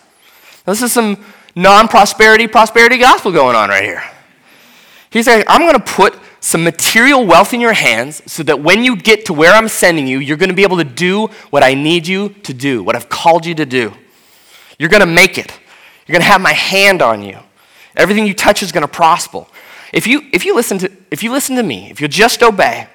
This 0.64 0.82
is 0.82 0.92
some 0.92 1.22
non 1.54 1.88
prosperity, 1.88 2.46
prosperity 2.46 2.98
gospel 2.98 3.32
going 3.32 3.56
on 3.56 3.68
right 3.68 3.84
here. 3.84 4.02
He's 5.10 5.24
saying, 5.24 5.44
I'm 5.48 5.62
going 5.62 5.74
to 5.74 5.80
put 5.80 6.18
some 6.40 6.64
material 6.64 7.26
wealth 7.26 7.52
in 7.52 7.60
your 7.60 7.72
hands 7.72 8.22
so 8.30 8.42
that 8.44 8.60
when 8.60 8.84
you 8.84 8.96
get 8.96 9.26
to 9.26 9.34
where 9.34 9.52
I'm 9.52 9.68
sending 9.68 10.06
you, 10.06 10.18
you're 10.18 10.36
going 10.36 10.48
to 10.48 10.54
be 10.54 10.62
able 10.62 10.78
to 10.78 10.84
do 10.84 11.26
what 11.50 11.62
I 11.62 11.74
need 11.74 12.06
you 12.06 12.30
to 12.44 12.54
do, 12.54 12.82
what 12.82 12.96
I've 12.96 13.08
called 13.08 13.44
you 13.44 13.54
to 13.56 13.66
do. 13.66 13.92
You're 14.78 14.88
going 14.88 15.00
to 15.00 15.06
make 15.06 15.36
it. 15.36 15.52
You're 16.06 16.14
going 16.14 16.22
to 16.22 16.32
have 16.32 16.40
my 16.40 16.52
hand 16.52 17.02
on 17.02 17.22
you. 17.22 17.38
Everything 17.96 18.26
you 18.26 18.34
touch 18.34 18.62
is 18.62 18.72
going 18.72 18.82
to 18.82 18.88
prosper. 18.88 19.44
If 19.92 20.06
you, 20.06 20.22
if, 20.32 20.44
you 20.44 20.54
listen 20.54 20.78
to, 20.78 20.90
if 21.10 21.22
you 21.22 21.32
listen 21.32 21.56
to 21.56 21.62
me, 21.62 21.90
if 21.90 22.00
you 22.00 22.08
just 22.08 22.42
obey, 22.42 22.88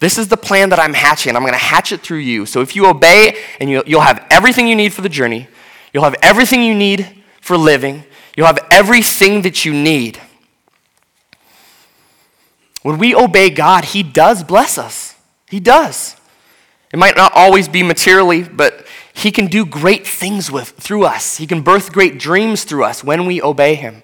this 0.00 0.18
is 0.18 0.28
the 0.28 0.36
plan 0.36 0.70
that 0.70 0.80
I'm 0.80 0.94
hatching. 0.94 1.36
I'm 1.36 1.42
going 1.42 1.52
to 1.52 1.58
hatch 1.58 1.92
it 1.92 2.00
through 2.00 2.18
you. 2.18 2.44
So 2.44 2.60
if 2.60 2.74
you 2.74 2.86
obey, 2.86 3.40
and 3.60 3.70
you'll, 3.70 3.84
you'll 3.86 4.00
have 4.00 4.26
everything 4.30 4.66
you 4.66 4.74
need 4.74 4.92
for 4.92 5.00
the 5.00 5.08
journey, 5.08 5.46
you'll 5.92 6.04
have 6.04 6.16
everything 6.22 6.62
you 6.62 6.74
need 6.74 7.22
for 7.40 7.56
living, 7.56 8.04
you'll 8.36 8.46
have 8.46 8.58
everything 8.70 9.42
that 9.42 9.64
you 9.64 9.72
need. 9.72 10.20
When 12.82 12.98
we 12.98 13.14
obey 13.14 13.50
God, 13.50 13.84
He 13.84 14.02
does 14.02 14.42
bless 14.42 14.76
us. 14.76 15.14
He 15.48 15.60
does. 15.60 16.16
It 16.92 16.98
might 16.98 17.16
not 17.16 17.32
always 17.34 17.68
be 17.68 17.82
materially, 17.82 18.42
but 18.42 18.86
He 19.14 19.30
can 19.30 19.46
do 19.46 19.64
great 19.64 20.06
things 20.06 20.50
with 20.50 20.70
through 20.70 21.04
us. 21.04 21.36
He 21.36 21.46
can 21.46 21.62
birth 21.62 21.92
great 21.92 22.18
dreams 22.18 22.64
through 22.64 22.84
us 22.84 23.04
when 23.04 23.24
we 23.24 23.40
obey 23.40 23.76
Him. 23.76 24.02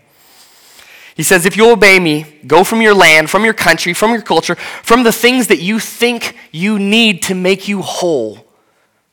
He 1.19 1.25
says, 1.25 1.45
If 1.45 1.57
you 1.57 1.71
obey 1.73 1.99
me, 1.99 2.25
go 2.47 2.63
from 2.63 2.81
your 2.81 2.95
land, 2.95 3.29
from 3.29 3.45
your 3.45 3.53
country, 3.53 3.93
from 3.93 4.13
your 4.13 4.23
culture, 4.23 4.55
from 4.55 5.03
the 5.03 5.11
things 5.11 5.49
that 5.49 5.59
you 5.59 5.81
think 5.81 6.37
you 6.53 6.79
need 6.79 7.23
to 7.25 7.35
make 7.35 7.67
you 7.67 7.83
whole, 7.83 8.47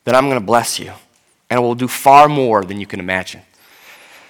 then 0.04 0.14
I'm 0.14 0.26
going 0.26 0.40
to 0.40 0.46
bless 0.46 0.78
you. 0.78 0.92
And 1.50 1.58
I 1.58 1.60
will 1.60 1.74
do 1.74 1.88
far 1.88 2.28
more 2.28 2.64
than 2.64 2.78
you 2.78 2.86
can 2.86 3.00
imagine. 3.00 3.42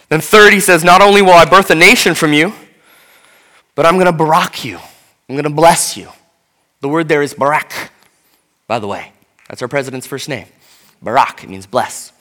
Then, 0.08 0.22
third, 0.22 0.54
he 0.54 0.60
says, 0.60 0.84
Not 0.84 1.02
only 1.02 1.20
will 1.20 1.32
I 1.32 1.44
birth 1.44 1.70
a 1.70 1.74
nation 1.74 2.14
from 2.14 2.32
you, 2.32 2.54
but 3.74 3.84
I'm 3.84 3.96
going 3.96 4.06
to 4.06 4.12
barak 4.12 4.64
you. 4.64 4.78
I'm 5.28 5.34
going 5.34 5.44
to 5.44 5.50
bless 5.50 5.98
you. 5.98 6.08
The 6.80 6.88
word 6.88 7.08
there 7.08 7.20
is 7.20 7.34
Barak, 7.34 7.72
by 8.66 8.78
the 8.78 8.86
way. 8.86 9.12
That's 9.48 9.60
our 9.60 9.68
president's 9.68 10.06
first 10.06 10.30
name. 10.30 10.46
Barak, 11.02 11.44
it 11.44 11.50
means 11.50 11.66
bless. 11.66 12.12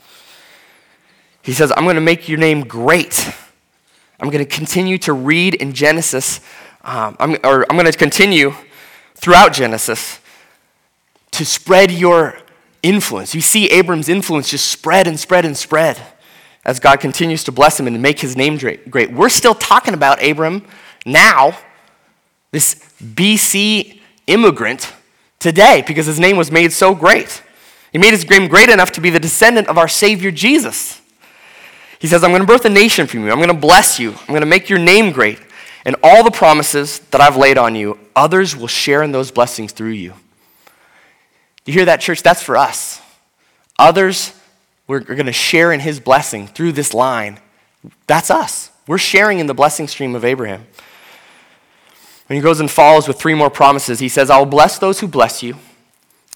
He 1.44 1.54
says, 1.54 1.72
I'm 1.78 1.84
going 1.86 1.96
to 1.96 2.02
make 2.02 2.28
your 2.28 2.40
name 2.40 2.66
great. 2.68 3.30
I'm 4.26 4.32
going 4.32 4.44
to 4.44 4.56
continue 4.56 4.98
to 4.98 5.14
read 5.14 5.54
in 5.54 5.72
Genesis, 5.72 6.40
um, 6.84 7.16
I'm, 7.20 7.38
or 7.44 7.64
I'm 7.70 7.78
going 7.78 7.86
to 7.86 7.96
continue 7.96 8.56
throughout 9.14 9.54
Genesis 9.54 10.20
to 11.30 11.46
spread 11.46 11.92
your 11.92 12.36
influence. 12.82 13.36
You 13.36 13.42
see 13.42 13.70
Abram's 13.70 14.10
influence 14.10 14.50
just 14.50 14.72
spread 14.72 15.06
and 15.06 15.20
spread 15.20 15.46
and 15.46 15.56
spread 15.56 16.02
as 16.66 16.80
God 16.80 17.02
continues 17.02 17.44
to 17.44 17.52
bless 17.52 17.80
him 17.80 17.86
and 17.86 18.02
make 18.02 18.20
his 18.20 18.36
name 18.36 18.58
great. 18.58 19.14
We're 19.14 19.30
still 19.30 19.54
talking 19.54 19.94
about 19.94 20.26
Abram 20.26 20.66
now 21.06 21.56
this 22.50 22.84
BC 23.04 24.00
immigrant 24.26 24.92
today 25.38 25.84
because 25.86 26.08
his 26.08 26.20
name 26.20 26.36
was 26.36 26.50
made 26.50 26.74
so 26.74 26.96
great. 26.96 27.44
He 27.92 28.00
made 28.00 28.10
his 28.10 28.28
name 28.28 28.48
great 28.48 28.70
enough 28.70 28.92
to 28.94 29.02
be 29.02 29.12
the 29.12 29.20
descendant 29.20 29.68
of 29.68 29.78
our 29.78 29.88
Savior 29.88 30.32
Jesus. 30.32 31.00
He 32.06 32.10
says, 32.10 32.24
I'm 32.24 32.30
going 32.30 32.44
to 32.44 32.48
birth 32.48 32.66
a 32.66 32.70
nation 32.70 33.08
from 33.08 33.22
you. 33.22 33.32
I'm 33.32 33.40
going 33.40 33.48
to 33.48 33.56
bless 33.56 33.98
you. 33.98 34.12
I'm 34.12 34.28
going 34.28 34.42
to 34.42 34.46
make 34.46 34.70
your 34.70 34.78
name 34.78 35.12
great. 35.12 35.40
And 35.86 35.96
all 36.04 36.24
the 36.24 36.30
promises 36.30 37.00
that 37.10 37.20
I've 37.20 37.36
laid 37.36 37.58
on 37.58 37.74
you, 37.74 37.98
others 38.16 38.56
will 38.56 38.68
share 38.68 39.02
in 39.02 39.12
those 39.12 39.32
blessings 39.32 39.72
through 39.72 39.94
you. 39.94 40.14
You 41.66 41.74
hear 41.74 41.86
that, 41.86 42.02
church? 42.02 42.22
That's 42.22 42.44
for 42.44 42.58
us. 42.58 43.02
Others, 43.80 44.40
we're 44.86 45.00
going 45.00 45.26
to 45.26 45.34
share 45.34 45.74
in 45.74 45.80
his 45.80 46.00
blessing 46.00 46.46
through 46.46 46.74
this 46.74 46.94
line. 46.94 47.40
That's 48.06 48.30
us. 48.30 48.70
We're 48.86 49.00
sharing 49.00 49.40
in 49.40 49.48
the 49.48 49.56
blessing 49.56 49.88
stream 49.88 50.14
of 50.14 50.24
Abraham. 50.24 50.68
When 52.28 52.38
he 52.38 52.42
goes 52.44 52.60
and 52.60 52.70
follows 52.70 53.08
with 53.08 53.18
three 53.18 53.34
more 53.34 53.50
promises, 53.50 53.98
he 53.98 54.10
says, 54.10 54.30
I 54.30 54.38
will 54.38 54.46
bless 54.46 54.78
those 54.78 55.00
who 55.00 55.08
bless 55.08 55.42
you, 55.42 55.58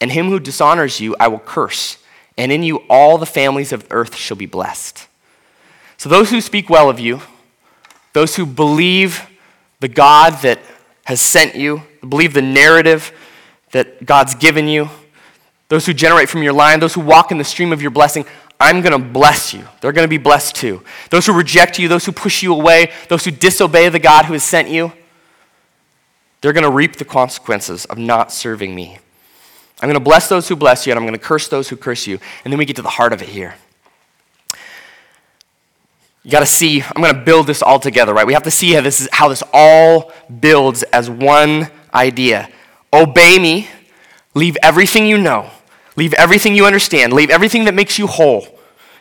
and 0.02 0.12
him 0.12 0.30
who 0.30 0.40
dishonors 0.40 1.00
you 1.00 1.16
I 1.20 1.28
will 1.28 1.38
curse, 1.38 2.00
and 2.40 2.52
in 2.52 2.64
you 2.64 2.78
all 2.90 3.20
the 3.20 3.28
families 3.28 3.72
of 3.72 3.86
earth 3.92 4.16
shall 4.16 4.36
be 4.36 4.48
blessed. 4.48 5.06
So 6.00 6.08
those 6.08 6.30
who 6.30 6.40
speak 6.40 6.70
well 6.70 6.90
of 6.90 6.98
you, 6.98 7.20
those 8.14 8.38
who 8.38 8.46
believe 8.46 9.28
the 9.82 9.90
God 9.90 10.42
that 10.44 10.60
has 11.04 11.20
sent 11.20 11.56
you, 11.56 11.84
believe 12.08 12.34
the 12.34 12.42
narrative 12.42 13.12
that 13.74 14.06
God's 14.06 14.34
given 14.34 14.70
you, 14.70 14.90
those 15.68 15.86
who 15.86 15.94
generate 15.94 16.30
from 16.30 16.42
your 16.42 16.54
line, 16.54 16.80
those 16.80 16.94
who 16.94 17.02
walk 17.02 17.34
in 17.34 17.38
the 17.38 17.44
stream 17.44 17.74
of 17.74 17.82
your 17.82 17.92
blessing, 17.92 18.26
I'm 18.62 18.82
going 18.82 18.94
to 18.94 19.10
bless 19.10 19.54
you. 19.54 19.68
They're 19.82 19.92
going 19.92 20.06
to 20.06 20.10
be 20.10 20.18
blessed 20.18 20.56
too. 20.56 20.82
Those 21.10 21.26
who 21.26 21.34
reject 21.34 21.78
you, 21.78 21.90
those 21.90 22.06
who 22.06 22.14
push 22.14 22.42
you 22.42 22.54
away, 22.54 22.94
those 23.10 23.26
who 23.26 23.32
disobey 23.32 23.90
the 23.90 24.00
God 24.00 24.24
who 24.24 24.32
has 24.32 24.44
sent 24.44 24.70
you, 24.70 24.94
they're 26.40 26.54
going 26.54 26.64
to 26.64 26.72
reap 26.72 26.96
the 26.96 27.04
consequences 27.04 27.84
of 27.84 27.98
not 27.98 28.32
serving 28.32 28.74
me. 28.74 29.00
I'm 29.82 29.90
going 29.90 30.00
to 30.00 30.00
bless 30.00 30.30
those 30.30 30.48
who 30.48 30.56
bless 30.56 30.88
you, 30.88 30.94
and 30.94 30.98
I'm 30.98 31.06
going 31.06 31.20
to 31.20 31.26
curse 31.26 31.50
those 31.50 31.68
who 31.68 31.76
curse 31.76 32.08
you. 32.08 32.20
And 32.46 32.54
then 32.54 32.58
we 32.58 32.64
get 32.64 32.78
to 32.78 32.82
the 32.82 32.88
heart 32.88 33.12
of 33.12 33.22
it 33.22 33.28
here. 33.28 33.56
You 36.24 36.32
got 36.32 36.42
to 36.42 36.46
see, 36.46 36.82
I'm 36.82 37.02
going 37.02 37.14
to 37.14 37.22
build 37.22 37.48
this 37.48 37.62
all 37.62 37.80
together, 37.80 38.14
right? 38.14 38.28
We 38.28 38.34
have 38.34 38.44
to 38.44 38.52
see 38.52 38.74
how 38.74 38.82
this, 38.82 39.02
is, 39.02 39.10
how 39.12 39.30
this 39.30 39.44
all 39.54 40.12
builds 40.40 40.84
as 40.84 41.10
one 41.10 41.70
idea. 41.94 42.50
Obey 42.92 43.40
me, 43.40 43.70
leave 44.34 44.58
everything 44.62 45.06
you 45.06 45.18
know, 45.18 45.50
leave 45.96 46.14
everything 46.16 46.56
you 46.56 46.66
understand, 46.66 47.14
leave 47.14 47.30
everything 47.30 47.66
that 47.66 47.74
makes 47.74 47.98
you 47.98 48.08
whole. 48.08 48.48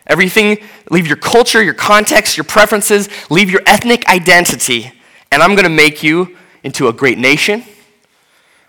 Everything, 0.07 0.57
leave 0.89 1.05
your 1.05 1.17
culture, 1.17 1.61
your 1.61 1.75
context, 1.75 2.35
your 2.35 2.43
preferences, 2.45 3.09
leave 3.29 3.51
your 3.51 3.61
ethnic 3.67 4.07
identity, 4.07 4.91
and 5.31 5.43
I'm 5.43 5.51
going 5.51 5.65
to 5.65 5.69
make 5.69 6.01
you 6.01 6.35
into 6.63 6.87
a 6.87 6.93
great 6.93 7.19
nation. 7.19 7.63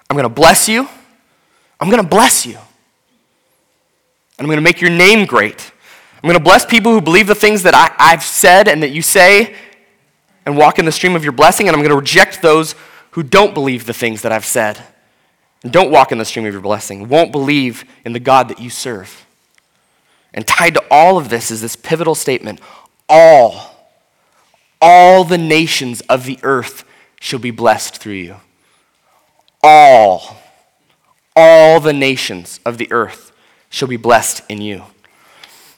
I'm 0.08 0.16
going 0.16 0.28
to 0.28 0.34
bless 0.34 0.68
you. 0.68 0.88
I'm 1.78 1.88
going 1.88 2.02
to 2.02 2.08
bless 2.08 2.44
you. 2.44 2.56
And 2.56 4.40
I'm 4.40 4.46
going 4.46 4.58
to 4.58 4.62
make 4.62 4.80
your 4.80 4.90
name 4.90 5.26
great. 5.26 5.72
I'm 6.22 6.28
going 6.28 6.38
to 6.38 6.44
bless 6.44 6.66
people 6.66 6.92
who 6.92 7.00
believe 7.00 7.26
the 7.26 7.34
things 7.34 7.62
that 7.62 7.74
I, 7.74 7.94
I've 7.98 8.22
said 8.22 8.68
and 8.68 8.82
that 8.82 8.90
you 8.90 9.00
say 9.00 9.54
and 10.44 10.56
walk 10.56 10.78
in 10.78 10.84
the 10.84 10.92
stream 10.92 11.16
of 11.16 11.24
your 11.24 11.32
blessing. 11.32 11.66
And 11.66 11.74
I'm 11.74 11.80
going 11.80 11.90
to 11.90 11.96
reject 11.96 12.42
those 12.42 12.74
who 13.12 13.22
don't 13.22 13.54
believe 13.54 13.86
the 13.86 13.94
things 13.94 14.22
that 14.22 14.32
I've 14.32 14.44
said 14.44 14.82
and 15.62 15.72
don't 15.72 15.90
walk 15.90 16.12
in 16.12 16.18
the 16.18 16.24
stream 16.24 16.46
of 16.46 16.52
your 16.52 16.62
blessing, 16.62 17.08
won't 17.08 17.32
believe 17.32 17.84
in 18.04 18.12
the 18.12 18.20
God 18.20 18.48
that 18.48 18.60
you 18.60 18.70
serve. 18.70 19.26
And 20.32 20.46
tied 20.46 20.74
to 20.74 20.84
all 20.90 21.18
of 21.18 21.28
this 21.28 21.50
is 21.50 21.60
this 21.60 21.76
pivotal 21.76 22.14
statement 22.14 22.60
all, 23.08 23.76
all 24.80 25.24
the 25.24 25.38
nations 25.38 26.00
of 26.02 26.24
the 26.24 26.38
earth 26.44 26.84
shall 27.20 27.40
be 27.40 27.50
blessed 27.50 27.96
through 27.96 28.12
you. 28.12 28.36
All, 29.62 30.36
all 31.34 31.80
the 31.80 31.92
nations 31.92 32.60
of 32.64 32.78
the 32.78 32.90
earth 32.92 33.32
shall 33.68 33.88
be 33.88 33.96
blessed 33.96 34.42
in 34.48 34.60
you. 34.60 34.84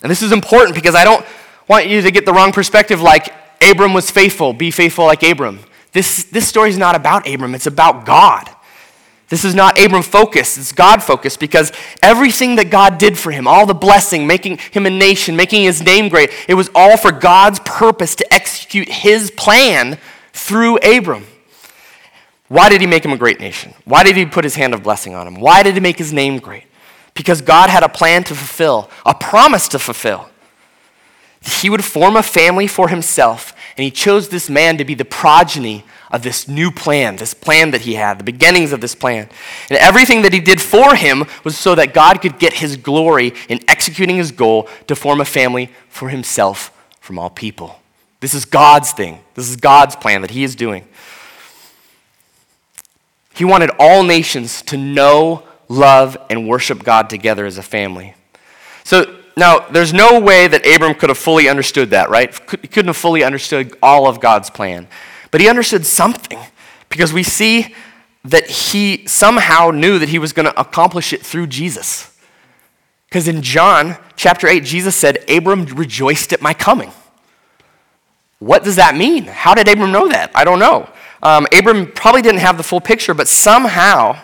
And 0.03 0.11
this 0.11 0.23
is 0.23 0.33
important 0.33 0.75
because 0.75 0.95
I 0.95 1.05
don't 1.05 1.25
want 1.69 1.89
you 1.89 2.03
to 2.03 2.11
get 2.11 2.27
the 2.27 2.33
wrong 2.33 2.53
perspective 2.53 3.01
like 3.01 3.33
Abram 3.63 3.95
was 3.95 4.11
faithful, 4.11 4.53
be 4.53 4.71
faithful 4.71 5.05
like 5.05 5.23
Abram. 5.23 5.61
This, 5.93 6.25
this 6.25 6.49
story 6.49 6.71
is 6.71 6.79
not 6.79 6.95
about 6.95 7.29
Abram, 7.29 7.55
it's 7.55 7.67
about 7.67 8.05
God. 8.05 8.49
This 9.29 9.45
is 9.45 9.55
not 9.55 9.83
Abram 9.83 10.03
focused, 10.03 10.59
it's 10.59 10.73
God 10.73 11.03
focused 11.03 11.41
because 11.41 11.73
everything 12.03 12.57
that 12.57 12.71
God 12.71 12.99
did 12.99 13.19
for 13.19 13.31
him, 13.31 13.47
all 13.47 13.65
the 13.65 13.75
blessing, 13.75 14.27
making 14.27 14.59
him 14.73 14.85
a 14.85 14.91
nation, 14.91 15.37
making 15.37 15.63
his 15.63 15.83
name 15.83 16.09
great, 16.09 16.31
it 16.49 16.55
was 16.55 16.71
all 16.75 16.97
for 16.97 17.13
God's 17.13 17.61
purpose 17.61 18.15
to 18.17 18.35
execute 18.35 18.89
his 18.89 19.31
plan 19.31 19.99
through 20.33 20.77
Abram. 20.79 21.25
Why 22.49 22.69
did 22.69 22.83
he 22.83 22.87
make 22.87 23.05
him 23.05 23.13
a 23.13 23.17
great 23.17 23.41
nation? 23.41 23.73
Why 23.87 24.03
did 24.03 24.17
he 24.17 24.27
put 24.27 24.45
his 24.45 24.55
hand 24.55 24.75
of 24.75 24.83
blessing 24.83 25.15
on 25.15 25.27
him? 25.27 25.41
Why 25.41 25.63
did 25.63 25.75
he 25.75 25.81
make 25.81 25.97
his 25.97 26.13
name 26.13 26.39
great? 26.39 26.65
Because 27.15 27.43
God 27.43 27.71
had 27.71 27.83
a 27.83 27.89
plan 27.89 28.25
to 28.25 28.35
fulfill, 28.35 28.91
a 29.05 29.15
promise 29.15 29.69
to 29.69 29.79
fulfill. 29.79 30.29
He 31.43 31.69
would 31.69 31.85
form 31.85 32.17
a 32.17 32.23
family 32.23 32.67
for 32.67 32.89
himself, 32.89 33.53
and 33.77 33.85
he 33.85 33.91
chose 33.91 34.29
this 34.29 34.49
man 34.49 34.79
to 34.79 34.85
be 34.85 34.95
the 34.95 35.05
progeny 35.05 35.85
of 36.11 36.23
this 36.23 36.47
new 36.47 36.71
plan, 36.71 37.17
this 37.17 37.35
plan 37.35 37.71
that 37.73 37.81
he 37.81 37.95
had, 37.95 38.19
the 38.19 38.25
beginnings 38.25 38.73
of 38.73 38.81
this 38.81 38.95
plan. 38.95 39.29
And 39.71 39.79
everything 39.79 40.23
that 40.23 40.33
he 40.33 40.41
did 40.41 40.61
for 40.61 40.95
him 40.95 41.25
was 41.43 41.57
so 41.57 41.75
that 41.75 41.95
God 41.95 42.21
could 42.21 42.39
get 42.39 42.53
his 42.53 42.77
glory 42.77 43.33
in 43.49 43.61
executing 43.67 44.17
his 44.17 44.31
goal 44.31 44.69
to 44.87 44.95
form 44.95 45.21
a 45.21 45.25
family 45.25 45.71
for 45.89 46.11
himself 46.11 46.71
from 47.01 47.19
all 47.19 47.31
people. 47.31 47.81
This 48.21 48.35
is 48.35 48.45
God's 48.45 48.93
thing. 48.93 49.19
This 49.35 49.49
is 49.49 49.57
God's 49.57 49.97
plan 49.97 50.21
that 50.21 50.31
he 50.31 50.45
is 50.45 50.55
doing. 50.55 50.87
He 53.35 53.45
wanted 53.45 53.71
all 53.79 54.05
nations 54.05 54.63
to 54.63 54.77
know, 54.77 55.43
love, 55.73 56.17
and 56.29 56.49
worship 56.49 56.85
God 56.85 57.09
together 57.09 57.47
as 57.47 57.59
a 57.59 57.63
family. 57.63 58.15
So 58.85 59.19
now, 59.37 59.61
there's 59.71 59.95
no 59.95 60.21
way 60.21 60.47
that 60.47 60.67
Abram 60.67 60.95
could 60.95 61.09
have 61.09 61.19
fully 61.19 61.49
understood 61.49 61.91
that, 61.91 62.11
right? 62.11 62.33
He 62.61 62.69
couldn't 62.69 62.89
have 62.89 62.97
fully 62.97 63.25
understood 63.25 63.77
all 63.83 64.07
of 64.07 64.21
God's 64.21 64.51
plan. 64.51 64.87
But 65.31 65.41
he 65.41 65.49
understood 65.49 65.87
something 65.87 66.39
because 66.91 67.13
we 67.13 67.23
see 67.23 67.75
that 68.25 68.49
he 68.49 69.07
somehow 69.07 69.71
knew 69.71 69.99
that 69.99 70.11
he 70.11 70.19
was 70.19 70.33
going 70.33 70.45
to 70.45 70.61
accomplish 70.61 71.13
it 71.13 71.23
through 71.23 71.47
Jesus. 71.47 72.15
Because 73.09 73.27
in 73.27 73.43
John 73.43 73.97
chapter 74.17 74.47
8, 74.47 74.65
Jesus 74.65 74.95
said, 74.95 75.19
Abram 75.31 75.65
rejoiced 75.65 76.33
at 76.33 76.43
my 76.43 76.53
coming. 76.53 76.93
What 78.39 78.65
does 78.65 78.77
that 78.77 78.97
mean? 78.97 79.25
How 79.25 79.55
did 79.55 79.69
Abram 79.69 79.93
know 79.93 80.09
that? 80.09 80.31
I 80.35 80.45
don't 80.45 80.59
know. 80.59 80.91
Um, 81.23 81.47
Abram 81.57 81.91
probably 81.93 82.23
didn't 82.23 82.41
have 82.41 82.57
the 82.57 82.63
full 82.63 82.81
picture, 82.81 83.15
but 83.15 83.29
somehow, 83.29 84.21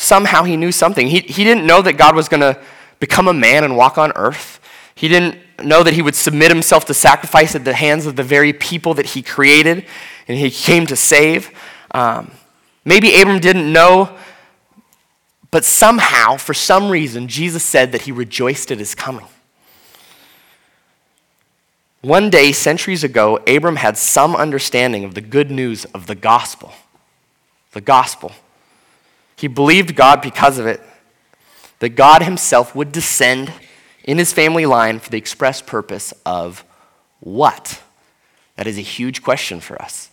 somehow 0.00 0.44
he 0.44 0.56
knew 0.56 0.72
something. 0.72 1.06
He, 1.06 1.20
he 1.20 1.44
didn't 1.44 1.66
know 1.66 1.82
that 1.82 1.92
God 1.94 2.16
was 2.16 2.28
going 2.28 2.40
to 2.40 2.58
become 3.00 3.28
a 3.28 3.34
man 3.34 3.64
and 3.64 3.76
walk 3.76 3.98
on 3.98 4.12
earth. 4.16 4.58
He 4.94 5.08
didn't 5.08 5.38
know 5.62 5.82
that 5.82 5.92
he 5.92 6.00
would 6.00 6.14
submit 6.14 6.50
himself 6.50 6.86
to 6.86 6.94
sacrifice 6.94 7.54
at 7.54 7.66
the 7.66 7.74
hands 7.74 8.06
of 8.06 8.16
the 8.16 8.22
very 8.22 8.52
people 8.52 8.94
that 8.94 9.06
he 9.06 9.22
created 9.22 9.84
and 10.26 10.38
he 10.38 10.50
came 10.50 10.86
to 10.86 10.96
save. 10.96 11.50
Um, 11.90 12.30
maybe 12.84 13.20
Abram 13.20 13.40
didn't 13.40 13.70
know, 13.70 14.16
but 15.50 15.64
somehow, 15.66 16.36
for 16.36 16.54
some 16.54 16.88
reason, 16.88 17.28
Jesus 17.28 17.62
said 17.62 17.92
that 17.92 18.02
he 18.02 18.12
rejoiced 18.12 18.72
at 18.72 18.78
his 18.78 18.94
coming. 18.94 19.26
One 22.00 22.30
day, 22.30 22.52
centuries 22.52 23.04
ago, 23.04 23.38
Abram 23.46 23.76
had 23.76 23.98
some 23.98 24.34
understanding 24.34 25.04
of 25.04 25.14
the 25.14 25.20
good 25.20 25.50
news 25.50 25.84
of 25.86 26.06
the 26.06 26.14
gospel. 26.14 26.72
The 27.72 27.82
gospel. 27.82 28.32
He 29.40 29.48
believed 29.48 29.96
God 29.96 30.20
because 30.20 30.58
of 30.58 30.66
it, 30.66 30.82
that 31.78 31.90
God 31.90 32.22
himself 32.22 32.74
would 32.74 32.92
descend 32.92 33.50
in 34.04 34.18
his 34.18 34.34
family 34.34 34.66
line 34.66 34.98
for 34.98 35.08
the 35.08 35.16
express 35.16 35.62
purpose 35.62 36.12
of 36.26 36.62
what? 37.20 37.80
That 38.56 38.66
is 38.66 38.76
a 38.76 38.82
huge 38.82 39.22
question 39.22 39.60
for 39.60 39.80
us. 39.80 40.10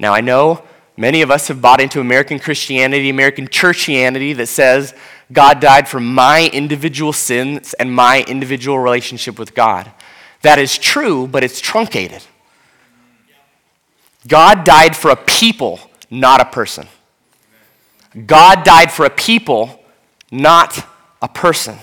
Now, 0.00 0.14
I 0.14 0.22
know 0.22 0.64
many 0.96 1.20
of 1.20 1.30
us 1.30 1.48
have 1.48 1.60
bought 1.60 1.78
into 1.78 2.00
American 2.00 2.38
Christianity, 2.38 3.10
American 3.10 3.48
churchianity 3.48 4.34
that 4.36 4.46
says 4.46 4.94
God 5.30 5.60
died 5.60 5.86
for 5.86 6.00
my 6.00 6.48
individual 6.50 7.12
sins 7.12 7.74
and 7.74 7.94
my 7.94 8.24
individual 8.26 8.78
relationship 8.78 9.38
with 9.38 9.54
God. 9.54 9.92
That 10.40 10.58
is 10.58 10.78
true, 10.78 11.26
but 11.26 11.44
it's 11.44 11.60
truncated. 11.60 12.22
God 14.26 14.64
died 14.64 14.96
for 14.96 15.10
a 15.10 15.16
people, 15.16 15.80
not 16.10 16.40
a 16.40 16.46
person. 16.46 16.88
God 18.26 18.64
died 18.64 18.92
for 18.92 19.04
a 19.04 19.10
people, 19.10 19.82
not 20.30 20.86
a 21.20 21.28
person. 21.28 21.76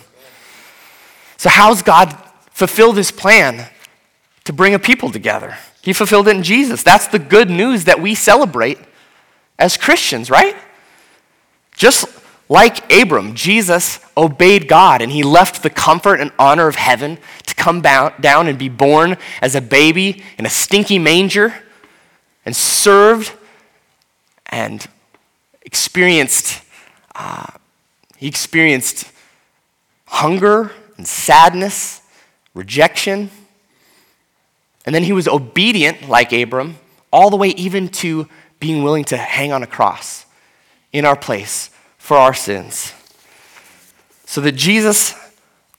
So, 1.38 1.50
how's 1.50 1.82
God 1.82 2.16
fulfill 2.52 2.94
this 2.94 3.12
plan 3.12 3.68
to 4.46 4.54
bring 4.54 4.74
a 4.74 4.80
people 4.80 5.12
together? 5.12 5.58
He 5.82 5.94
fulfilled 5.94 6.28
it 6.28 6.36
in 6.36 6.44
Jesus. 6.44 6.84
That's 6.84 7.08
the 7.08 7.20
good 7.20 7.50
news 7.50 7.86
that 7.86 8.00
we 8.00 8.16
celebrate 8.16 8.78
as 9.58 9.78
Christians, 9.78 10.30
right? 10.30 10.56
Just 11.76 12.06
like 12.48 12.92
Abram, 12.92 13.34
Jesus 13.34 14.00
obeyed 14.18 14.68
God 14.68 15.02
and 15.02 15.12
he 15.12 15.24
left 15.24 15.64
the 15.64 15.70
comfort 15.70 16.20
and 16.20 16.32
honor 16.38 16.68
of 16.68 16.76
heaven 16.76 17.18
to 17.48 17.56
come 17.56 17.82
down 17.82 18.48
and 18.48 18.60
be 18.60 18.70
born 18.70 19.18
as 19.42 19.56
a 19.56 19.62
baby 19.62 20.22
in 20.38 20.46
a 20.46 20.50
stinky 20.50 21.00
manger 21.00 21.54
and 22.46 22.56
served 22.56 23.32
and 24.48 24.86
experienced, 25.64 26.62
uh, 27.16 27.48
he 28.18 28.28
experienced 28.28 29.12
hunger 30.06 30.72
and 30.98 31.08
sadness, 31.08 32.02
rejection. 32.54 33.30
And 34.86 34.94
then 34.94 35.04
he 35.04 35.14
was 35.14 35.28
obedient, 35.28 36.10
like 36.10 36.34
Abram, 36.34 36.78
all 37.12 37.30
the 37.30 37.38
way 37.38 37.50
even 37.50 37.88
to 37.90 38.28
being 38.60 38.84
willing 38.84 39.04
to 39.06 39.18
hang 39.18 39.52
on 39.52 39.64
a 39.64 39.68
cross 39.68 40.26
in 40.92 41.06
our 41.06 41.16
place 41.16 41.70
for 41.98 42.18
our 42.18 42.34
sins. 42.34 42.94
So 44.26 44.42
that 44.42 44.54
Jesus, 44.54 45.14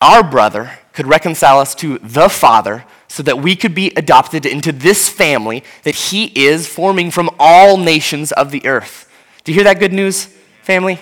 our 0.01 0.23
brother, 0.23 0.79
could 0.92 1.07
reconcile 1.07 1.59
us 1.59 1.75
to 1.77 1.99
the 1.99 2.29
Father 2.29 2.85
so 3.09 3.23
that 3.23 3.38
we 3.38 3.57
could 3.57 3.75
be 3.75 3.92
adopted 3.97 4.47
into 4.47 4.73
this 4.73 5.09
family 5.09 5.62
that 5.83 5.95
he 5.95 6.27
is 6.35 6.66
forming 6.66 7.11
from 7.11 7.31
all 7.38 7.77
nations 7.77 8.33
of 8.33 8.51
the 8.51 8.64
earth. 8.66 9.09
Do 9.44 9.52
you 9.52 9.57
hear 9.57 9.64
that 9.64 9.81
good 9.81 9.92
news, 9.92 10.26
family? 10.62 11.00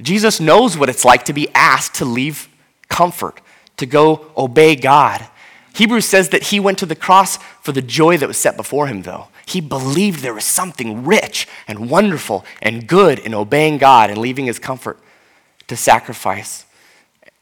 Jesus 0.00 0.40
knows 0.40 0.76
what 0.76 0.88
it's 0.88 1.04
like 1.04 1.24
to 1.26 1.32
be 1.32 1.48
asked 1.54 1.94
to 1.96 2.04
leave 2.04 2.48
comfort, 2.88 3.40
to 3.76 3.86
go 3.86 4.26
obey 4.36 4.74
God. 4.74 5.26
Hebrews 5.74 6.04
says 6.04 6.30
that 6.30 6.44
he 6.44 6.60
went 6.60 6.78
to 6.78 6.86
the 6.86 6.94
cross 6.96 7.36
for 7.62 7.72
the 7.72 7.82
joy 7.82 8.16
that 8.18 8.26
was 8.26 8.36
set 8.36 8.56
before 8.56 8.86
him, 8.86 9.02
though. 9.02 9.28
He 9.46 9.60
believed 9.60 10.20
there 10.20 10.34
was 10.34 10.44
something 10.44 11.04
rich 11.04 11.46
and 11.68 11.90
wonderful 11.90 12.44
and 12.62 12.86
good 12.86 13.18
in 13.18 13.34
obeying 13.34 13.78
God 13.78 14.10
and 14.10 14.18
leaving 14.18 14.46
his 14.46 14.58
comfort 14.58 14.98
to 15.66 15.76
sacrifice. 15.76 16.64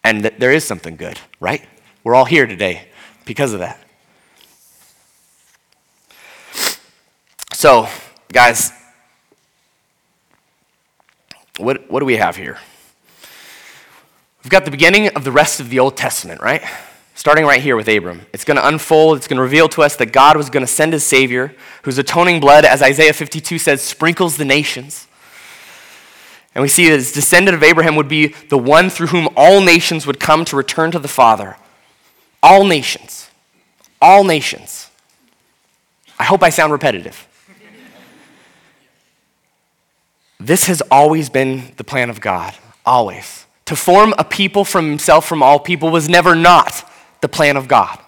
And 0.05 0.25
that 0.25 0.41
there 0.41 0.51
is 0.51 0.65
something 0.65 0.97
good, 0.97 1.19
right? 1.41 1.65
We're 2.05 2.15
all 2.15 2.25
here 2.25 2.47
today 2.47 2.89
because 3.25 3.53
of 3.53 3.61
that. 3.61 3.79
So, 7.53 7.87
guys, 8.33 8.73
what, 11.59 11.91
what 11.91 12.01
do 12.01 12.07
we 12.07 12.17
have 12.17 12.37
here? 12.37 12.59
We've 14.43 14.51
got 14.51 14.65
the 14.65 14.71
beginning 14.71 15.09
of 15.09 15.25
the 15.25 15.33
rest 15.33 15.61
of 15.61 15.71
the 15.71 15.79
Old 15.79 15.97
Testament, 15.97 16.41
right? 16.41 16.63
starting 17.15 17.45
right 17.45 17.63
here 17.63 17.77
with 17.77 17.89
Abram. 17.89 18.23
It's 18.33 18.45
going 18.45 18.57
to 18.57 18.67
unfold, 18.67 19.19
it's 19.19 19.29
going 19.29 19.37
to 19.37 19.43
reveal 19.43 19.69
to 19.71 19.83
us 19.83 19.97
that 19.97 20.07
God 20.07 20.37
was 20.37 20.51
going 20.51 20.63
to 20.63 20.73
send 20.73 20.93
his 20.93 21.05
Savior, 21.05 21.55
whose 21.83 21.99
atoning 21.99 22.41
blood, 22.41 22.65
as 22.65 22.83
Isaiah 22.83 23.13
52 23.13 23.59
says, 23.59 23.83
sprinkles 23.83 24.37
the 24.37 24.45
nations. 24.45 25.07
And 26.55 26.63
we 26.63 26.69
see 26.69 26.89
that 26.89 26.97
his 26.97 27.13
descendant 27.13 27.55
of 27.55 27.63
Abraham 27.63 27.97
would 27.97 28.09
be 28.09 28.29
the 28.49 28.59
one 28.59 28.91
through 28.91 29.09
whom 29.09 29.29
all 29.37 29.61
nations 29.61 30.07
would 30.07 30.21
come 30.21 30.45
to 30.47 30.57
return 30.57 30.91
to 30.91 30.99
the 30.99 31.09
Father. 31.09 31.57
All 32.43 32.65
nations. 32.65 33.31
All 34.01 34.25
nations. 34.25 34.91
I 36.19 36.25
hope 36.25 36.43
I 36.43 36.51
sound 36.51 36.73
repetitive. 36.73 37.27
This 40.47 40.67
has 40.67 40.83
always 40.91 41.31
been 41.31 41.73
the 41.77 41.85
plan 41.85 42.11
of 42.11 42.21
God, 42.21 42.55
always. 42.85 43.47
To 43.67 43.77
form 43.77 44.15
a 44.19 44.25
people 44.25 44.65
from 44.65 44.89
himself 44.89 45.27
from 45.27 45.43
all 45.43 45.59
people 45.59 45.91
was 45.91 46.09
never 46.09 46.35
not 46.35 46.89
the 47.21 47.29
plan 47.29 47.57
of 47.57 47.69
God. 47.69 47.99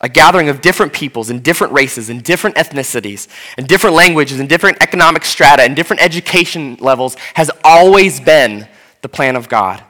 A 0.00 0.08
gathering 0.08 0.48
of 0.48 0.60
different 0.60 0.92
peoples 0.92 1.30
and 1.30 1.42
different 1.42 1.72
races 1.72 2.08
and 2.08 2.22
different 2.22 2.56
ethnicities 2.56 3.26
and 3.56 3.66
different 3.66 3.96
languages 3.96 4.38
and 4.38 4.48
different 4.48 4.78
economic 4.80 5.24
strata 5.24 5.62
and 5.62 5.74
different 5.74 6.02
education 6.02 6.76
levels 6.80 7.16
has 7.34 7.50
always 7.64 8.20
been 8.20 8.68
the 9.02 9.08
plan 9.08 9.34
of 9.34 9.48
God. 9.48 9.82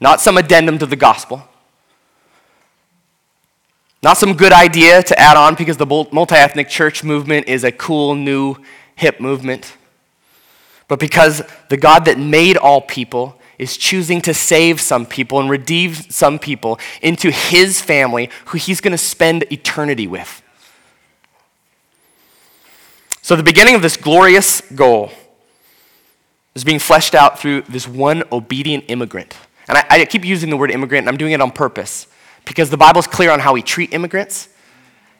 Not 0.00 0.20
some 0.20 0.36
addendum 0.36 0.78
to 0.78 0.86
the 0.86 0.96
gospel. 0.96 1.48
Not 4.02 4.18
some 4.18 4.34
good 4.34 4.52
idea 4.52 5.02
to 5.02 5.18
add 5.18 5.36
on 5.36 5.54
because 5.54 5.78
the 5.78 5.86
multi 5.86 6.36
ethnic 6.36 6.68
church 6.68 7.02
movement 7.02 7.48
is 7.48 7.64
a 7.64 7.72
cool, 7.72 8.14
new, 8.14 8.56
hip 8.94 9.20
movement. 9.20 9.76
But 10.88 11.00
because 11.00 11.42
the 11.68 11.76
God 11.76 12.04
that 12.04 12.18
made 12.18 12.56
all 12.56 12.80
people 12.80 13.40
is 13.58 13.76
choosing 13.76 14.20
to 14.22 14.34
save 14.34 14.80
some 14.80 15.06
people 15.06 15.40
and 15.40 15.48
redeem 15.48 15.94
some 15.94 16.38
people 16.38 16.78
into 17.00 17.30
his 17.30 17.80
family 17.80 18.30
who 18.46 18.58
he's 18.58 18.80
going 18.80 18.92
to 18.92 18.98
spend 18.98 19.44
eternity 19.50 20.06
with. 20.06 20.42
So, 23.22 23.34
the 23.34 23.42
beginning 23.42 23.74
of 23.74 23.82
this 23.82 23.96
glorious 23.96 24.60
goal 24.60 25.10
is 26.54 26.62
being 26.62 26.78
fleshed 26.78 27.14
out 27.14 27.38
through 27.38 27.62
this 27.62 27.88
one 27.88 28.22
obedient 28.30 28.84
immigrant. 28.88 29.36
And 29.68 29.78
I, 29.78 29.84
I 29.90 30.04
keep 30.04 30.24
using 30.24 30.48
the 30.48 30.56
word 30.56 30.70
immigrant, 30.70 31.02
and 31.02 31.08
I'm 31.08 31.16
doing 31.16 31.32
it 31.32 31.40
on 31.40 31.50
purpose 31.50 32.06
because 32.44 32.70
the 32.70 32.76
Bible's 32.76 33.08
clear 33.08 33.32
on 33.32 33.40
how 33.40 33.52
we 33.52 33.62
treat 33.62 33.92
immigrants, 33.92 34.48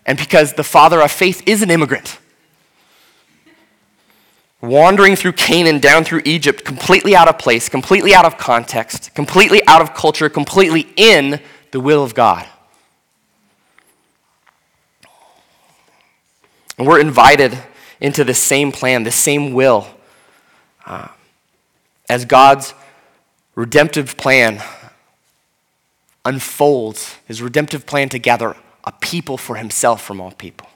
and 0.05 0.17
because 0.17 0.53
the 0.53 0.63
father 0.63 1.03
of 1.03 1.11
faith 1.11 1.43
is 1.49 1.63
an 1.63 1.71
immigrant 1.71 2.19
wandering 4.67 5.17
through 5.17 5.33
Canaan 5.33 5.79
down 5.79 6.05
through 6.05 6.23
Egypt, 6.25 6.65
completely 6.65 7.15
out 7.15 7.29
of 7.29 7.39
place, 7.39 7.69
completely 7.69 8.15
out 8.15 8.25
of 8.25 8.37
context, 8.39 9.15
completely 9.15 9.67
out 9.67 9.81
of 9.81 9.95
culture, 9.95 10.29
completely 10.29 10.89
in 10.97 11.41
the 11.71 11.81
will 11.81 12.03
of 12.03 12.15
God. 12.15 12.47
And 16.79 16.87
we're 16.87 17.01
invited 17.01 17.59
into 18.01 18.25
the 18.25 18.35
same 18.35 18.73
plan, 18.73 19.05
the 19.05 19.11
same 19.11 19.55
will, 19.55 19.87
uh, 20.85 21.09
as 22.09 22.25
God's 22.25 22.75
redemptive 23.55 24.17
plan 24.17 24.63
unfolds, 26.25 27.17
his 27.27 27.41
redemptive 27.41 27.87
plan 27.87 28.09
to 28.11 28.19
gather 28.19 28.57
a 28.85 28.93
people 28.93 29.39
for 29.39 29.57
himself 29.57 30.03
from 30.03 30.21
all 30.21 30.33
people. 30.33 30.69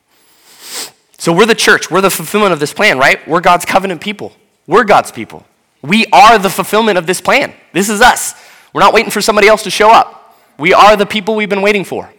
So 1.21 1.35
we're 1.35 1.45
the 1.45 1.55
church. 1.55 1.91
We're 1.91 2.01
the 2.01 2.09
fulfillment 2.09 2.55
of 2.55 2.61
this 2.61 2.73
plan, 2.73 2.99
right? 2.99 3.29
We're 3.29 3.43
God's 3.43 3.67
covenant 3.67 4.01
people. 4.01 4.33
We're 4.67 4.85
God's 4.85 5.13
people. 5.13 5.45
We 5.83 6.07
are 6.07 6.39
the 6.39 6.49
fulfillment 6.49 6.97
of 6.97 7.07
this 7.07 7.21
plan. 7.21 7.53
This 7.75 7.91
is 7.91 8.01
us. 8.01 8.33
We're 8.73 8.81
not 8.81 8.95
waiting 8.95 9.11
for 9.11 9.21
somebody 9.21 9.47
else 9.47 9.63
to 9.65 9.71
show 9.71 9.91
up. 9.91 10.39
We 10.59 10.73
are 10.73 10.97
the 10.97 11.05
people 11.05 11.37
we've 11.37 11.51
been 11.51 11.61
waiting 11.61 11.85
for 11.85 12.11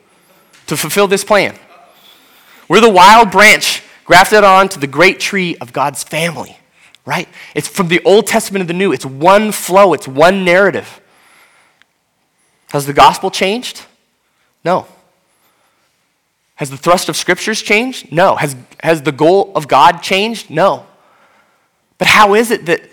to 0.68 0.78
fulfill 0.78 1.08
this 1.08 1.24
plan. 1.24 1.56
We're 2.70 2.80
the 2.80 2.92
wild 2.92 3.32
branch 3.32 3.82
grafted 4.06 4.44
onto 4.44 4.80
the 4.80 4.86
great 4.86 5.20
tree 5.20 5.58
of 5.58 5.74
God's 5.74 6.04
family, 6.04 6.56
right? 7.04 7.28
It's 7.56 7.68
from 7.68 7.88
the 7.88 8.04
Old 8.04 8.28
Testament 8.28 8.62
to 8.62 8.68
the 8.68 8.78
New. 8.78 8.92
It's 8.92 9.06
one 9.06 9.52
flow, 9.52 9.94
it's 9.94 10.08
one 10.08 10.46
narrative. 10.46 11.02
Has 12.70 12.86
the 12.86 12.94
gospel 12.94 13.32
changed? 13.32 13.84
No. 14.64 14.86
Has 16.62 16.70
the 16.70 16.78
thrust 16.78 17.10
of 17.10 17.16
scriptures 17.16 17.60
changed? 17.60 18.12
No. 18.12 18.36
Has, 18.36 18.56
has 18.84 19.02
the 19.02 19.12
goal 19.12 19.52
of 19.56 19.68
God 19.68 20.04
changed? 20.04 20.52
No. 20.52 20.86
But 21.98 22.08
how 22.08 22.36
is 22.36 22.52
it 22.52 22.68
that 22.68 22.88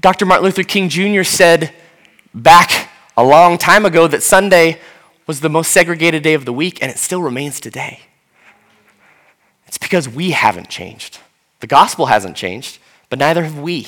Dr. 0.00 0.24
Martin 0.24 0.46
Luther 0.46 0.62
King 0.62 0.88
Jr. 0.88 1.22
said 1.22 1.74
back 2.32 2.88
a 3.14 3.22
long 3.22 3.58
time 3.58 3.84
ago 3.84 4.06
that 4.06 4.22
Sunday 4.22 4.80
was 5.26 5.40
the 5.40 5.50
most 5.50 5.70
segregated 5.70 6.22
day 6.22 6.32
of 6.32 6.46
the 6.46 6.52
week, 6.54 6.78
and 6.80 6.90
it 6.90 6.96
still 6.96 7.20
remains 7.20 7.60
today? 7.60 8.00
It's 9.66 9.76
because 9.76 10.08
we 10.08 10.30
haven't 10.30 10.70
changed. 10.70 11.18
The 11.60 11.66
gospel 11.66 12.06
hasn't 12.06 12.36
changed, 12.36 12.78
but 13.10 13.18
neither 13.18 13.44
have 13.44 13.58
we. 13.58 13.86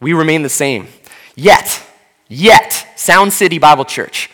We 0.00 0.14
remain 0.14 0.40
the 0.40 0.48
same. 0.48 0.88
Yet, 1.34 1.86
yet, 2.28 2.86
Sound 2.96 3.34
City 3.34 3.58
Bible 3.58 3.84
Church, 3.84 4.30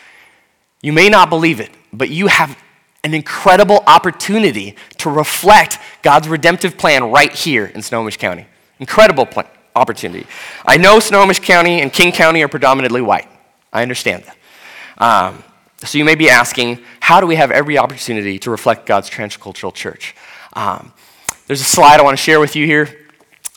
you 0.83 0.93
may 0.93 1.09
not 1.09 1.31
believe 1.31 1.59
it, 1.59 1.73
but 1.93 2.09
you 2.09 2.29
have 2.29 2.57
an 3.05 3.15
incredible 3.15 3.83
opportunity 3.87 4.77
to 4.99 5.11
reflect 5.11 5.79
God's 6.03 6.29
redemptive 6.29 6.79
plan 6.79 7.11
right 7.11 7.33
here 7.33 7.67
in 7.67 7.83
Snohomish 7.83 8.17
County. 8.17 8.47
Incredible 8.79 9.27
plan, 9.27 9.47
opportunity. 9.75 10.27
I 10.65 10.77
know 10.77 11.01
Snohomish 11.01 11.41
County 11.41 11.81
and 11.81 11.93
King 11.93 12.13
County 12.13 12.43
are 12.43 12.49
predominantly 12.49 13.01
white. 13.01 13.29
I 13.73 13.83
understand 13.83 14.25
that. 14.25 14.37
Um, 14.99 15.43
so 15.79 15.99
you 15.99 16.05
may 16.05 16.15
be 16.15 16.31
asking, 16.31 16.79
how 17.01 17.21
do 17.21 17.27
we 17.27 17.35
have 17.35 17.51
every 17.51 17.77
opportunity 17.77 18.39
to 18.41 18.51
reflect 18.53 18.87
God's 18.87 19.11
transcultural 19.11 19.75
church? 19.75 20.15
Um, 20.53 20.93
there's 21.49 21.61
a 21.61 21.65
slide 21.65 21.99
I 21.99 22.05
want 22.05 22.17
to 22.17 22.23
share 22.23 22.39
with 22.39 22.55
you 22.55 22.67
here. 22.67 23.09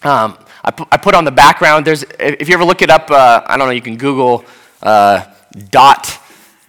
Um, 0.01 0.37
I, 0.63 0.71
pu- 0.71 0.87
I, 0.91 0.97
put 0.97 1.13
on 1.13 1.23
the 1.23 1.31
background. 1.31 1.85
There's, 1.85 2.03
if 2.19 2.47
you 2.49 2.55
ever 2.55 2.65
look 2.65 2.81
it 2.81 2.89
up, 2.89 3.11
uh, 3.11 3.43
I 3.45 3.57
don't 3.57 3.67
know, 3.67 3.73
you 3.73 3.81
can 3.81 3.97
Google 3.97 4.43
uh, 4.81 5.25
dot 5.69 6.19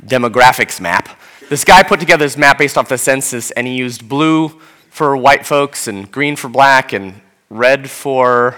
demographics 0.04 0.78
map. 0.78 1.18
This 1.48 1.62
guy 1.62 1.84
put 1.84 2.00
together 2.00 2.24
this 2.24 2.36
map 2.36 2.58
based 2.58 2.76
off 2.76 2.88
the 2.88 2.98
census, 2.98 3.52
and 3.52 3.68
he 3.68 3.76
used 3.76 4.08
blue 4.08 4.48
for 4.90 5.16
white 5.16 5.46
folks, 5.46 5.86
and 5.86 6.10
green 6.10 6.34
for 6.34 6.48
black, 6.48 6.92
and 6.92 7.20
red 7.48 7.88
for 7.88 8.56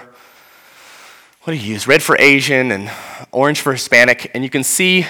what 1.43 1.53
do 1.53 1.59
you 1.59 1.73
use? 1.73 1.87
Red 1.87 2.01
for 2.01 2.15
Asian, 2.19 2.71
and 2.71 2.91
orange 3.31 3.61
for 3.61 3.73
Hispanic. 3.73 4.31
And 4.33 4.43
you 4.43 4.49
can 4.49 4.63
see 4.63 5.05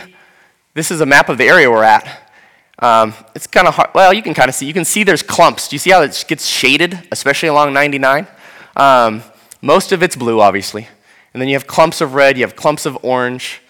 this 0.73 0.91
is 0.91 0.99
a 0.99 1.05
map 1.05 1.29
of 1.29 1.37
the 1.37 1.45
area 1.45 1.71
we're 1.71 1.83
at. 1.83 2.33
Um, 2.79 3.13
it's 3.33 3.47
kind 3.47 3.65
of 3.65 3.75
hard. 3.75 3.91
Well, 3.95 4.13
you 4.13 4.21
can 4.21 4.33
kind 4.33 4.49
of 4.49 4.55
see. 4.55 4.65
You 4.65 4.73
can 4.73 4.83
see 4.83 5.05
there's 5.05 5.23
clumps. 5.23 5.69
Do 5.69 5.75
you 5.75 5.79
see 5.79 5.91
how 5.91 6.01
it 6.01 6.25
gets 6.27 6.45
shaded, 6.45 7.07
especially 7.13 7.47
along 7.47 7.71
99? 7.71 8.27
Um, 8.75 9.23
most 9.61 9.93
of 9.93 10.03
it's 10.03 10.17
blue, 10.17 10.41
obviously. 10.41 10.89
And 11.33 11.41
then 11.41 11.47
you 11.47 11.55
have 11.55 11.65
clumps 11.65 12.01
of 12.01 12.13
red, 12.13 12.37
you 12.37 12.43
have 12.43 12.57
clumps 12.57 12.85
of 12.85 12.97
orange. 13.03 13.61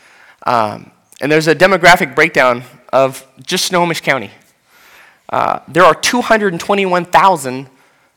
Um, 0.47 0.91
and 1.21 1.31
there's 1.31 1.47
a 1.47 1.53
demographic 1.53 2.15
breakdown 2.15 2.63
of 2.91 3.25
just 3.43 3.65
Snohomish 3.65 4.01
County. 4.01 4.31
Uh, 5.29 5.59
there 5.67 5.83
are 5.83 5.95
221,000 5.95 7.69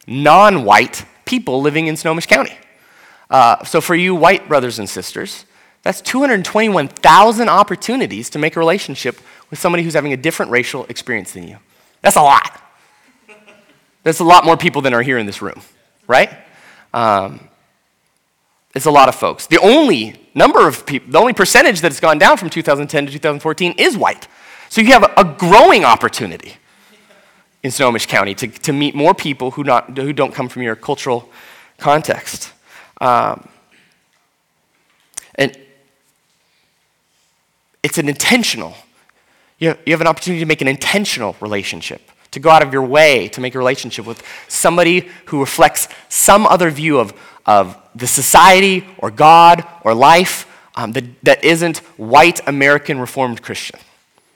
non 0.07 0.65
white 0.65 1.05
people 1.25 1.61
living 1.61 1.87
in 1.87 1.97
Snohomish 1.97 2.27
County. 2.27 2.57
Uh, 3.31 3.65
so, 3.65 3.81
for 3.81 3.95
you 3.95 4.15
white 4.15 4.49
brothers 4.49 4.79
and 4.79 4.89
sisters, 4.89 5.45
that's 5.83 6.01
221,000 6.01 7.49
opportunities 7.49 8.31
to 8.31 8.39
make 8.39 8.57
a 8.57 8.59
relationship 8.59 9.21
with 9.51 9.59
somebody 9.59 9.83
who's 9.83 9.95
having 9.95 10.13
a 10.13 10.17
different 10.17 10.51
racial 10.51 10.85
experience 10.87 11.33
than 11.33 11.49
you. 11.49 11.59
That's 12.01 12.17
a 12.17 12.23
lot. 12.23 12.61
There's 14.03 14.21
a 14.21 14.25
lot 14.25 14.45
more 14.45 14.57
people 14.57 14.83
than 14.83 14.95
are 14.95 15.03
here 15.03 15.19
in 15.19 15.27
this 15.27 15.43
room, 15.43 15.61
right? 16.07 16.31
Um, 16.93 17.49
it's 18.75 18.87
a 18.87 18.91
lot 18.91 19.09
of 19.09 19.15
folks. 19.15 19.47
The 19.47 19.59
only 19.59 20.19
number 20.35 20.67
of 20.67 20.87
people, 20.87 21.13
the 21.13 21.19
only 21.19 21.35
percentage 21.35 21.81
that 21.83 21.93
has 21.93 22.01
gone 22.01 22.19
down 22.19 22.37
from 22.37 22.51
2010 22.51 23.07
to 23.07 23.13
2014 23.13 23.75
is 23.79 23.97
white. 23.97 24.27
So 24.73 24.81
you 24.81 24.87
have 24.93 25.13
a 25.19 25.25
growing 25.37 25.85
opportunity 25.85 26.57
in 27.63 27.71
Snohomish 27.71 28.07
County 28.07 28.35
to, 28.37 28.49
to 28.49 28.73
meet 28.73 28.95
more 28.95 29.13
people 29.13 29.51
who, 29.51 29.65
not, 29.65 29.99
who 29.99 30.15
don't 30.15 30.33
come 30.33 30.49
from 30.49 30.63
your 30.63 30.77
cultural 30.77 31.29
context. 31.77 32.51
Um, 32.99 33.47
and 35.35 35.55
it's 37.83 37.99
an 37.99 38.09
intentional, 38.09 38.75
you 39.59 39.69
have, 39.69 39.79
you 39.85 39.93
have 39.93 40.01
an 40.01 40.07
opportunity 40.07 40.41
to 40.41 40.47
make 40.47 40.63
an 40.63 40.69
intentional 40.69 41.37
relationship, 41.43 42.01
to 42.31 42.41
go 42.41 42.49
out 42.49 42.63
of 42.63 42.73
your 42.73 42.81
way 42.81 43.29
to 43.29 43.43
make 43.43 43.55
a 43.55 43.59
relationship 43.59 44.07
with 44.07 44.23
somebody 44.49 45.07
who 45.27 45.41
reflects 45.41 45.87
some 46.09 46.47
other 46.47 46.71
view 46.71 46.99
of, 46.99 47.13
of 47.45 47.77
the 47.95 48.07
society 48.07 48.87
or 48.97 49.11
God 49.11 49.67
or 49.85 49.93
life 49.93 50.47
um, 50.77 50.93
that, 50.93 51.05
that 51.25 51.45
isn't 51.45 51.77
white 51.99 52.41
American 52.49 52.99
Reformed 52.99 53.43
Christian. 53.43 53.79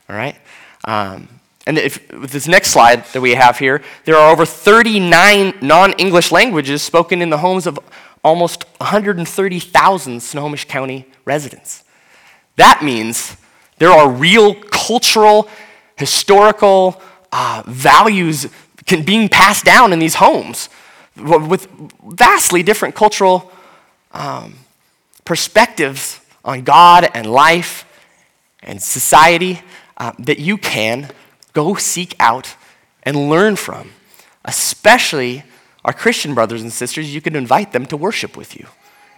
All 0.09 0.16
right? 0.16 0.36
Um, 0.84 1.28
and 1.66 1.78
if, 1.78 2.12
with 2.12 2.30
this 2.30 2.46
next 2.46 2.70
slide 2.70 3.04
that 3.07 3.20
we 3.20 3.34
have 3.34 3.59
here, 3.59 3.82
there 4.04 4.16
are 4.16 4.30
over 4.30 4.46
39 4.46 5.54
non 5.61 5.92
English 5.94 6.30
languages 6.30 6.82
spoken 6.82 7.20
in 7.20 7.30
the 7.30 7.38
homes 7.38 7.66
of 7.66 7.78
almost 8.22 8.64
130,000 8.78 10.22
Snohomish 10.22 10.66
County 10.66 11.07
residents. 11.24 11.84
That 12.57 12.82
means 12.82 13.36
there 13.78 13.90
are 13.90 14.09
real 14.09 14.54
cultural, 14.54 15.48
historical 15.96 17.00
uh, 17.32 17.62
values 17.66 18.46
can, 18.86 19.02
being 19.02 19.28
passed 19.28 19.64
down 19.64 19.92
in 19.92 19.98
these 19.98 20.14
homes 20.14 20.68
with 21.16 21.68
vastly 22.04 22.62
different 22.62 22.94
cultural 22.94 23.50
um, 24.12 24.54
perspectives 25.24 26.20
on 26.44 26.62
God 26.62 27.11
and 27.14 27.26
life 27.26 27.84
and 28.62 28.82
society 28.82 29.62
uh, 29.97 30.12
that 30.18 30.38
you 30.38 30.59
can 30.59 31.11
go 31.53 31.74
seek 31.74 32.14
out 32.20 32.55
and 33.03 33.28
learn 33.28 33.57
from. 33.57 33.90
Especially 34.44 35.42
our 35.84 35.92
Christian 35.92 36.34
brothers 36.34 36.62
and 36.62 36.72
sisters, 36.72 37.14
you 37.14 37.20
can 37.20 37.36
invite 37.36 37.72
them 37.72 37.86
to 37.86 37.97
worship 37.97 38.36
with 38.36 38.57
you. 38.57 38.66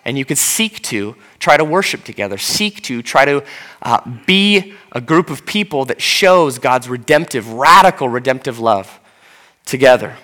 And 0.05 0.17
you 0.17 0.25
can 0.25 0.37
seek 0.37 0.83
to 0.85 1.17
try 1.39 1.57
to 1.57 1.65
worship 1.65 2.05
together, 2.05 2.39
seek 2.39 2.83
to 2.83 3.03
try 3.03 3.25
to 3.25 3.45
uh, 3.83 4.01
be 4.27 4.75
a 4.93 5.01
group 5.01 5.29
of 5.29 5.45
people 5.45 5.85
that 5.87 6.01
shows 6.01 6.59
God's 6.59 6.89
redemptive, 6.89 7.53
radical 7.53 8.09
redemptive 8.09 8.59
love 8.59 9.01
together. 9.67 10.17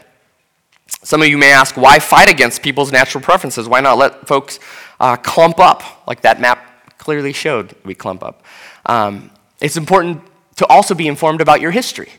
Some 1.03 1.21
of 1.21 1.29
you 1.29 1.37
may 1.37 1.53
ask, 1.53 1.77
why 1.77 1.99
fight 1.99 2.31
against 2.31 2.63
people's 2.63 2.93
natural 2.93 3.23
preferences? 3.23 3.69
Why 3.69 3.81
not 3.81 3.99
let 3.99 4.27
folks 4.27 4.59
uh, 5.01 5.17
clump 5.17 5.59
up 5.59 6.07
like 6.07 6.23
that 6.23 6.41
map 6.41 6.97
clearly 6.97 7.33
showed 7.35 7.75
we 7.85 7.95
clump 7.95 8.23
up? 8.23 8.43
Um, 8.87 9.31
it's 9.61 9.77
important 9.77 10.23
to 10.57 10.67
also 10.67 10.95
be 10.95 11.09
informed 11.09 11.41
about 11.41 11.61
your 11.61 11.71
history. 11.71 12.11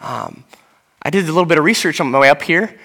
Um, 0.00 0.44
I 1.02 1.10
did 1.10 1.24
a 1.24 1.32
little 1.32 1.44
bit 1.44 1.58
of 1.58 1.64
research 1.64 2.00
on 2.00 2.10
my 2.10 2.18
way 2.18 2.28
up 2.28 2.42
here, 2.42 2.78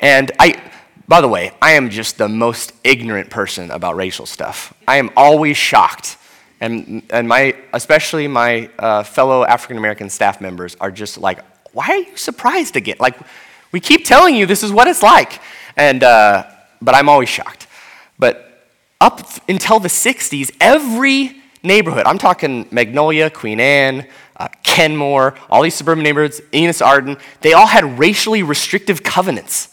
and 0.00 0.30
I, 0.38 0.60
by 1.08 1.20
the 1.20 1.28
way, 1.28 1.52
I 1.60 1.72
am 1.72 1.90
just 1.90 2.18
the 2.18 2.28
most 2.28 2.72
ignorant 2.84 3.30
person 3.30 3.70
about 3.70 3.96
racial 3.96 4.26
stuff. 4.26 4.74
I 4.86 4.96
am 4.96 5.10
always 5.16 5.56
shocked. 5.56 6.16
And, 6.60 7.02
and 7.10 7.26
my, 7.26 7.56
especially 7.72 8.28
my 8.28 8.70
uh, 8.78 9.02
fellow 9.02 9.44
African 9.44 9.78
American 9.78 10.08
staff 10.08 10.40
members 10.40 10.76
are 10.80 10.90
just 10.90 11.18
like, 11.18 11.40
why 11.72 11.86
are 11.88 11.96
you 11.96 12.16
surprised 12.16 12.76
again? 12.76 12.96
Like, 13.00 13.18
we 13.72 13.80
keep 13.80 14.04
telling 14.04 14.36
you 14.36 14.46
this 14.46 14.62
is 14.62 14.70
what 14.70 14.86
it's 14.86 15.02
like. 15.02 15.40
And, 15.76 16.04
uh, 16.04 16.46
but 16.80 16.94
I'm 16.94 17.08
always 17.08 17.28
shocked. 17.28 17.66
But 18.18 18.68
up 19.00 19.20
until 19.48 19.80
the 19.80 19.88
60s, 19.88 20.54
every 20.60 21.42
neighborhood, 21.62 22.04
I'm 22.06 22.18
talking 22.18 22.68
Magnolia, 22.70 23.30
Queen 23.30 23.58
Anne, 23.58 24.06
uh, 24.42 24.48
Kenmore, 24.64 25.34
all 25.48 25.62
these 25.62 25.74
suburban 25.76 26.02
neighborhoods, 26.02 26.40
Innis 26.50 26.82
Arden, 26.82 27.16
they 27.42 27.52
all 27.52 27.68
had 27.68 27.96
racially 27.96 28.42
restrictive 28.42 29.04
covenants. 29.04 29.68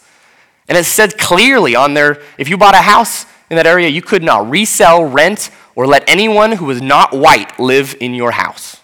And 0.68 0.78
it 0.78 0.84
said 0.84 1.18
clearly 1.18 1.74
on 1.74 1.94
there 1.94 2.22
if 2.38 2.48
you 2.48 2.56
bought 2.56 2.74
a 2.74 2.82
house 2.82 3.26
in 3.50 3.56
that 3.56 3.66
area, 3.66 3.88
you 3.88 4.00
could 4.00 4.22
not 4.22 4.48
resell, 4.48 5.04
rent, 5.04 5.50
or 5.74 5.88
let 5.88 6.08
anyone 6.08 6.52
who 6.52 6.66
was 6.66 6.80
not 6.80 7.12
white 7.12 7.58
live 7.58 7.96
in 8.00 8.14
your 8.14 8.30
house. 8.30 8.80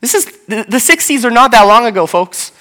This 0.00 0.14
is 0.14 0.24
the, 0.46 0.64
the 0.66 0.78
60s 0.78 1.24
are 1.24 1.30
not 1.30 1.50
that 1.50 1.64
long 1.64 1.84
ago, 1.84 2.06
folks. 2.06 2.52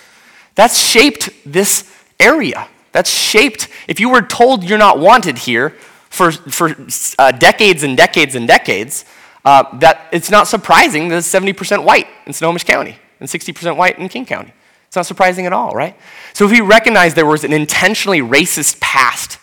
That's 0.55 0.77
shaped 0.77 1.29
this 1.45 1.89
area. 2.19 2.67
That's 2.91 3.09
shaped, 3.09 3.69
if 3.87 4.01
you 4.01 4.09
were 4.09 4.21
told 4.21 4.65
you're 4.65 4.77
not 4.77 4.99
wanted 4.99 5.37
here 5.37 5.69
for, 6.09 6.33
for 6.33 6.75
uh, 7.17 7.31
decades 7.31 7.83
and 7.83 7.95
decades 7.95 8.35
and 8.35 8.45
decades, 8.45 9.05
uh, 9.45 9.77
that 9.77 10.07
it's 10.11 10.31
not 10.31 10.47
surprising 10.47 11.07
that 11.09 11.17
it's 11.17 11.31
70% 11.31 11.83
white 11.83 12.07
in 12.25 12.33
Snohomish 12.33 12.63
County 12.63 12.97
and 13.19 13.29
60% 13.29 13.77
white 13.77 13.99
in 13.99 14.09
King 14.09 14.25
County. 14.25 14.51
It's 14.87 14.95
not 14.95 15.05
surprising 15.05 15.45
at 15.45 15.53
all, 15.53 15.71
right? 15.71 15.95
So 16.33 16.45
if 16.45 16.51
we 16.51 16.61
recognize 16.61 17.13
there 17.13 17.25
was 17.25 17.43
an 17.43 17.53
intentionally 17.53 18.21
racist 18.21 18.79
past 18.79 19.37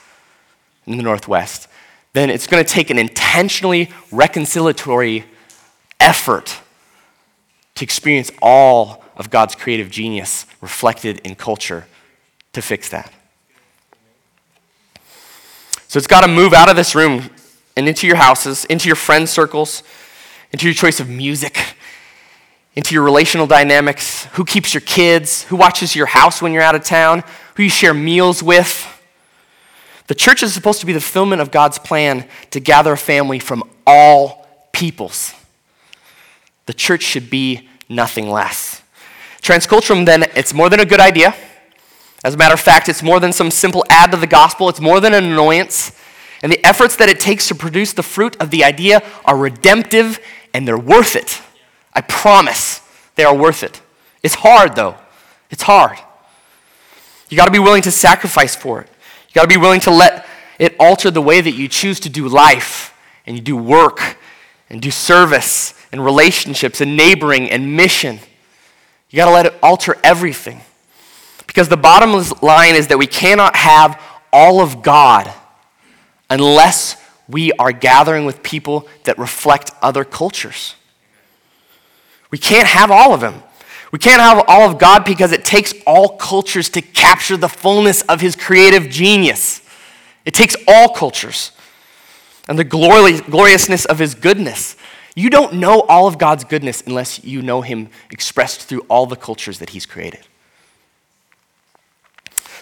in 0.87 0.97
the 0.97 1.03
Northwest, 1.03 1.69
then 2.15 2.31
it's 2.31 2.47
going 2.47 2.63
to 2.63 2.69
take 2.69 2.91
an 2.91 2.99
intentionally 2.99 3.87
reconciliatory 4.11 5.25
effort 6.01 6.59
to 7.77 7.85
experience 7.85 8.31
all 8.43 9.05
of 9.17 9.31
God's 9.31 9.55
creative 9.55 9.89
genius 9.89 10.47
reflected 10.61 11.21
in 11.25 11.37
culture 11.37 11.87
to 12.53 12.61
fix 12.61 12.89
that. 12.91 13.13
So 15.87 15.99
it's 15.99 16.07
got 16.07 16.23
to 16.23 16.29
move 16.29 16.53
out 16.53 16.69
of 16.69 16.77
this 16.77 16.95
room 16.95 17.31
and 17.77 17.89
into 17.89 18.07
your 18.07 18.17
houses, 18.17 18.65
into 18.67 18.89
your 18.89 18.97
friend 18.97 19.29
circles, 19.29 19.83
into 20.53 20.67
your 20.67 20.75
choice 20.75 21.01
of 21.01 21.09
music, 21.09 21.77
into 22.75 22.95
your 22.95 23.03
relational 23.05 23.47
dynamics, 23.47 24.25
who 24.33 24.45
keeps 24.45 24.73
your 24.75 24.81
kids, 24.83 25.45
who 25.45 25.57
watches 25.57 25.95
your 25.95 26.07
house 26.07 26.41
when 26.41 26.53
you're 26.53 26.63
out 26.63 26.75
of 26.75 26.85
town, 26.85 27.23
who 27.55 27.63
you 27.63 27.71
share 27.71 27.95
meals 27.95 28.43
with. 28.43 28.89
The 30.07 30.15
church 30.15 30.43
is 30.43 30.53
supposed 30.53 30.81
to 30.81 30.87
be 30.87 30.93
the 30.93 31.01
fulfillment 31.01 31.41
of 31.41 31.51
God's 31.51 31.79
plan 31.79 32.27
to 32.51 32.61
gather 32.61 32.93
a 32.93 32.99
family 32.99 33.39
from 33.39 33.63
all 33.87 34.47
peoples. 34.73 35.35
The 36.67 36.75
church 36.75 37.03
should 37.03 37.31
be 37.31 37.69
nothing 37.89 38.29
less. 38.31 38.83
Transculturum, 39.43 40.07
then, 40.07 40.25
it's 40.37 40.55
more 40.55 40.71
than 40.71 40.81
a 40.81 40.87
good 40.87 41.01
idea. 41.01 41.35
As 42.25 42.35
a 42.35 42.37
matter 42.37 42.55
of 42.55 42.61
fact, 42.61 42.89
it's 42.89 43.03
more 43.03 43.19
than 43.19 43.33
some 43.33 43.51
simple 43.51 43.85
add 43.91 44.13
to 44.13 44.17
the 44.17 44.27
gospel, 44.27 44.69
it's 44.69 44.81
more 44.81 45.01
than 45.01 45.13
an 45.13 45.25
annoyance. 45.25 45.93
And 46.43 46.51
the 46.51 46.65
efforts 46.67 46.97
that 46.97 47.09
it 47.09 47.21
takes 47.21 47.49
to 47.49 47.55
produce 47.55 47.93
the 47.93 48.03
fruit 48.03 48.37
of 48.41 48.51
the 48.51 48.65
idea 48.65 49.03
are 49.25 49.37
redemptive 49.37 50.19
and 50.53 50.67
they're 50.67 50.79
worth 50.79 51.15
it. 51.15 51.41
I 51.95 52.01
promise 52.01 52.81
they 53.15 53.25
are 53.25 53.35
worth 53.35 53.63
it. 53.63 53.81
It's 54.23 54.35
hard, 54.35 54.75
though. 54.75 54.97
It's 55.51 55.63
hard. 55.63 55.99
You 57.29 57.37
got 57.37 57.47
to 57.47 57.53
be 57.53 57.59
willing 57.59 57.83
to 57.83 57.91
sacrifice 57.91 58.57
for 58.57 58.81
it. 58.81 58.89
You 59.29 59.35
got 59.35 59.43
to 59.43 59.49
be 59.49 59.57
willing 59.57 59.81
to 59.81 59.91
let 59.91 60.27
it 60.59 60.75
alter 60.79 61.11
the 61.11 61.23
way 61.23 61.41
that 61.41 61.53
you 61.53 61.69
choose 61.69 62.01
to 62.01 62.09
do 62.09 62.29
life 62.29 62.95
and 63.27 63.37
you 63.37 63.43
do 63.43 63.57
work 63.57 64.19
and 64.69 64.83
do 64.83 64.91
service 64.91 65.75
and 65.93 66.05
relationships 66.05 66.81
and 66.81 66.97
neighboring 66.97 67.51
and 67.51 67.77
mission. 67.77 68.19
You 69.11 69.17
got 69.17 69.27
to 69.27 69.33
let 69.33 69.47
it 69.47 69.55
alter 69.63 69.97
everything. 70.03 70.63
Because 71.47 71.69
the 71.69 71.77
bottom 71.77 72.13
line 72.41 72.75
is 72.75 72.89
that 72.89 72.99
we 72.99 73.07
cannot 73.07 73.55
have 73.57 74.01
all 74.33 74.61
of 74.61 74.83
God 74.83 75.33
unless 76.33 76.97
we 77.29 77.53
are 77.53 77.73
gathering 77.73 78.25
with 78.25 78.43
people 78.43 78.89
that 79.05 79.19
reflect 79.19 79.71
other 79.83 80.03
cultures. 80.03 80.75
We 82.31 82.39
can't 82.39 82.67
have 82.67 82.91
all 82.91 83.13
of 83.13 83.21
them. 83.21 83.43
We 83.93 83.99
can't 83.99 84.23
have 84.23 84.45
all 84.49 84.63
of 84.63 84.79
God 84.79 85.05
because 85.05 85.33
it 85.33 85.45
takes 85.45 85.75
all 85.87 86.17
cultures 86.17 86.71
to 86.71 86.81
capture 86.81 87.37
the 87.37 87.51
fullness 87.51 88.01
of 88.03 88.23
His 88.23 88.35
creative 88.35 88.89
genius. 88.89 89.61
It 90.25 90.33
takes 90.33 90.57
all 90.67 90.89
cultures 90.89 91.53
and 92.49 92.59
the 92.59 92.65
gloriousness 92.65 93.85
of 93.85 93.99
His 93.99 94.15
goodness. 94.15 94.77
You 95.15 95.29
don't 95.29 95.55
know 95.55 95.83
all 95.83 96.07
of 96.07 96.17
God's 96.17 96.45
goodness 96.45 96.83
unless 96.87 97.23
you 97.23 97.43
know 97.43 97.61
Him 97.61 97.91
expressed 98.11 98.63
through 98.63 98.81
all 98.89 99.05
the 99.05 99.17
cultures 99.17 99.59
that 99.59 99.71
He's 99.71 99.85
created. 99.85 100.27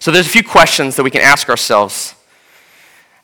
So 0.01 0.11
there's 0.11 0.27
a 0.27 0.31
few 0.31 0.43
questions 0.43 0.97
that 0.97 1.05
we 1.05 1.11
can 1.12 1.21
ask 1.21 1.49
ourselves 1.49 2.16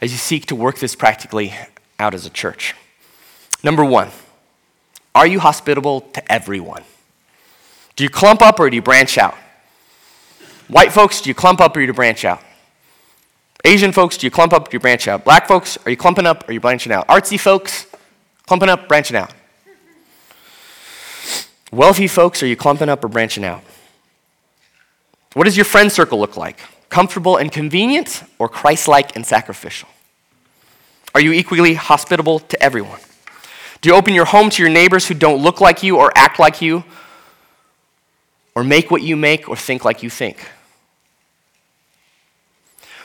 as 0.01 0.13
you 0.13 0.19
seek 0.19 0.47
to 0.47 0.55
work 0.55 0.79
this 0.79 0.95
practically 0.95 1.55
out 1.99 2.15
as 2.15 2.27
a 2.27 2.31
church. 2.31 2.75
Number 3.63 3.85
one, 3.85 4.11
are 5.15 5.27
you 5.27 5.41
hospitable 5.41 6.03
to 6.03 6.33
everyone? 6.33 6.85
Do 7.97 8.05
you 8.05 8.11
clump 8.11 8.43
up 8.43 8.61
or 8.61 8.69
do 8.69 8.77
you 8.77 8.83
branch 8.83 9.17
out? 9.17 9.35
White 10.69 10.93
folks, 10.93 11.21
do 11.21 11.31
you 11.31 11.35
clump 11.35 11.61
up 11.61 11.77
or 11.77 11.81
do 11.81 11.87
you 11.87 11.93
branch 11.93 12.25
out? 12.25 12.43
Asian 13.65 13.93
folks, 13.93 14.17
do 14.19 14.27
you 14.27 14.31
clump 14.31 14.53
up 14.53 14.69
or 14.69 14.71
do 14.71 14.75
you 14.77 14.81
branch 14.81 15.09
out? 15.09 15.25
Black 15.25 15.49
folks, 15.49 15.79
are 15.87 15.91
you 15.91 15.97
clumping 15.97 16.27
up 16.27 16.45
or 16.45 16.51
are 16.51 16.53
you 16.53 16.61
branching 16.61 16.93
out? 16.93 17.09
Artsy 17.09 17.41
folks, 17.41 17.87
clumping 18.47 18.69
up, 18.69 18.87
branching 18.89 19.17
out. 19.17 19.33
Wealthy 21.73 22.07
folks, 22.07 22.43
are 22.43 22.47
you 22.47 22.57
clumping 22.57 22.89
up 22.89 23.03
or 23.05 23.09
branching 23.09 23.45
out? 23.45 23.63
What 25.33 25.45
does 25.45 25.57
your 25.57 25.65
friend 25.65 25.91
circle 25.91 26.19
look 26.19 26.37
like? 26.37 26.61
Comfortable 26.89 27.37
and 27.37 27.51
convenient, 27.51 28.23
or 28.39 28.49
Christ 28.49 28.89
like 28.89 29.17
and 29.17 29.27
sacrificial? 29.27 29.89
Are 31.15 31.21
you 31.21 31.33
equally 31.33 31.75
hospitable 31.75 32.41
to 32.41 32.63
everyone? 32.63 33.01
Do 33.81 33.89
you 33.89 33.95
open 33.95 34.15
your 34.15 34.25
home 34.25 34.51
to 34.51 34.63
your 34.63 34.71
neighbors 34.71 35.07
who 35.07 35.15
don't 35.15 35.43
look 35.43 35.61
like 35.61 35.83
you 35.83 35.97
or 35.99 36.13
act 36.15 36.39
like 36.39 36.63
you, 36.63 36.85
or 38.55 38.65
make 38.65 38.91
what 38.91 39.03
you 39.03 39.17
make 39.17 39.49
or 39.49 39.57
think 39.57 39.85
like 39.85 40.03
you 40.03 40.11
think? 40.11 40.39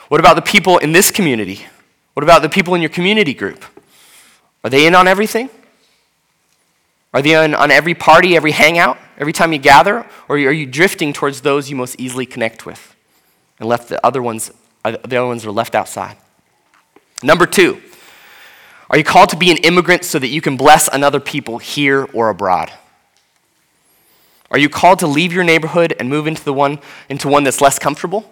What 0.08 0.20
about 0.20 0.36
the 0.36 0.42
people 0.42 0.78
in 0.78 0.92
this 0.92 1.10
community? 1.10 1.66
What 2.14 2.22
about 2.22 2.42
the 2.42 2.48
people 2.48 2.74
in 2.74 2.82
your 2.82 2.90
community 2.90 3.34
group? 3.34 3.64
Are 4.62 4.70
they 4.70 4.86
in 4.86 4.94
on 4.94 5.08
everything? 5.08 5.48
Are 7.14 7.22
they 7.22 7.34
on, 7.34 7.54
on 7.54 7.70
every 7.70 7.94
party, 7.94 8.36
every 8.36 8.52
hangout, 8.52 8.98
every 9.18 9.32
time 9.32 9.52
you 9.52 9.58
gather? 9.58 10.06
Or 10.28 10.36
are 10.36 10.52
you 10.52 10.66
drifting 10.66 11.12
towards 11.12 11.40
those 11.40 11.68
you 11.70 11.76
most 11.76 11.96
easily 11.98 12.26
connect 12.26 12.64
with 12.64 12.91
and 13.62 13.68
left 13.68 13.88
the 13.88 14.04
other 14.04 14.20
ones, 14.20 14.50
uh, 14.84 14.90
the 14.90 15.16
other 15.16 15.26
ones 15.26 15.46
are 15.46 15.52
left 15.52 15.76
outside? 15.76 16.16
Number 17.22 17.46
two, 17.46 17.80
are 18.90 18.98
you 18.98 19.04
called 19.04 19.28
to 19.28 19.36
be 19.36 19.52
an 19.52 19.56
immigrant 19.58 20.04
so 20.04 20.18
that 20.18 20.26
you 20.26 20.40
can 20.40 20.56
bless 20.56 20.88
another 20.88 21.20
people 21.20 21.58
here 21.58 22.08
or 22.12 22.28
abroad? 22.28 22.72
Are 24.50 24.58
you 24.58 24.68
called 24.68 24.98
to 24.98 25.06
leave 25.06 25.32
your 25.32 25.44
neighborhood 25.44 25.94
and 26.00 26.10
move 26.10 26.26
into, 26.26 26.44
the 26.44 26.52
one, 26.52 26.80
into 27.08 27.28
one 27.28 27.44
that's 27.44 27.60
less 27.60 27.78
comfortable? 27.78 28.28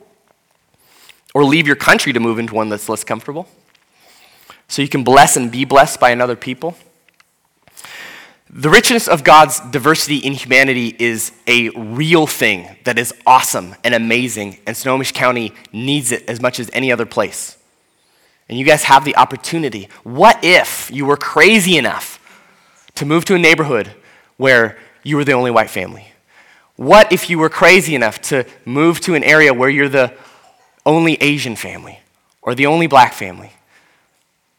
Or 1.33 1.45
leave 1.45 1.68
your 1.68 1.76
country 1.76 2.12
to 2.12 2.18
move 2.18 2.41
into 2.41 2.55
one 2.55 2.68
that's 2.68 2.89
less 2.89 3.05
comfortable? 3.05 3.49
So 4.66 4.83
you 4.83 4.89
can 4.89 5.05
bless 5.05 5.37
and 5.37 5.51
be 5.51 5.64
blessed 5.64 6.01
by 6.01 6.11
another 6.11 6.35
people? 6.35 6.76
The 8.53 8.68
richness 8.68 9.07
of 9.07 9.22
God's 9.22 9.61
diversity 9.61 10.16
in 10.16 10.32
humanity 10.32 10.96
is 10.98 11.30
a 11.46 11.68
real 11.68 12.26
thing 12.26 12.68
that 12.82 12.98
is 12.98 13.14
awesome 13.24 13.76
and 13.84 13.94
amazing, 13.94 14.59
and 14.66 14.76
Snohomish 14.76 15.12
County 15.12 15.53
needs 15.72 16.11
it 16.11 16.28
as 16.28 16.40
much 16.40 16.59
as 16.59 16.68
any 16.72 16.90
other 16.90 17.07
place. 17.07 17.57
And 18.48 18.59
you 18.59 18.64
guys 18.64 18.82
have 18.84 19.05
the 19.05 19.14
opportunity. 19.14 19.88
What 20.03 20.40
if 20.42 20.90
you 20.90 21.07
were 21.07 21.16
crazy 21.16 21.76
enough 21.76 22.18
to 22.96 23.07
move 23.07 23.24
to 23.26 23.36
a 23.36 23.38
neighborhood 23.38 23.94
where 24.36 24.76
you 25.05 25.16
were 25.16 25.24
the 25.24 25.32
only 25.34 25.53
white 25.53 25.70
family? 25.70 26.09
What 26.74 27.12
if 27.12 27.30
you 27.30 27.38
were 27.38 27.51
crazy 27.51 27.94
enough 27.94 28.20
to 28.22 28.44
move 28.64 28.98
to 29.03 29.14
an 29.14 29.22
area 29.22 29.55
where 29.55 29.70
you're 29.70 29.88
the 29.88 30.12
only 30.84 31.14
Asian 31.22 31.55
family 31.55 32.01
or 32.42 32.57
the 32.57 32.66
only 32.66 32.88
black 32.88 33.12
family? 33.12 33.53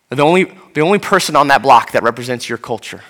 Or 0.09 0.15
the 0.15 0.23
only, 0.23 0.45
the 0.75 0.81
only 0.81 0.99
person 0.99 1.35
on 1.35 1.49
that 1.49 1.61
block 1.61 1.91
that 1.91 2.03
represents 2.03 2.47
your 2.47 2.57
culture? 2.57 3.01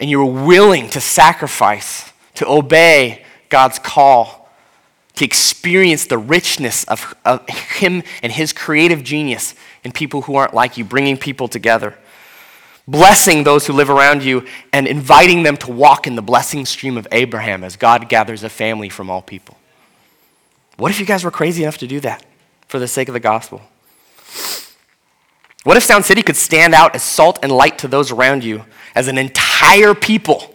And 0.00 0.08
you 0.08 0.18
were 0.18 0.44
willing 0.46 0.88
to 0.90 1.00
sacrifice, 1.00 2.10
to 2.34 2.48
obey 2.48 3.24
God's 3.50 3.78
call, 3.78 4.50
to 5.16 5.24
experience 5.24 6.06
the 6.06 6.16
richness 6.16 6.84
of, 6.84 7.14
of 7.24 7.46
Him 7.48 8.02
and 8.22 8.32
His 8.32 8.54
creative 8.54 9.04
genius 9.04 9.54
in 9.84 9.92
people 9.92 10.22
who 10.22 10.34
aren't 10.36 10.54
like 10.54 10.78
you, 10.78 10.84
bringing 10.84 11.18
people 11.18 11.48
together, 11.48 11.96
blessing 12.88 13.44
those 13.44 13.66
who 13.66 13.74
live 13.74 13.90
around 13.90 14.24
you, 14.24 14.46
and 14.72 14.86
inviting 14.86 15.42
them 15.42 15.58
to 15.58 15.70
walk 15.70 16.06
in 16.06 16.16
the 16.16 16.22
blessing 16.22 16.64
stream 16.64 16.96
of 16.96 17.06
Abraham 17.12 17.62
as 17.62 17.76
God 17.76 18.08
gathers 18.08 18.42
a 18.42 18.48
family 18.48 18.88
from 18.88 19.10
all 19.10 19.20
people. 19.20 19.58
What 20.78 20.90
if 20.90 20.98
you 20.98 21.04
guys 21.04 21.24
were 21.24 21.30
crazy 21.30 21.62
enough 21.62 21.76
to 21.78 21.86
do 21.86 22.00
that 22.00 22.24
for 22.66 22.78
the 22.78 22.88
sake 22.88 23.08
of 23.08 23.12
the 23.12 23.20
gospel? 23.20 23.60
What 25.62 25.76
if 25.76 25.82
Sound 25.82 26.06
City 26.06 26.22
could 26.22 26.36
stand 26.36 26.72
out 26.72 26.94
as 26.94 27.02
salt 27.02 27.38
and 27.42 27.52
light 27.52 27.78
to 27.80 27.88
those 27.88 28.10
around 28.10 28.42
you, 28.42 28.64
as 28.94 29.08
an 29.08 29.18
entire 29.18 29.94
people 29.94 30.54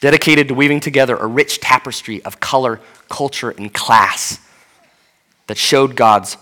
dedicated 0.00 0.48
to 0.48 0.54
weaving 0.54 0.80
together 0.80 1.16
a 1.16 1.26
rich 1.26 1.60
tapestry 1.60 2.22
of 2.24 2.40
color, 2.40 2.80
culture, 3.08 3.50
and 3.50 3.72
class 3.72 4.40
that 5.46 5.56
showed 5.56 5.96
God's 5.96 6.36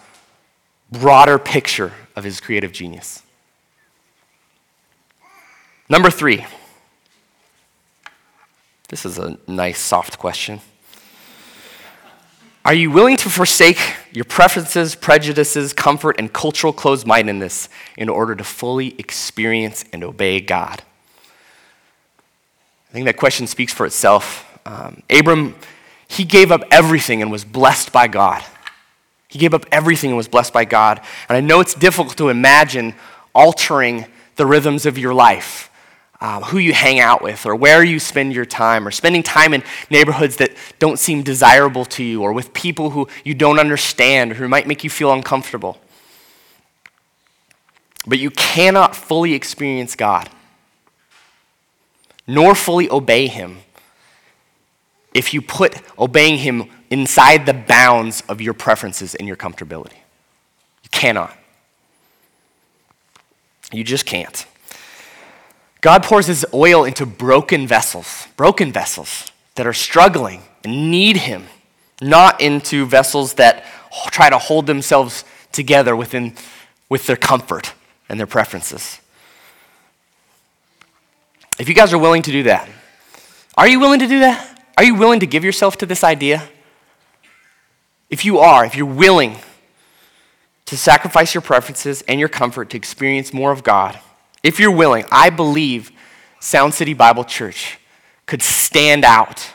broader 0.90 1.38
picture 1.38 1.92
of 2.16 2.24
his 2.24 2.40
creative 2.40 2.72
genius? 2.72 3.22
Number 5.88 6.10
three. 6.10 6.44
This 8.88 9.04
is 9.06 9.18
a 9.18 9.38
nice, 9.46 9.78
soft 9.78 10.18
question. 10.18 10.60
Are 12.66 12.72
you 12.72 12.90
willing 12.90 13.18
to 13.18 13.28
forsake 13.28 13.78
your 14.10 14.24
preferences, 14.24 14.94
prejudices, 14.94 15.74
comfort, 15.74 16.16
and 16.18 16.32
cultural 16.32 16.72
closed 16.72 17.06
mindedness 17.06 17.68
in 17.98 18.08
order 18.08 18.34
to 18.34 18.42
fully 18.42 18.94
experience 18.98 19.84
and 19.92 20.02
obey 20.02 20.40
God? 20.40 20.82
I 22.88 22.92
think 22.92 23.04
that 23.04 23.18
question 23.18 23.46
speaks 23.46 23.74
for 23.74 23.84
itself. 23.84 24.46
Um, 24.64 25.02
Abram, 25.10 25.56
he 26.08 26.24
gave 26.24 26.50
up 26.50 26.62
everything 26.70 27.20
and 27.20 27.30
was 27.30 27.44
blessed 27.44 27.92
by 27.92 28.08
God. 28.08 28.42
He 29.28 29.38
gave 29.38 29.52
up 29.52 29.66
everything 29.70 30.10
and 30.10 30.16
was 30.16 30.28
blessed 30.28 30.54
by 30.54 30.64
God. 30.64 31.02
And 31.28 31.36
I 31.36 31.40
know 31.42 31.60
it's 31.60 31.74
difficult 31.74 32.16
to 32.16 32.30
imagine 32.30 32.94
altering 33.34 34.06
the 34.36 34.46
rhythms 34.46 34.86
of 34.86 34.96
your 34.96 35.12
life 35.12 35.70
um, 36.20 36.42
who 36.44 36.58
you 36.58 36.72
hang 36.72 37.00
out 37.00 37.22
with 37.22 37.44
or 37.44 37.54
where 37.54 37.84
you 37.84 37.98
spend 37.98 38.34
your 38.34 38.44
time 38.44 38.86
or 38.86 38.90
spending 38.90 39.22
time 39.22 39.52
in 39.52 39.62
neighborhoods 39.90 40.36
that 40.36 40.52
don't 40.78 40.98
seem 40.98 41.22
desirable 41.22 41.84
to 41.84 42.04
you 42.04 42.22
or 42.22 42.32
with 42.32 42.54
people 42.54 42.90
who 42.90 43.08
you 43.24 43.34
don't 43.34 43.58
understand 43.58 44.32
or 44.32 44.34
who 44.36 44.48
might 44.48 44.66
make 44.66 44.84
you 44.84 44.90
feel 44.90 45.12
uncomfortable. 45.12 45.78
But 48.06 48.18
you 48.18 48.30
cannot 48.30 48.94
fully 48.94 49.34
experience 49.34 49.96
God 49.96 50.28
nor 52.26 52.54
fully 52.54 52.90
obey 52.90 53.26
Him 53.26 53.58
if 55.12 55.34
you 55.34 55.42
put 55.42 55.76
obeying 55.98 56.38
Him 56.38 56.70
inside 56.90 57.46
the 57.46 57.54
bounds 57.54 58.22
of 58.28 58.40
your 58.40 58.54
preferences 58.54 59.14
and 59.14 59.28
your 59.28 59.36
comfortability. 59.36 59.96
You 60.82 60.90
cannot. 60.90 61.36
You 63.72 63.84
just 63.84 64.06
can't. 64.06 64.46
God 65.84 66.02
pours 66.02 66.26
his 66.26 66.46
oil 66.54 66.84
into 66.84 67.04
broken 67.04 67.66
vessels, 67.66 68.26
broken 68.38 68.72
vessels 68.72 69.30
that 69.54 69.66
are 69.66 69.74
struggling 69.74 70.40
and 70.64 70.90
need 70.90 71.18
him, 71.18 71.44
not 72.00 72.40
into 72.40 72.86
vessels 72.86 73.34
that 73.34 73.66
try 74.06 74.30
to 74.30 74.38
hold 74.38 74.66
themselves 74.66 75.26
together 75.52 75.94
within, 75.94 76.32
with 76.88 77.06
their 77.06 77.18
comfort 77.18 77.74
and 78.08 78.18
their 78.18 78.26
preferences. 78.26 78.98
If 81.58 81.68
you 81.68 81.74
guys 81.74 81.92
are 81.92 81.98
willing 81.98 82.22
to 82.22 82.32
do 82.32 82.44
that, 82.44 82.66
are 83.54 83.68
you 83.68 83.78
willing 83.78 84.00
to 84.00 84.08
do 84.08 84.20
that? 84.20 84.64
Are 84.78 84.84
you 84.84 84.94
willing 84.94 85.20
to 85.20 85.26
give 85.26 85.44
yourself 85.44 85.76
to 85.76 85.86
this 85.86 86.02
idea? 86.02 86.48
If 88.08 88.24
you 88.24 88.38
are, 88.38 88.64
if 88.64 88.74
you're 88.74 88.86
willing 88.86 89.36
to 90.64 90.78
sacrifice 90.78 91.34
your 91.34 91.42
preferences 91.42 92.02
and 92.08 92.18
your 92.18 92.30
comfort 92.30 92.70
to 92.70 92.78
experience 92.78 93.34
more 93.34 93.52
of 93.52 93.62
God, 93.62 94.00
if 94.44 94.60
you're 94.60 94.70
willing, 94.70 95.04
I 95.10 95.30
believe 95.30 95.90
Sound 96.38 96.74
City 96.74 96.94
Bible 96.94 97.24
Church 97.24 97.78
could 98.26 98.42
stand 98.42 99.04
out 99.04 99.50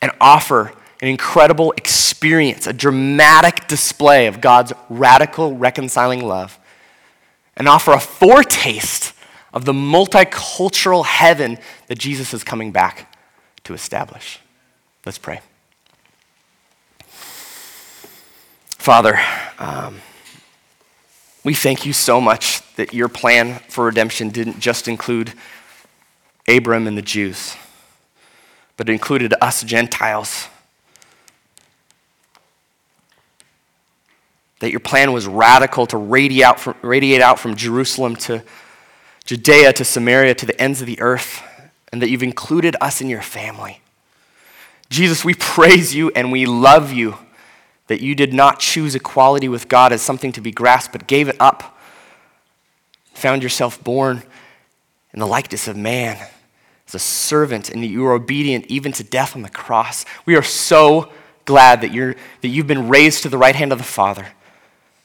and 0.00 0.12
offer 0.20 0.72
an 1.00 1.08
incredible 1.08 1.72
experience, 1.72 2.66
a 2.66 2.72
dramatic 2.72 3.66
display 3.66 4.26
of 4.26 4.40
God's 4.40 4.72
radical 4.90 5.56
reconciling 5.56 6.22
love, 6.22 6.58
and 7.56 7.66
offer 7.66 7.92
a 7.92 8.00
foretaste 8.00 9.14
of 9.52 9.64
the 9.64 9.72
multicultural 9.72 11.04
heaven 11.04 11.58
that 11.86 11.98
Jesus 11.98 12.34
is 12.34 12.44
coming 12.44 12.70
back 12.70 13.16
to 13.64 13.72
establish. 13.72 14.38
Let's 15.06 15.18
pray. 15.18 15.40
Father, 18.78 19.18
um, 19.58 20.00
we 21.42 21.54
thank 21.54 21.86
you 21.86 21.92
so 21.92 22.20
much 22.20 22.60
that 22.74 22.92
your 22.92 23.08
plan 23.08 23.60
for 23.68 23.86
redemption 23.86 24.28
didn't 24.28 24.60
just 24.60 24.88
include 24.88 25.32
Abram 26.46 26.86
and 26.86 26.96
the 26.96 27.02
Jews, 27.02 27.56
but 28.76 28.88
it 28.88 28.92
included 28.92 29.32
us 29.40 29.62
Gentiles. 29.62 30.48
That 34.58 34.70
your 34.70 34.80
plan 34.80 35.12
was 35.12 35.26
radical 35.26 35.86
to 35.86 35.96
radiate 35.96 36.44
out 36.44 36.60
from, 36.60 36.74
radiate 36.82 37.22
out 37.22 37.38
from 37.38 37.56
Jerusalem 37.56 38.16
to 38.16 38.42
Judea 39.24 39.72
to 39.74 39.84
Samaria 39.84 40.34
to 40.34 40.46
the 40.46 40.60
ends 40.60 40.80
of 40.80 40.86
the 40.86 41.00
earth, 41.00 41.42
and 41.92 42.02
that 42.02 42.10
you've 42.10 42.22
included 42.22 42.76
us 42.80 43.00
in 43.00 43.08
your 43.08 43.22
family. 43.22 43.80
Jesus, 44.90 45.24
we 45.24 45.34
praise 45.34 45.94
you 45.94 46.10
and 46.14 46.32
we 46.32 46.44
love 46.44 46.92
you 46.92 47.16
that 47.90 48.00
you 48.00 48.14
did 48.14 48.32
not 48.32 48.60
choose 48.60 48.94
equality 48.94 49.48
with 49.48 49.66
God 49.66 49.92
as 49.92 50.00
something 50.00 50.30
to 50.30 50.40
be 50.40 50.52
grasped, 50.52 50.92
but 50.92 51.08
gave 51.08 51.28
it 51.28 51.34
up. 51.40 51.76
Found 53.14 53.42
yourself 53.42 53.82
born 53.82 54.22
in 55.12 55.18
the 55.18 55.26
likeness 55.26 55.66
of 55.66 55.76
man 55.76 56.16
as 56.86 56.94
a 56.94 57.00
servant, 57.00 57.68
and 57.68 57.82
that 57.82 57.88
you 57.88 58.02
were 58.02 58.12
obedient 58.12 58.64
even 58.66 58.92
to 58.92 59.02
death 59.02 59.34
on 59.34 59.42
the 59.42 59.48
cross. 59.48 60.04
We 60.24 60.36
are 60.36 60.42
so 60.42 61.10
glad 61.46 61.80
that, 61.80 61.92
you're, 61.92 62.14
that 62.42 62.48
you've 62.48 62.68
been 62.68 62.88
raised 62.88 63.24
to 63.24 63.28
the 63.28 63.36
right 63.36 63.56
hand 63.56 63.72
of 63.72 63.78
the 63.78 63.84
Father, 63.84 64.28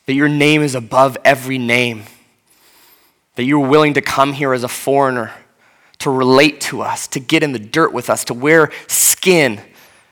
that 0.05 0.13
your 0.13 0.29
name 0.29 0.61
is 0.61 0.75
above 0.75 1.17
every 1.25 1.57
name 1.57 2.03
that 3.33 3.45
you're 3.45 3.67
willing 3.67 3.95
to 3.95 4.01
come 4.01 4.33
here 4.33 4.53
as 4.53 4.63
a 4.63 4.67
foreigner, 4.67 5.31
to 5.97 6.11
relate 6.11 6.61
to 6.61 6.83
us, 6.83 7.07
to 7.07 7.19
get 7.19 7.41
in 7.41 7.51
the 7.51 7.57
dirt 7.57 7.91
with 7.93 8.11
us, 8.11 8.23
to 8.25 8.35
wear 8.35 8.71
skin, 8.85 9.59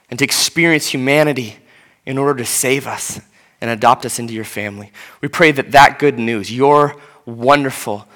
and 0.10 0.18
to 0.18 0.26
experience 0.26 0.88
humanity 0.88 1.60
in 2.06 2.18
order 2.18 2.39
to 2.39 2.45
save 2.45 2.88
us 2.88 3.20
and 3.62 3.70
adopt 3.70 4.06
us 4.06 4.20
into 4.20 4.34
your 4.34 4.43
family. 4.43 4.91
We 5.22 5.28
pray 5.28 5.51
that 5.51 5.72
that 5.72 5.99
good 5.99 6.20
news, 6.20 6.51
your 6.51 6.95
wonderful, 7.26 8.08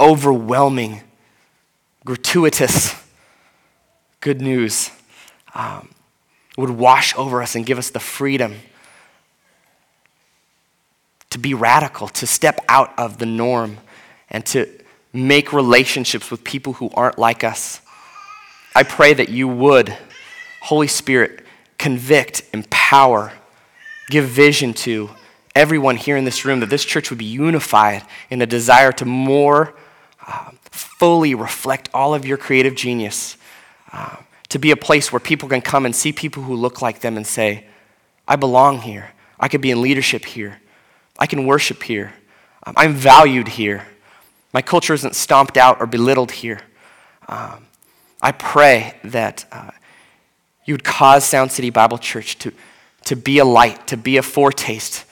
overwhelming, 0.00 1.02
gratuitous 2.04 2.94
good 4.20 4.40
news, 4.40 4.90
um, 5.54 5.90
would 6.56 6.70
wash 6.70 7.14
over 7.16 7.42
us 7.42 7.54
and 7.54 7.66
give 7.66 7.78
us 7.78 7.90
the 7.90 8.00
freedom 8.00 8.56
to 11.30 11.38
be 11.38 11.52
radical, 11.52 12.08
to 12.08 12.26
step 12.26 12.60
out 12.68 12.96
of 12.96 13.18
the 13.18 13.26
norm, 13.26 13.78
and 14.30 14.46
to 14.46 14.68
make 15.12 15.52
relationships 15.52 16.30
with 16.30 16.44
people 16.44 16.74
who 16.74 16.90
aren't 16.94 17.18
like 17.18 17.44
us. 17.44 17.80
I 18.74 18.84
pray 18.84 19.14
that 19.14 19.28
you 19.28 19.48
would, 19.48 19.96
Holy 20.62 20.86
Spirit, 20.86 21.43
convict, 21.78 22.42
empower, 22.52 23.32
give 24.08 24.26
vision 24.26 24.72
to 24.74 25.10
everyone 25.54 25.96
here 25.96 26.16
in 26.16 26.24
this 26.24 26.44
room, 26.44 26.60
that 26.60 26.70
this 26.70 26.84
church 26.84 27.10
would 27.10 27.18
be 27.18 27.24
unified 27.24 28.02
in 28.30 28.42
a 28.42 28.46
desire 28.46 28.92
to 28.92 29.04
more 29.04 29.74
uh, 30.26 30.50
fully 30.70 31.34
reflect 31.34 31.88
all 31.94 32.14
of 32.14 32.26
your 32.26 32.36
creative 32.36 32.74
genius, 32.74 33.36
uh, 33.92 34.16
to 34.48 34.58
be 34.58 34.70
a 34.70 34.76
place 34.76 35.12
where 35.12 35.20
people 35.20 35.48
can 35.48 35.60
come 35.60 35.84
and 35.84 35.94
see 35.94 36.12
people 36.12 36.42
who 36.42 36.54
look 36.54 36.80
like 36.82 37.00
them 37.00 37.16
and 37.16 37.26
say, 37.26 37.66
I 38.26 38.36
belong 38.36 38.80
here. 38.80 39.10
I 39.38 39.48
could 39.48 39.60
be 39.60 39.70
in 39.70 39.82
leadership 39.82 40.24
here. 40.24 40.60
I 41.18 41.26
can 41.26 41.46
worship 41.46 41.82
here. 41.82 42.14
Um, 42.64 42.74
I'm 42.76 42.94
valued 42.94 43.48
here. 43.48 43.86
My 44.52 44.62
culture 44.62 44.94
isn't 44.94 45.14
stomped 45.14 45.56
out 45.56 45.80
or 45.80 45.86
belittled 45.86 46.30
here. 46.30 46.60
Um, 47.28 47.66
I 48.22 48.32
pray 48.32 48.96
that 49.04 49.44
uh, 49.52 49.70
you 50.64 50.74
would 50.74 50.84
cause 50.84 51.24
Sound 51.24 51.52
City 51.52 51.70
Bible 51.70 51.98
Church 51.98 52.38
to, 52.38 52.52
to 53.04 53.16
be 53.16 53.38
a 53.38 53.44
light, 53.44 53.86
to 53.88 53.96
be 53.96 54.16
a 54.16 54.22
foretaste 54.22 55.04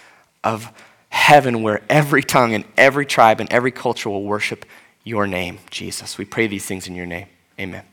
of 0.42 0.70
heaven 1.10 1.62
where 1.62 1.82
every 1.88 2.22
tongue 2.22 2.54
and 2.54 2.64
every 2.76 3.04
tribe 3.04 3.40
and 3.40 3.52
every 3.52 3.70
culture 3.70 4.08
will 4.08 4.22
worship 4.22 4.64
your 5.04 5.26
name, 5.26 5.58
Jesus. 5.70 6.16
We 6.16 6.24
pray 6.24 6.46
these 6.46 6.64
things 6.64 6.86
in 6.86 6.94
your 6.94 7.06
name. 7.06 7.26
Amen. 7.60 7.84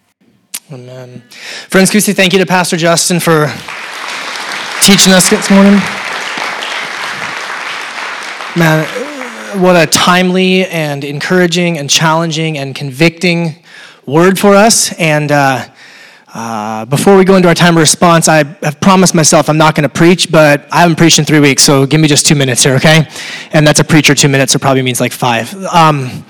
Amen. 0.72 1.24
Friends, 1.68 1.90
can 1.90 1.98
we 1.98 2.02
say 2.02 2.14
thank 2.14 2.32
you 2.32 2.40
to 2.40 2.46
Pastor 2.46 2.78
Justin 2.78 3.20
for 3.20 3.48
teaching 4.84 5.14
us 5.14 5.30
this 5.30 5.50
morning? 5.50 5.80
Man, 8.56 8.86
what 9.62 9.76
a 9.76 9.86
timely 9.86 10.66
and 10.66 11.04
encouraging 11.04 11.78
and 11.78 11.90
challenging 11.90 12.58
and 12.58 12.76
convicting 12.76 13.64
word 14.06 14.38
for 14.38 14.56
us. 14.56 14.94
And 14.94 15.32
uh, 15.32 15.70
uh, 16.34 16.86
before 16.86 17.18
we 17.18 17.26
go 17.26 17.36
into 17.36 17.48
our 17.48 17.56
time 17.56 17.76
of 17.76 17.82
response, 17.82 18.28
I 18.28 18.44
have 18.44 18.80
promised 18.80 19.16
myself 19.16 19.50
I'm 19.50 19.58
not 19.58 19.74
going 19.76 19.88
to 19.88 19.94
preach, 19.94 20.32
but 20.32 20.68
I 20.72 20.82
haven't 20.82 20.98
preached 20.98 21.18
in 21.18 21.26
three 21.26 21.40
weeks, 21.40 21.64
so 21.64 21.86
give 21.86 22.00
me 22.00 22.08
just 22.08 22.26
two 22.28 22.36
minutes 22.36 22.64
here, 22.64 22.76
okay? 22.76 23.08
And 23.52 23.66
that's 23.66 23.80
a 23.80 23.84
preacher 23.84 24.14
two 24.14 24.30
minutes, 24.30 24.54
so 24.54 24.60
probably 24.60 24.84
means 24.84 25.00
like 25.00 25.12
five. 25.12 25.54
Um, 25.66 26.24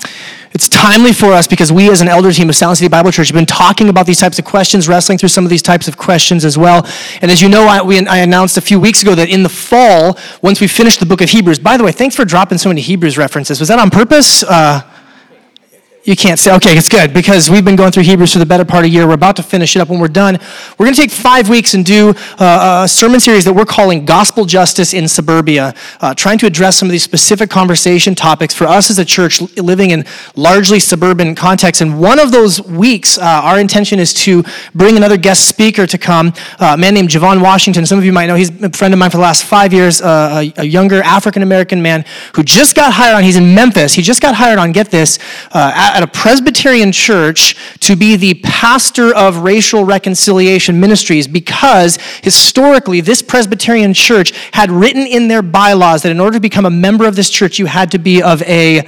it's 0.52 0.68
timely 0.68 1.14
for 1.14 1.32
us 1.32 1.47
because 1.47 1.72
we, 1.72 1.91
as 1.91 2.02
an 2.02 2.08
elder 2.08 2.32
team 2.32 2.50
of 2.50 2.56
Sound 2.56 2.78
City 2.78 2.88
Bible 2.88 3.12
Church, 3.12 3.28
have 3.28 3.36
been 3.36 3.45
talking 3.45 3.89
about 3.89 4.06
these 4.08 4.20
types 4.20 4.39
of 4.39 4.45
questions, 4.45 4.88
wrestling 4.88 5.18
through 5.18 5.30
some 5.30 5.43
of 5.43 5.50
these 5.50 5.62
types 5.62 5.88
of 5.88 5.97
questions 5.97 6.43
as 6.43 6.58
well. 6.58 6.88
And 7.22 7.30
as 7.30 7.41
you 7.41 7.50
know, 7.50 7.68
I, 7.68 7.82
we, 7.82 8.00
I 8.08 8.18
announced 8.20 8.58
a 8.58 8.62
few 8.62 8.80
weeks 8.80 9.04
ago 9.04 9.14
that 9.16 9.30
in 9.30 9.43
the 9.43 9.50
fall, 9.50 10.18
once 10.41 10.60
we 10.60 10.68
finish 10.68 10.97
the 10.97 11.06
book 11.06 11.22
of 11.22 11.30
Hebrews, 11.30 11.60
by 11.60 11.78
the 11.78 11.84
way, 11.84 11.91
thanks 11.91 12.16
for 12.16 12.26
dropping 12.26 12.58
so 12.58 12.70
many 12.70 12.82
Hebrews 12.82 13.18
references. 13.18 13.60
Was 13.60 13.70
that 13.70 13.80
on 13.80 13.89
purpose? 13.89 14.43
Uh, 14.43 14.82
you 16.04 16.16
can't 16.16 16.39
say, 16.39 16.56
okay, 16.56 16.78
it's 16.78 16.88
good 16.88 17.14
because 17.14 17.50
we've 17.50 17.66
been 17.66 17.76
going 17.76 17.91
through 17.91 18.04
Hebrews 18.04 18.34
for 18.34 18.39
the 18.39 18.45
better 18.45 18.64
part 18.64 18.86
of 18.86 18.91
a 18.91 18.93
year. 18.93 19.06
We're 19.06 19.14
about 19.14 19.36
to 19.36 19.43
finish 19.43 19.76
it 19.76 19.80
up. 19.80 19.89
When 19.89 20.00
we're 20.00 20.08
done, 20.08 20.39
we're 20.78 20.86
going 20.86 20.95
to 20.95 21.02
take 21.02 21.12
five 21.12 21.50
weeks 21.50 21.74
and 21.74 21.86
do 21.86 22.14
uh, 22.39 22.82
a 22.86 22.88
sermon 22.88 23.20
series 23.20 23.43
that 23.45 23.54
we're 23.54 23.66
calling 23.66 24.06
Gospel 24.06 24.45
Justice 24.45 24.93
in 24.93 25.08
Suburbia, 25.08 25.74
uh, 26.00 26.14
trying 26.14 26.38
to 26.39 26.45
address 26.45 26.78
some 26.78 26.88
of 26.88 26.91
these 26.91 27.04
specific 27.04 27.50
conversation 27.50 28.16
topics 28.16 28.54
for 28.54 28.66
us 28.66 28.89
as 28.89 28.97
a 28.97 29.06
church 29.06 29.41
living 29.58 29.91
in 29.91 30.06
largely 30.36 30.80
suburban 30.80 31.36
contexts. 31.36 31.82
And 31.82 32.00
one 32.00 32.20
of 32.20 32.32
those 32.32 32.62
weeks, 32.62 33.18
uh, 33.18 33.24
our 33.24 33.60
intention 33.60 34.00
is 34.00 34.14
to 34.26 34.43
bring 34.74 34.95
another 34.95 35.18
guest 35.18 35.47
speaker 35.47 35.86
to 35.86 35.97
come, 35.97 36.34
uh, 36.60 36.76
a 36.76 36.78
man 36.78 36.93
named 36.93 37.10
Javon 37.10 37.41
Washington. 37.41 37.86
Some 37.86 38.00
of 38.00 38.06
you 38.06 38.14
might 38.14 38.28
know 38.28 38.36
he's 38.36 38.50
a 38.64 38.70
friend 38.70 38.93
of 38.93 39.00
mine 39.00 39.12
for 39.12 39.18
the 39.18 39.24
last 39.24 39.43
five 39.43 39.74
years, 39.74 40.02
uh, 40.02 40.43
a, 40.58 40.62
a, 40.62 40.64
younger 40.64 41.02
African 41.04 41.43
American 41.43 41.82
man 41.82 42.06
who 42.36 42.43
just 42.43 42.76
got 42.76 42.93
hired 42.93 43.16
on, 43.16 43.24
he's 43.24 43.36
in 43.36 43.54
Memphis, 43.54 43.93
he 43.93 44.02
just 44.02 44.22
got 44.22 44.36
hired 44.36 44.60
on, 44.60 44.72
get 44.72 44.91
this, 44.91 45.20
at 45.95 46.03
a 46.03 46.07
Presbyterian 46.07 46.91
church 46.91 47.55
to 47.79 47.95
be 47.95 48.15
the 48.15 48.35
pastor 48.43 49.13
of 49.15 49.37
racial 49.37 49.83
reconciliation 49.83 50.79
ministries 50.79 51.27
because 51.27 51.97
historically 52.23 53.01
this 53.01 53.21
Presbyterian 53.21 53.93
church 53.93 54.31
had 54.53 54.71
written 54.71 55.05
in 55.05 55.27
their 55.27 55.41
bylaws 55.41 56.03
that 56.03 56.11
in 56.11 56.19
order 56.19 56.35
to 56.35 56.41
become 56.41 56.65
a 56.65 56.69
member 56.69 57.05
of 57.05 57.15
this 57.15 57.29
church, 57.29 57.59
you 57.59 57.65
had 57.65 57.91
to 57.91 57.99
be 57.99 58.21
of 58.21 58.41
a 58.43 58.81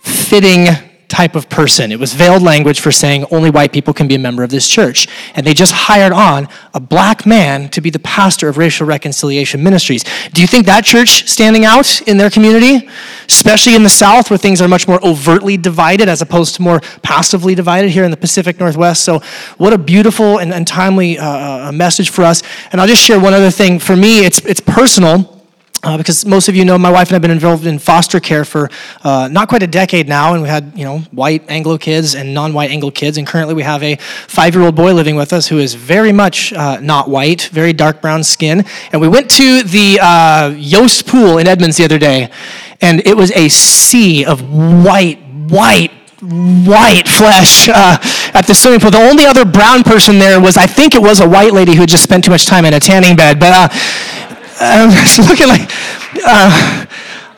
fitting 0.00 0.68
type 1.10 1.34
of 1.34 1.48
person. 1.48 1.92
It 1.92 1.98
was 1.98 2.14
veiled 2.14 2.42
language 2.42 2.80
for 2.80 2.92
saying 2.92 3.26
only 3.30 3.50
white 3.50 3.72
people 3.72 3.92
can 3.92 4.08
be 4.08 4.14
a 4.14 4.18
member 4.18 4.42
of 4.42 4.50
this 4.50 4.68
church. 4.68 5.08
And 5.34 5.44
they 5.46 5.52
just 5.52 5.72
hired 5.72 6.12
on 6.12 6.48
a 6.72 6.80
black 6.80 7.26
man 7.26 7.68
to 7.70 7.80
be 7.80 7.90
the 7.90 7.98
pastor 7.98 8.48
of 8.48 8.56
Racial 8.56 8.86
Reconciliation 8.86 9.62
Ministries. 9.62 10.04
Do 10.32 10.40
you 10.40 10.46
think 10.46 10.66
that 10.66 10.84
church 10.84 11.28
standing 11.28 11.64
out 11.64 12.00
in 12.02 12.16
their 12.16 12.30
community, 12.30 12.88
especially 13.26 13.74
in 13.74 13.82
the 13.82 13.90
South 13.90 14.30
where 14.30 14.38
things 14.38 14.62
are 14.62 14.68
much 14.68 14.86
more 14.86 15.04
overtly 15.04 15.56
divided 15.56 16.08
as 16.08 16.22
opposed 16.22 16.54
to 16.54 16.62
more 16.62 16.80
passively 17.02 17.54
divided 17.54 17.90
here 17.90 18.04
in 18.04 18.12
the 18.12 18.16
Pacific 18.16 18.60
Northwest? 18.60 19.02
So, 19.04 19.18
what 19.58 19.72
a 19.72 19.78
beautiful 19.78 20.38
and, 20.38 20.54
and 20.54 20.66
timely 20.66 21.18
uh, 21.18 21.68
uh 21.68 21.72
message 21.72 22.10
for 22.10 22.22
us. 22.22 22.42
And 22.70 22.80
I'll 22.80 22.86
just 22.86 23.02
share 23.02 23.18
one 23.18 23.34
other 23.34 23.50
thing. 23.50 23.80
For 23.80 23.96
me, 23.96 24.24
it's, 24.24 24.38
it's 24.46 24.60
personal 24.60 25.39
Uh, 25.82 25.96
because 25.96 26.26
most 26.26 26.48
of 26.48 26.54
you 26.54 26.62
know 26.62 26.76
my 26.76 26.90
wife 26.90 27.08
and 27.08 27.12
I 27.12 27.14
have 27.14 27.22
been 27.22 27.30
involved 27.30 27.64
in 27.64 27.78
foster 27.78 28.20
care 28.20 28.44
for 28.44 28.68
uh, 29.02 29.28
not 29.32 29.48
quite 29.48 29.62
a 29.62 29.66
decade 29.66 30.08
now, 30.08 30.34
and 30.34 30.42
we 30.42 30.48
had 30.48 30.72
you 30.76 30.84
know 30.84 30.98
white 31.10 31.42
Anglo 31.48 31.78
kids 31.78 32.14
and 32.14 32.34
non-white 32.34 32.70
Anglo 32.70 32.90
kids, 32.90 33.16
and 33.16 33.26
currently 33.26 33.54
we 33.54 33.62
have 33.62 33.82
a 33.82 33.96
five-year-old 33.96 34.74
boy 34.74 34.92
living 34.92 35.16
with 35.16 35.32
us 35.32 35.48
who 35.48 35.58
is 35.58 35.72
very 35.72 36.12
much 36.12 36.52
uh, 36.52 36.78
not 36.80 37.08
white, 37.08 37.48
very 37.52 37.72
dark 37.72 38.02
brown 38.02 38.22
skin, 38.22 38.64
and 38.92 39.00
we 39.00 39.08
went 39.08 39.30
to 39.30 39.62
the 39.62 39.98
uh, 40.02 40.52
Yost 40.54 41.06
pool 41.06 41.38
in 41.38 41.46
Edmonds 41.46 41.78
the 41.78 41.84
other 41.84 41.98
day, 41.98 42.30
and 42.82 43.00
it 43.06 43.16
was 43.16 43.30
a 43.32 43.48
sea 43.48 44.26
of 44.26 44.42
white, 44.84 45.18
white 45.48 45.92
white 46.22 47.08
flesh 47.08 47.68
uh, 47.74 47.96
at 48.34 48.46
the 48.46 48.54
swimming 48.54 48.80
pool. 48.80 48.90
The 48.90 48.98
only 48.98 49.24
other 49.24 49.46
brown 49.46 49.82
person 49.82 50.18
there 50.18 50.38
was, 50.38 50.58
I 50.58 50.66
think 50.66 50.94
it 50.94 51.00
was 51.00 51.20
a 51.20 51.26
white 51.26 51.54
lady 51.54 51.72
who 51.74 51.80
had 51.80 51.88
just 51.88 52.02
spent 52.02 52.24
too 52.24 52.30
much 52.30 52.44
time 52.44 52.66
in 52.66 52.74
a 52.74 52.80
tanning 52.80 53.16
bed. 53.16 53.40
But 53.40 53.52
uh, 53.72 54.29
I'm 54.62 54.90
just 54.90 55.18
looking 55.18 55.48
like, 55.48 55.70
uh, 56.24 56.86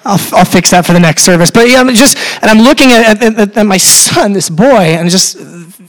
I'll, 0.04 0.38
I'll 0.38 0.44
fix 0.44 0.70
that 0.70 0.84
for 0.84 0.92
the 0.92 1.00
next 1.00 1.22
service. 1.22 1.50
But 1.50 1.68
yeah, 1.68 1.80
I'm 1.80 1.94
just, 1.94 2.18
and 2.42 2.50
I'm 2.50 2.58
looking 2.58 2.90
at, 2.90 3.22
at, 3.22 3.56
at 3.56 3.66
my 3.66 3.76
son, 3.76 4.32
this 4.32 4.50
boy, 4.50 4.98
and 4.98 5.08
just 5.08 5.36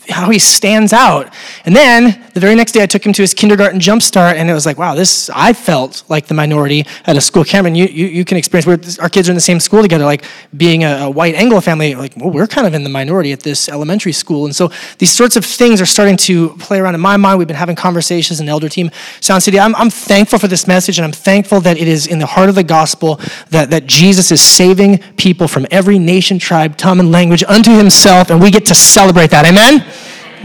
how 0.10 0.30
he 0.30 0.40
stands 0.40 0.94
out. 0.94 1.34
And 1.66 1.76
then 1.76 2.24
the 2.34 2.40
very 2.40 2.56
next 2.56 2.72
day, 2.72 2.84
I 2.84 2.86
took 2.86 3.06
him 3.06 3.14
to 3.14 3.22
his 3.22 3.34
kindergarten 3.34 3.80
jumpstart, 3.80 4.36
and 4.36 4.50
it 4.50 4.54
was 4.54 4.66
like, 4.66 4.78
wow, 4.78 4.96
this, 4.96 5.30
I 5.34 5.54
felt 5.54 6.04
like 6.10 6.28
the 6.28 6.34
minority 6.34 6.86
at 7.06 7.16
a 7.16 7.22
school. 7.22 7.44
Cameron, 7.44 7.76
you, 7.76 7.86
you, 7.86 8.08
you 8.08 8.26
can 8.26 8.38
experience, 8.38 8.66
we're, 8.66 9.04
our 9.04 9.10
kids 9.10 9.30
are 9.30 9.32
in 9.32 9.36
the 9.36 9.42
same 9.42 9.60
school 9.60 9.82
together, 9.82 10.04
like 10.04 10.26
being 10.58 10.84
a, 10.84 11.04
a, 11.04 11.10
white 11.10 11.36
Anglo 11.36 11.62
family, 11.62 11.96
like, 11.96 12.14
well, 12.18 12.32
we're 12.32 12.48
kind 12.48 12.66
of 12.66 12.74
in 12.74 12.84
the 12.84 12.90
minority 12.90 13.32
at 13.32 13.42
this 13.42 13.70
elementary 13.70 14.12
school. 14.12 14.46
And 14.46 14.56
so 14.56 14.72
these 14.98 15.12
sorts 15.12 15.36
of 15.36 15.46
things 15.46 15.80
are 15.80 15.86
starting 15.86 16.18
to 16.18 16.50
play 16.58 16.80
around 16.80 16.96
in 16.96 17.02
my 17.02 17.18
mind. 17.18 17.38
We've 17.38 17.48
been 17.48 17.56
having 17.56 17.76
conversations 17.76 18.40
in 18.40 18.50
Elder 18.50 18.70
Team 18.70 18.90
Sound 19.22 19.44
City. 19.44 19.60
I'm, 19.60 19.76
I'm 19.76 19.90
thankful 19.90 20.40
for 20.40 20.48
this 20.48 20.68
message, 20.68 20.98
and 20.98 21.06
I'm 21.06 21.12
thankful 21.12 21.62
that 21.62 21.78
it 21.78 21.88
is 21.88 22.08
in 22.08 22.20
the 22.20 22.26
heart 22.26 22.50
of 22.50 22.56
the 22.56 22.64
gospel 22.64 23.20
that, 23.52 23.70
that 23.70 23.86
Jesus 23.86 24.32
is 24.32 24.42
saving 24.42 24.98
people 25.18 25.48
from 25.48 25.68
every 25.72 26.00
nation, 26.00 26.40
tribe, 26.40 26.78
tongue, 26.78 27.00
and 27.00 27.12
language 27.12 27.44
unto 27.48 27.72
himself, 27.78 28.32
and 28.32 28.42
we 28.42 28.50
get 28.50 28.66
to 28.66 28.76
celebrate 28.76 29.30
that. 29.30 29.46
Amen? 29.46 29.86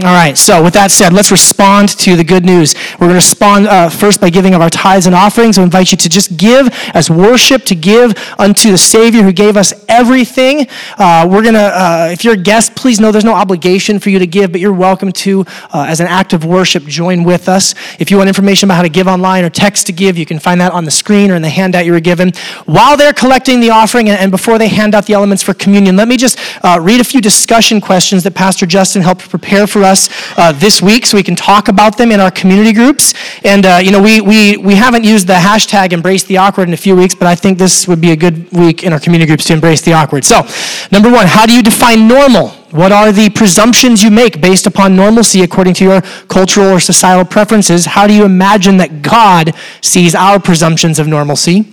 All 0.01 0.05
right, 0.05 0.39
so 0.39 0.63
with 0.63 0.75
that 0.75 0.93
said, 0.93 1.13
let's 1.13 1.33
respond 1.33 1.89
to 1.99 2.15
the 2.15 2.23
good 2.23 2.45
news. 2.45 2.77
We're 2.93 3.09
going 3.09 3.11
to 3.11 3.15
respond 3.17 3.67
uh, 3.67 3.89
first 3.89 4.21
by 4.21 4.31
giving 4.31 4.55
of 4.55 4.61
our 4.61 4.71
tithes 4.71 5.07
and 5.07 5.15
offerings. 5.15 5.59
I 5.59 5.65
invite 5.65 5.91
you 5.91 5.99
to 5.99 6.09
just 6.09 6.37
give 6.37 6.69
as 6.95 7.11
worship, 7.11 7.65
to 7.65 7.75
give 7.75 8.15
unto 8.39 8.71
the 8.71 8.79
Savior 8.79 9.25
who 9.25 9.33
gave 9.33 9.57
us 9.57 9.75
everything. 9.89 10.69
Uh, 10.99 11.27
we're 11.29 11.43
going 11.43 11.55
to, 11.55 11.61
uh, 11.61 12.11
if 12.13 12.23
you're 12.23 12.35
a 12.35 12.37
guest, 12.37 12.77
please 12.77 13.01
know 13.01 13.11
there's 13.11 13.25
no 13.25 13.35
obligation 13.35 13.99
for 13.99 14.11
you 14.11 14.21
to 14.21 14.27
give, 14.29 14.53
but 14.53 14.61
you're 14.61 14.73
welcome 14.73 15.11
to, 15.11 15.45
uh, 15.75 15.87
as 15.89 15.99
an 15.99 16.07
act 16.07 16.33
of 16.33 16.45
worship, 16.45 16.85
join 16.85 17.25
with 17.25 17.49
us. 17.49 17.75
If 17.99 18.13
you 18.13 18.19
want 18.19 18.29
information 18.29 18.69
about 18.69 18.77
how 18.77 18.83
to 18.83 18.89
give 18.89 19.09
online 19.09 19.45
or 19.45 19.51
text 19.51 19.89
to 19.89 19.93
give, 19.93 20.17
you 20.17 20.27
can 20.27 20.39
find 20.39 20.61
that 20.61 20.71
on 20.71 20.85
the 20.85 20.93
screen 20.93 21.33
or 21.33 21.35
in 21.35 21.43
the 21.43 21.51
handout 21.51 21.87
you 21.87 21.91
were 21.91 21.99
given. 21.99 22.31
While 22.67 22.97
they're 22.97 23.13
collecting 23.13 23.59
the 23.59 23.71
offering 23.71 24.09
and, 24.09 24.21
and 24.21 24.31
before 24.31 24.59
they 24.59 24.69
hand 24.69 24.95
out 24.95 25.07
the 25.07 25.15
elements 25.15 25.43
for 25.43 25.55
communion, 25.55 25.97
let 25.97 26.07
me 26.07 26.17
just 26.17 26.39
uh, 26.63 26.79
read 26.81 27.01
a 27.01 27.05
few 27.05 27.21
discussion 27.21 27.81
questions 27.81 28.23
that 28.23 28.37
Pastor 28.37 28.65
Justin 28.65 29.03
helped 29.03 29.29
prepare 29.29 29.67
for 29.67 29.83
us 29.83 29.88
us 29.89 30.09
uh, 30.39 30.53
this 30.53 30.81
week 30.81 31.07
so 31.07 31.17
we 31.17 31.23
can 31.25 31.35
talk 31.35 31.69
about 31.69 31.99
them 31.99 32.13
in 32.13 32.21
our 32.21 32.31
community 32.31 32.73
groups. 32.73 33.15
And, 33.45 33.67
uh, 33.67 33.81
you 33.83 33.91
know, 33.91 34.01
we, 34.01 34.21
we, 34.21 34.57
we 34.57 34.75
haven't 34.75 35.05
used 35.05 35.27
the 35.27 35.33
hashtag 35.35 35.93
embrace 35.93 36.25
the 36.25 36.37
awkward 36.37 36.69
in 36.69 36.75
a 36.75 36.83
few 36.87 36.95
weeks, 36.95 37.15
but 37.15 37.27
I 37.27 37.35
think 37.35 37.59
this 37.59 37.89
would 37.89 38.01
be 38.01 38.13
a 38.13 38.17
good 38.17 38.53
week 38.53 38.85
in 38.85 38.93
our 38.93 39.01
community 39.01 39.27
groups 39.27 39.47
to 39.47 39.55
embrace 39.55 39.81
the 39.83 39.95
awkward. 39.95 40.25
So, 40.25 40.47
number 40.93 41.11
one, 41.11 41.27
how 41.27 41.47
do 41.47 41.53
you 41.53 41.63
define 41.63 42.07
normal? 42.07 42.51
What 42.71 42.93
are 42.93 43.13
the 43.13 43.31
presumptions 43.31 44.03
you 44.05 44.11
make 44.11 44.43
based 44.43 44.67
upon 44.67 44.95
normalcy 44.95 45.43
according 45.43 45.75
to 45.75 45.85
your 45.85 46.03
cultural 46.29 46.69
or 46.69 46.81
societal 46.81 47.25
preferences? 47.25 47.87
How 47.87 48.07
do 48.07 48.13
you 48.13 48.25
imagine 48.25 48.77
that 48.77 49.01
God 49.01 49.55
sees 49.81 50.15
our 50.15 50.39
presumptions 50.39 50.99
of 50.99 51.09
normalcy? 51.09 51.65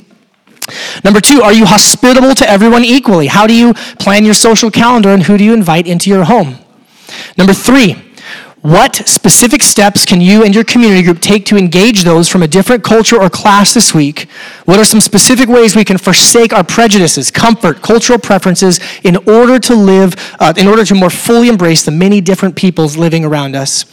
Number 1.03 1.19
two, 1.19 1.41
are 1.41 1.53
you 1.53 1.65
hospitable 1.65 2.33
to 2.35 2.49
everyone 2.49 2.83
equally? 2.83 3.27
How 3.27 3.45
do 3.45 3.53
you 3.53 3.73
plan 3.99 4.25
your 4.25 4.33
social 4.33 4.71
calendar 4.71 5.09
and 5.09 5.23
who 5.23 5.37
do 5.37 5.43
you 5.43 5.53
invite 5.53 5.85
into 5.85 6.09
your 6.09 6.23
home? 6.23 6.57
Number 7.37 7.53
three, 7.53 8.01
what 8.65 8.95
specific 9.07 9.61
steps 9.61 10.05
can 10.05 10.19
you 10.19 10.43
and 10.43 10.55
your 10.55 10.63
community 10.63 11.03
group 11.03 11.19
take 11.19 11.45
to 11.45 11.55
engage 11.55 12.03
those 12.03 12.27
from 12.27 12.41
a 12.41 12.47
different 12.47 12.83
culture 12.83 13.15
or 13.15 13.29
class 13.29 13.75
this 13.75 13.93
week? 13.93 14.27
What 14.65 14.79
are 14.79 14.83
some 14.83 14.99
specific 14.99 15.47
ways 15.47 15.75
we 15.75 15.85
can 15.85 15.99
forsake 15.99 16.51
our 16.51 16.63
prejudices, 16.63 17.29
comfort, 17.29 17.83
cultural 17.83 18.17
preferences 18.17 18.79
in 19.03 19.17
order 19.29 19.59
to 19.59 19.75
live, 19.75 20.15
uh, 20.39 20.51
in 20.57 20.65
order 20.65 20.83
to 20.83 20.95
more 20.95 21.11
fully 21.11 21.47
embrace 21.47 21.85
the 21.85 21.91
many 21.91 22.21
different 22.21 22.55
peoples 22.55 22.97
living 22.97 23.23
around 23.23 23.55
us? 23.55 23.85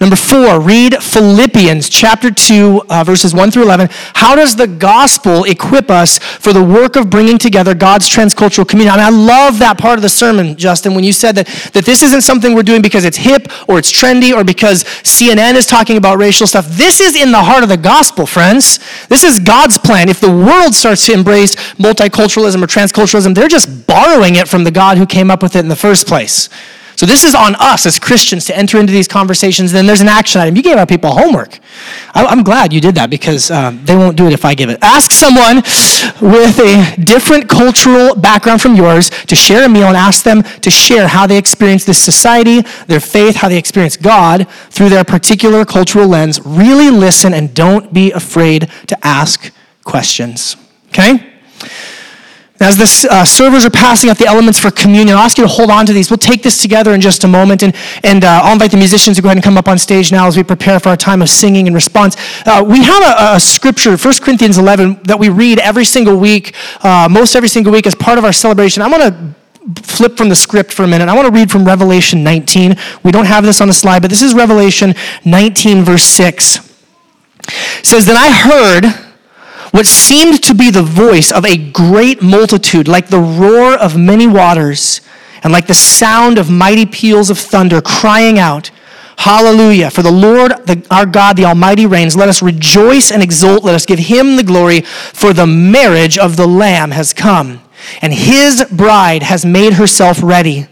Number 0.00 0.14
four, 0.14 0.60
read 0.60 1.02
Philippians 1.02 1.88
chapter 1.88 2.30
2, 2.30 2.82
uh, 2.88 3.02
verses 3.02 3.34
1 3.34 3.50
through 3.50 3.64
11. 3.64 3.88
How 4.14 4.36
does 4.36 4.54
the 4.54 4.68
gospel 4.68 5.42
equip 5.42 5.90
us 5.90 6.18
for 6.18 6.52
the 6.52 6.62
work 6.62 6.94
of 6.94 7.10
bringing 7.10 7.36
together 7.36 7.74
God's 7.74 8.08
transcultural 8.08 8.68
community? 8.68 8.96
I, 8.96 9.10
mean, 9.10 9.12
I 9.12 9.26
love 9.26 9.58
that 9.58 9.76
part 9.76 9.98
of 9.98 10.02
the 10.02 10.08
sermon, 10.08 10.56
Justin, 10.56 10.94
when 10.94 11.02
you 11.02 11.12
said 11.12 11.34
that, 11.34 11.48
that 11.72 11.84
this 11.84 12.04
isn't 12.04 12.20
something 12.20 12.54
we're 12.54 12.62
doing 12.62 12.80
because 12.80 13.04
it's 13.04 13.16
hip 13.16 13.48
or 13.68 13.76
it's 13.76 13.90
trendy 13.90 14.19
or 14.32 14.44
because 14.44 14.84
CNN 14.84 15.54
is 15.54 15.66
talking 15.66 15.96
about 15.96 16.18
racial 16.18 16.46
stuff. 16.46 16.66
This 16.66 17.00
is 17.00 17.16
in 17.16 17.32
the 17.32 17.42
heart 17.42 17.62
of 17.62 17.68
the 17.68 17.76
gospel, 17.76 18.26
friends. 18.26 18.78
This 19.08 19.24
is 19.24 19.38
God's 19.38 19.78
plan. 19.78 20.08
If 20.08 20.20
the 20.20 20.30
world 20.30 20.74
starts 20.74 21.06
to 21.06 21.12
embrace 21.12 21.54
multiculturalism 21.74 22.62
or 22.62 22.66
transculturalism, 22.66 23.34
they're 23.34 23.48
just 23.48 23.86
borrowing 23.86 24.36
it 24.36 24.48
from 24.48 24.64
the 24.64 24.70
God 24.70 24.98
who 24.98 25.06
came 25.06 25.30
up 25.30 25.42
with 25.42 25.56
it 25.56 25.60
in 25.60 25.68
the 25.68 25.76
first 25.76 26.06
place. 26.06 26.48
So 27.00 27.06
this 27.06 27.24
is 27.24 27.34
on 27.34 27.54
us 27.54 27.86
as 27.86 27.98
Christians 27.98 28.44
to 28.44 28.54
enter 28.54 28.78
into 28.78 28.92
these 28.92 29.08
conversations. 29.08 29.72
Then 29.72 29.86
there's 29.86 30.02
an 30.02 30.08
action 30.08 30.38
item. 30.42 30.54
You 30.54 30.62
gave 30.62 30.76
our 30.76 30.84
people 30.84 31.10
homework. 31.10 31.58
I'm 32.14 32.42
glad 32.42 32.74
you 32.74 32.80
did 32.82 32.94
that 32.96 33.08
because 33.08 33.50
um, 33.50 33.82
they 33.86 33.96
won't 33.96 34.18
do 34.18 34.26
it 34.26 34.34
if 34.34 34.44
I 34.44 34.54
give 34.54 34.68
it. 34.68 34.76
Ask 34.82 35.10
someone 35.10 35.62
with 36.20 36.58
a 36.58 36.94
different 37.02 37.48
cultural 37.48 38.14
background 38.14 38.60
from 38.60 38.74
yours 38.74 39.08
to 39.08 39.34
share 39.34 39.64
a 39.64 39.68
meal 39.70 39.86
and 39.86 39.96
ask 39.96 40.24
them 40.24 40.42
to 40.42 40.70
share 40.70 41.08
how 41.08 41.26
they 41.26 41.38
experience 41.38 41.86
this 41.86 41.98
society, 41.98 42.60
their 42.86 43.00
faith, 43.00 43.36
how 43.36 43.48
they 43.48 43.56
experience 43.56 43.96
God 43.96 44.46
through 44.68 44.90
their 44.90 45.02
particular 45.02 45.64
cultural 45.64 46.06
lens. 46.06 46.38
Really 46.44 46.90
listen 46.90 47.32
and 47.32 47.54
don't 47.54 47.94
be 47.94 48.12
afraid 48.12 48.68
to 48.88 49.06
ask 49.06 49.50
questions. 49.84 50.54
Okay? 50.88 51.29
As 52.62 52.76
the 52.76 53.08
uh, 53.10 53.24
servers 53.24 53.64
are 53.64 53.70
passing 53.70 54.10
out 54.10 54.18
the 54.18 54.26
elements 54.26 54.58
for 54.58 54.70
communion, 54.70 55.16
I'll 55.16 55.22
ask 55.24 55.38
you 55.38 55.44
to 55.44 55.48
hold 55.48 55.70
on 55.70 55.86
to 55.86 55.94
these. 55.94 56.10
We'll 56.10 56.18
take 56.18 56.42
this 56.42 56.60
together 56.60 56.92
in 56.92 57.00
just 57.00 57.24
a 57.24 57.28
moment, 57.28 57.62
and, 57.62 57.74
and 58.04 58.22
uh, 58.22 58.42
I'll 58.42 58.52
invite 58.52 58.70
the 58.70 58.76
musicians 58.76 59.16
to 59.16 59.22
go 59.22 59.28
ahead 59.28 59.38
and 59.38 59.42
come 59.42 59.56
up 59.56 59.66
on 59.66 59.78
stage 59.78 60.12
now 60.12 60.26
as 60.26 60.36
we 60.36 60.42
prepare 60.42 60.78
for 60.78 60.90
our 60.90 60.96
time 60.96 61.22
of 61.22 61.30
singing 61.30 61.66
and 61.66 61.74
response. 61.74 62.16
Uh, 62.44 62.62
we 62.66 62.82
have 62.82 63.02
a, 63.02 63.36
a, 63.36 63.40
scripture, 63.40 63.96
1 63.96 64.14
Corinthians 64.20 64.58
11, 64.58 65.04
that 65.04 65.18
we 65.18 65.30
read 65.30 65.58
every 65.58 65.86
single 65.86 66.18
week, 66.18 66.54
uh, 66.84 67.08
most 67.10 67.34
every 67.34 67.48
single 67.48 67.72
week 67.72 67.86
as 67.86 67.94
part 67.94 68.18
of 68.18 68.26
our 68.26 68.32
celebration. 68.32 68.82
I 68.82 68.88
want 68.88 69.02
to 69.04 69.82
flip 69.82 70.18
from 70.18 70.28
the 70.28 70.36
script 70.36 70.70
for 70.70 70.82
a 70.82 70.86
minute. 70.86 71.08
I 71.08 71.14
want 71.14 71.28
to 71.28 71.32
read 71.32 71.50
from 71.50 71.64
Revelation 71.64 72.22
19. 72.22 72.76
We 73.02 73.10
don't 73.10 73.24
have 73.24 73.42
this 73.42 73.62
on 73.62 73.68
the 73.68 73.74
slide, 73.74 74.02
but 74.02 74.10
this 74.10 74.20
is 74.20 74.34
Revelation 74.34 74.94
19, 75.24 75.82
verse 75.82 76.04
6. 76.04 76.58
It 77.78 77.86
says, 77.86 78.04
Then 78.04 78.18
I 78.18 78.30
heard 78.30 79.09
what 79.72 79.86
seemed 79.86 80.42
to 80.44 80.54
be 80.54 80.70
the 80.70 80.82
voice 80.82 81.30
of 81.30 81.44
a 81.44 81.56
great 81.56 82.22
multitude, 82.22 82.88
like 82.88 83.08
the 83.08 83.20
roar 83.20 83.74
of 83.74 83.96
many 83.96 84.26
waters, 84.26 85.00
and 85.42 85.52
like 85.52 85.66
the 85.66 85.74
sound 85.74 86.38
of 86.38 86.50
mighty 86.50 86.86
peals 86.86 87.30
of 87.30 87.38
thunder, 87.38 87.80
crying 87.80 88.38
out, 88.38 88.70
Hallelujah. 89.20 89.90
For 89.90 90.00
the 90.00 90.10
Lord, 90.10 90.52
the, 90.66 90.82
our 90.90 91.04
God, 91.04 91.36
the 91.36 91.44
Almighty 91.44 91.84
reigns. 91.84 92.16
Let 92.16 92.30
us 92.30 92.40
rejoice 92.40 93.10
and 93.10 93.22
exult. 93.22 93.62
Let 93.62 93.74
us 93.74 93.84
give 93.84 93.98
him 93.98 94.36
the 94.36 94.42
glory, 94.42 94.80
for 94.80 95.34
the 95.34 95.46
marriage 95.46 96.16
of 96.16 96.38
the 96.38 96.46
Lamb 96.46 96.92
has 96.92 97.12
come, 97.12 97.60
and 98.00 98.14
his 98.14 98.64
bride 98.72 99.22
has 99.24 99.44
made 99.44 99.74
herself 99.74 100.22
ready. 100.22 100.68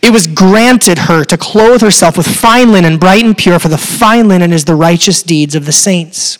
It 0.00 0.14
was 0.14 0.26
granted 0.26 0.98
her 1.00 1.24
to 1.26 1.36
clothe 1.36 1.82
herself 1.82 2.16
with 2.16 2.26
fine 2.26 2.72
linen, 2.72 2.96
bright 2.96 3.26
and 3.26 3.36
pure, 3.36 3.58
for 3.58 3.68
the 3.68 3.76
fine 3.76 4.28
linen 4.28 4.50
is 4.50 4.64
the 4.64 4.74
righteous 4.74 5.22
deeds 5.22 5.54
of 5.54 5.66
the 5.66 5.72
saints. 5.72 6.38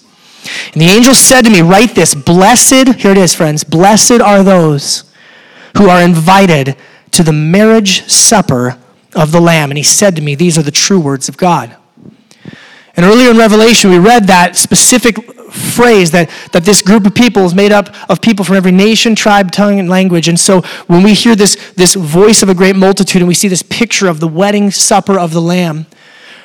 And 0.72 0.82
the 0.82 0.86
angel 0.86 1.14
said 1.14 1.42
to 1.42 1.50
me, 1.50 1.62
Write 1.62 1.94
this 1.94 2.14
Blessed, 2.14 2.94
here 2.96 3.12
it 3.12 3.18
is, 3.18 3.34
friends, 3.34 3.64
blessed 3.64 4.20
are 4.20 4.42
those 4.42 5.04
who 5.76 5.88
are 5.88 6.02
invited 6.02 6.76
to 7.12 7.22
the 7.22 7.32
marriage 7.32 8.08
supper 8.08 8.78
of 9.14 9.32
the 9.32 9.40
Lamb. 9.40 9.70
And 9.70 9.78
he 9.78 9.84
said 9.84 10.16
to 10.16 10.22
me, 10.22 10.34
These 10.34 10.58
are 10.58 10.62
the 10.62 10.70
true 10.70 11.00
words 11.00 11.28
of 11.28 11.36
God. 11.36 11.76
And 12.96 13.06
earlier 13.06 13.30
in 13.30 13.36
Revelation, 13.36 13.90
we 13.90 13.98
read 13.98 14.26
that 14.26 14.56
specific 14.56 15.16
phrase 15.52 16.10
that, 16.10 16.30
that 16.52 16.64
this 16.64 16.82
group 16.82 17.06
of 17.06 17.14
people 17.14 17.44
is 17.44 17.54
made 17.54 17.72
up 17.72 17.94
of 18.10 18.20
people 18.20 18.44
from 18.44 18.56
every 18.56 18.72
nation, 18.72 19.14
tribe, 19.14 19.50
tongue, 19.50 19.78
and 19.78 19.88
language. 19.88 20.28
And 20.28 20.38
so 20.38 20.62
when 20.88 21.02
we 21.02 21.14
hear 21.14 21.36
this, 21.36 21.72
this 21.72 21.94
voice 21.94 22.42
of 22.42 22.48
a 22.48 22.54
great 22.54 22.76
multitude 22.76 23.22
and 23.22 23.28
we 23.28 23.34
see 23.34 23.48
this 23.48 23.62
picture 23.62 24.08
of 24.08 24.20
the 24.20 24.28
wedding 24.28 24.70
supper 24.70 25.18
of 25.18 25.32
the 25.32 25.40
Lamb, 25.40 25.86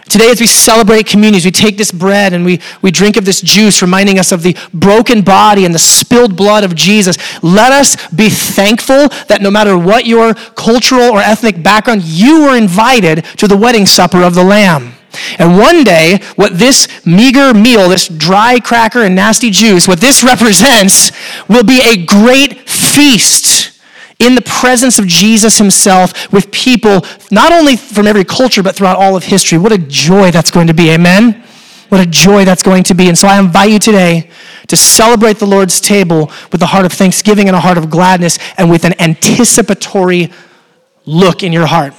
Today, 0.10 0.30
as 0.30 0.40
we 0.40 0.48
celebrate 0.48 1.08
communities, 1.08 1.46
we 1.46 1.52
take 1.52 1.78
this 1.78 1.92
bread 1.92 2.34
and 2.34 2.44
we, 2.44 2.60
we 2.82 2.92
drink 2.92 3.16
of 3.16 3.26
this 3.26 3.42
juice, 3.42 3.82
reminding 3.82 4.20
us 4.20 4.32
of 4.32 4.44
the 4.44 4.58
broken 4.74 5.22
body 5.22 5.66
and 5.66 5.74
the 5.74 5.80
spilled 5.80 6.36
blood 6.36 6.64
of 6.64 6.76
Jesus. 6.76 7.18
Let 7.42 7.72
us 7.72 7.96
be 8.12 8.30
thankful 8.30 9.10
that 9.28 9.42
no 9.42 9.50
matter 9.50 9.78
what 9.78 10.06
your 10.06 10.34
cultural 10.34 11.04
or 11.04 11.20
ethnic 11.20 11.64
background, 11.64 12.04
you 12.04 12.42
were 12.42 12.56
invited 12.56 13.24
to 13.38 13.48
the 13.48 13.58
wedding 13.58 13.86
supper 13.86 14.22
of 14.24 14.36
the 14.36 14.44
Lamb. 14.44 14.94
And 15.40 15.58
one 15.58 15.84
day, 15.84 16.20
what 16.36 16.58
this 16.58 16.88
meager 17.06 17.54
meal, 17.54 17.90
this 17.90 18.08
dry 18.08 18.60
cracker 18.60 19.04
and 19.04 19.16
nasty 19.16 19.52
juice, 19.52 19.88
what 19.88 20.02
this 20.02 20.24
represents 20.24 21.12
will 21.48 21.64
be 21.64 21.82
a 21.82 22.06
great 22.06 22.70
feast 22.70 23.73
in 24.20 24.36
the 24.36 24.42
presence 24.42 25.00
of 25.00 25.08
Jesus 25.08 25.58
himself 25.58 26.32
with 26.32 26.52
people 26.52 27.06
not 27.32 27.52
only 27.52 27.76
from 27.76 28.08
every 28.08 28.24
culture 28.24 28.64
but 28.64 28.76
throughout 28.76 28.98
all 28.98 29.16
of 29.16 29.24
history. 29.24 29.58
What 29.58 29.72
a 29.72 29.78
joy 29.78 30.32
that's 30.32 30.52
going 30.52 30.68
to 30.68 30.74
be. 30.74 30.92
Amen. 30.92 31.44
What 31.90 32.02
a 32.02 32.10
joy 32.10 32.46
that's 32.46 32.64
going 32.64 32.84
to 32.86 32.96
be. 32.96 33.08
And 33.10 33.18
so 33.18 33.28
I 33.28 33.38
invite 33.40 33.70
you 33.70 33.80
today 33.80 34.30
to 34.68 34.76
celebrate 34.76 35.38
the 35.38 35.46
Lord's 35.46 35.80
table 35.80 36.32
with 36.52 36.62
a 36.62 36.66
heart 36.66 36.86
of 36.86 36.94
thanksgiving 36.94 37.48
and 37.48 37.56
a 37.56 37.60
heart 37.60 37.78
of 37.78 37.90
gladness 37.90 38.40
and 38.58 38.70
with 38.70 38.86
an 38.86 39.00
anticipatory 39.00 40.32
look 41.06 41.44
in 41.44 41.54
your 41.54 41.68
heart. 41.68 41.94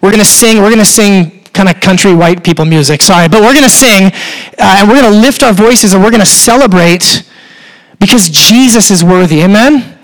We're 0.00 0.10
going 0.10 0.20
to 0.20 0.24
sing, 0.24 0.58
we're 0.58 0.70
going 0.70 0.78
to 0.78 0.84
sing 0.84 1.44
kind 1.52 1.68
of 1.68 1.80
country 1.80 2.14
white 2.14 2.42
people 2.42 2.64
music, 2.64 3.02
sorry, 3.02 3.28
but 3.28 3.42
we're 3.42 3.52
going 3.52 3.64
to 3.64 3.70
sing 3.70 4.06
uh, 4.06 4.10
and 4.58 4.88
we're 4.88 5.00
going 5.00 5.12
to 5.12 5.18
lift 5.18 5.42
our 5.42 5.52
voices 5.52 5.92
and 5.92 6.02
we're 6.02 6.10
going 6.10 6.20
to 6.20 6.26
celebrate 6.26 7.28
because 8.00 8.30
Jesus 8.30 8.90
is 8.90 9.04
worthy. 9.04 9.42
Amen? 9.42 9.98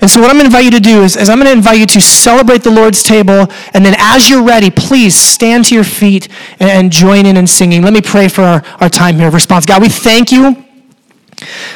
And 0.00 0.10
so, 0.10 0.20
what 0.20 0.30
I'm 0.30 0.36
going 0.36 0.50
to 0.50 0.56
invite 0.56 0.64
you 0.64 0.70
to 0.72 0.80
do 0.80 1.02
is, 1.02 1.16
is 1.16 1.28
I'm 1.28 1.38
going 1.38 1.46
to 1.46 1.56
invite 1.56 1.78
you 1.78 1.86
to 1.86 2.00
celebrate 2.00 2.62
the 2.62 2.70
Lord's 2.70 3.02
table. 3.02 3.46
And 3.74 3.84
then, 3.84 3.94
as 3.98 4.30
you're 4.30 4.44
ready, 4.44 4.70
please 4.70 5.14
stand 5.14 5.66
to 5.66 5.74
your 5.74 5.84
feet 5.84 6.28
and, 6.60 6.70
and 6.70 6.92
join 6.92 7.26
in 7.26 7.36
in 7.36 7.46
singing. 7.46 7.82
Let 7.82 7.92
me 7.92 8.00
pray 8.00 8.28
for 8.28 8.42
our, 8.42 8.62
our 8.80 8.88
time 8.88 9.16
here 9.16 9.28
of 9.28 9.34
response. 9.34 9.66
God, 9.66 9.82
we 9.82 9.88
thank 9.88 10.30
you 10.30 10.64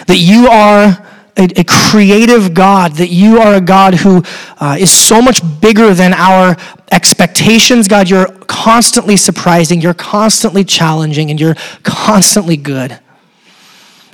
that 0.06 0.18
you 0.18 0.48
are 0.48 1.06
a, 1.36 1.60
a, 1.60 1.64
creative 1.64 2.52
God, 2.52 2.92
that 2.94 3.08
you 3.08 3.38
are 3.38 3.54
a 3.54 3.60
God 3.60 3.94
who 3.94 4.22
uh, 4.60 4.76
is 4.78 4.92
so 4.92 5.22
much 5.22 5.40
bigger 5.60 5.94
than 5.94 6.12
our 6.12 6.56
expectations. 6.90 7.88
God, 7.88 8.10
you're 8.10 8.30
constantly 8.46 9.16
surprising, 9.16 9.80
you're 9.80 9.94
constantly 9.94 10.64
challenging, 10.64 11.30
and 11.30 11.40
you're 11.40 11.56
constantly 11.82 12.56
good. 12.56 12.98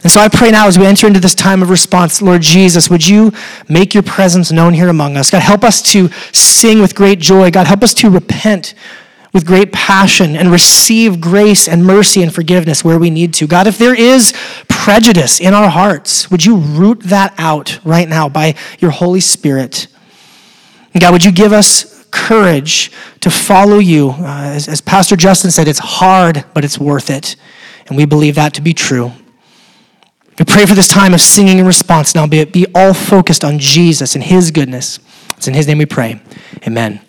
And 0.02 0.12
so 0.12 0.20
I 0.20 0.28
pray 0.28 0.50
now 0.50 0.68
as 0.68 0.78
we 0.78 0.86
enter 0.86 1.08
into 1.08 1.18
this 1.18 1.34
time 1.34 1.60
of 1.60 1.70
response, 1.70 2.22
Lord 2.22 2.40
Jesus, 2.40 2.88
would 2.88 3.06
you 3.06 3.32
make 3.68 3.94
your 3.94 4.04
presence 4.04 4.52
known 4.52 4.72
here 4.74 4.88
among 4.88 5.16
us? 5.16 5.30
God, 5.30 5.42
help 5.42 5.64
us 5.64 5.82
to 5.92 6.08
sing 6.32 6.80
with 6.80 6.94
great 6.94 7.18
joy. 7.18 7.50
God, 7.50 7.66
help 7.66 7.82
us 7.82 7.94
to 7.94 8.10
repent 8.10 8.74
with 9.32 9.44
great 9.44 9.72
passion 9.72 10.36
and 10.36 10.50
receive 10.52 11.20
grace 11.20 11.68
and 11.68 11.84
mercy 11.84 12.22
and 12.22 12.32
forgiveness 12.32 12.84
where 12.84 12.98
we 12.98 13.10
need 13.10 13.34
to. 13.34 13.46
God, 13.46 13.66
if 13.66 13.76
there 13.76 13.94
is 13.94 14.32
prejudice 14.68 15.40
in 15.40 15.52
our 15.52 15.68
hearts, 15.68 16.30
would 16.30 16.44
you 16.44 16.56
root 16.56 17.00
that 17.00 17.34
out 17.36 17.80
right 17.84 18.08
now 18.08 18.28
by 18.28 18.54
your 18.78 18.92
Holy 18.92 19.20
Spirit? 19.20 19.88
And 20.94 21.00
God, 21.00 21.12
would 21.12 21.24
you 21.24 21.32
give 21.32 21.52
us 21.52 22.06
courage 22.10 22.92
to 23.20 23.30
follow 23.30 23.78
you? 23.78 24.10
Uh, 24.10 24.52
as, 24.54 24.68
as 24.68 24.80
Pastor 24.80 25.16
Justin 25.16 25.50
said, 25.50 25.68
it's 25.68 25.78
hard, 25.78 26.44
but 26.54 26.64
it's 26.64 26.78
worth 26.78 27.10
it. 27.10 27.36
And 27.88 27.96
we 27.96 28.06
believe 28.06 28.36
that 28.36 28.54
to 28.54 28.62
be 28.62 28.72
true. 28.72 29.12
We 30.38 30.44
pray 30.44 30.66
for 30.66 30.74
this 30.74 30.88
time 30.88 31.14
of 31.14 31.20
singing 31.20 31.58
and 31.58 31.66
response 31.66 32.14
now, 32.14 32.26
be 32.26 32.44
be 32.44 32.66
all 32.74 32.94
focused 32.94 33.44
on 33.44 33.58
Jesus 33.58 34.14
and 34.14 34.22
his 34.22 34.50
goodness. 34.50 35.00
It's 35.36 35.48
in 35.48 35.54
his 35.54 35.66
name 35.66 35.78
we 35.78 35.86
pray. 35.86 36.20
Amen. 36.66 37.00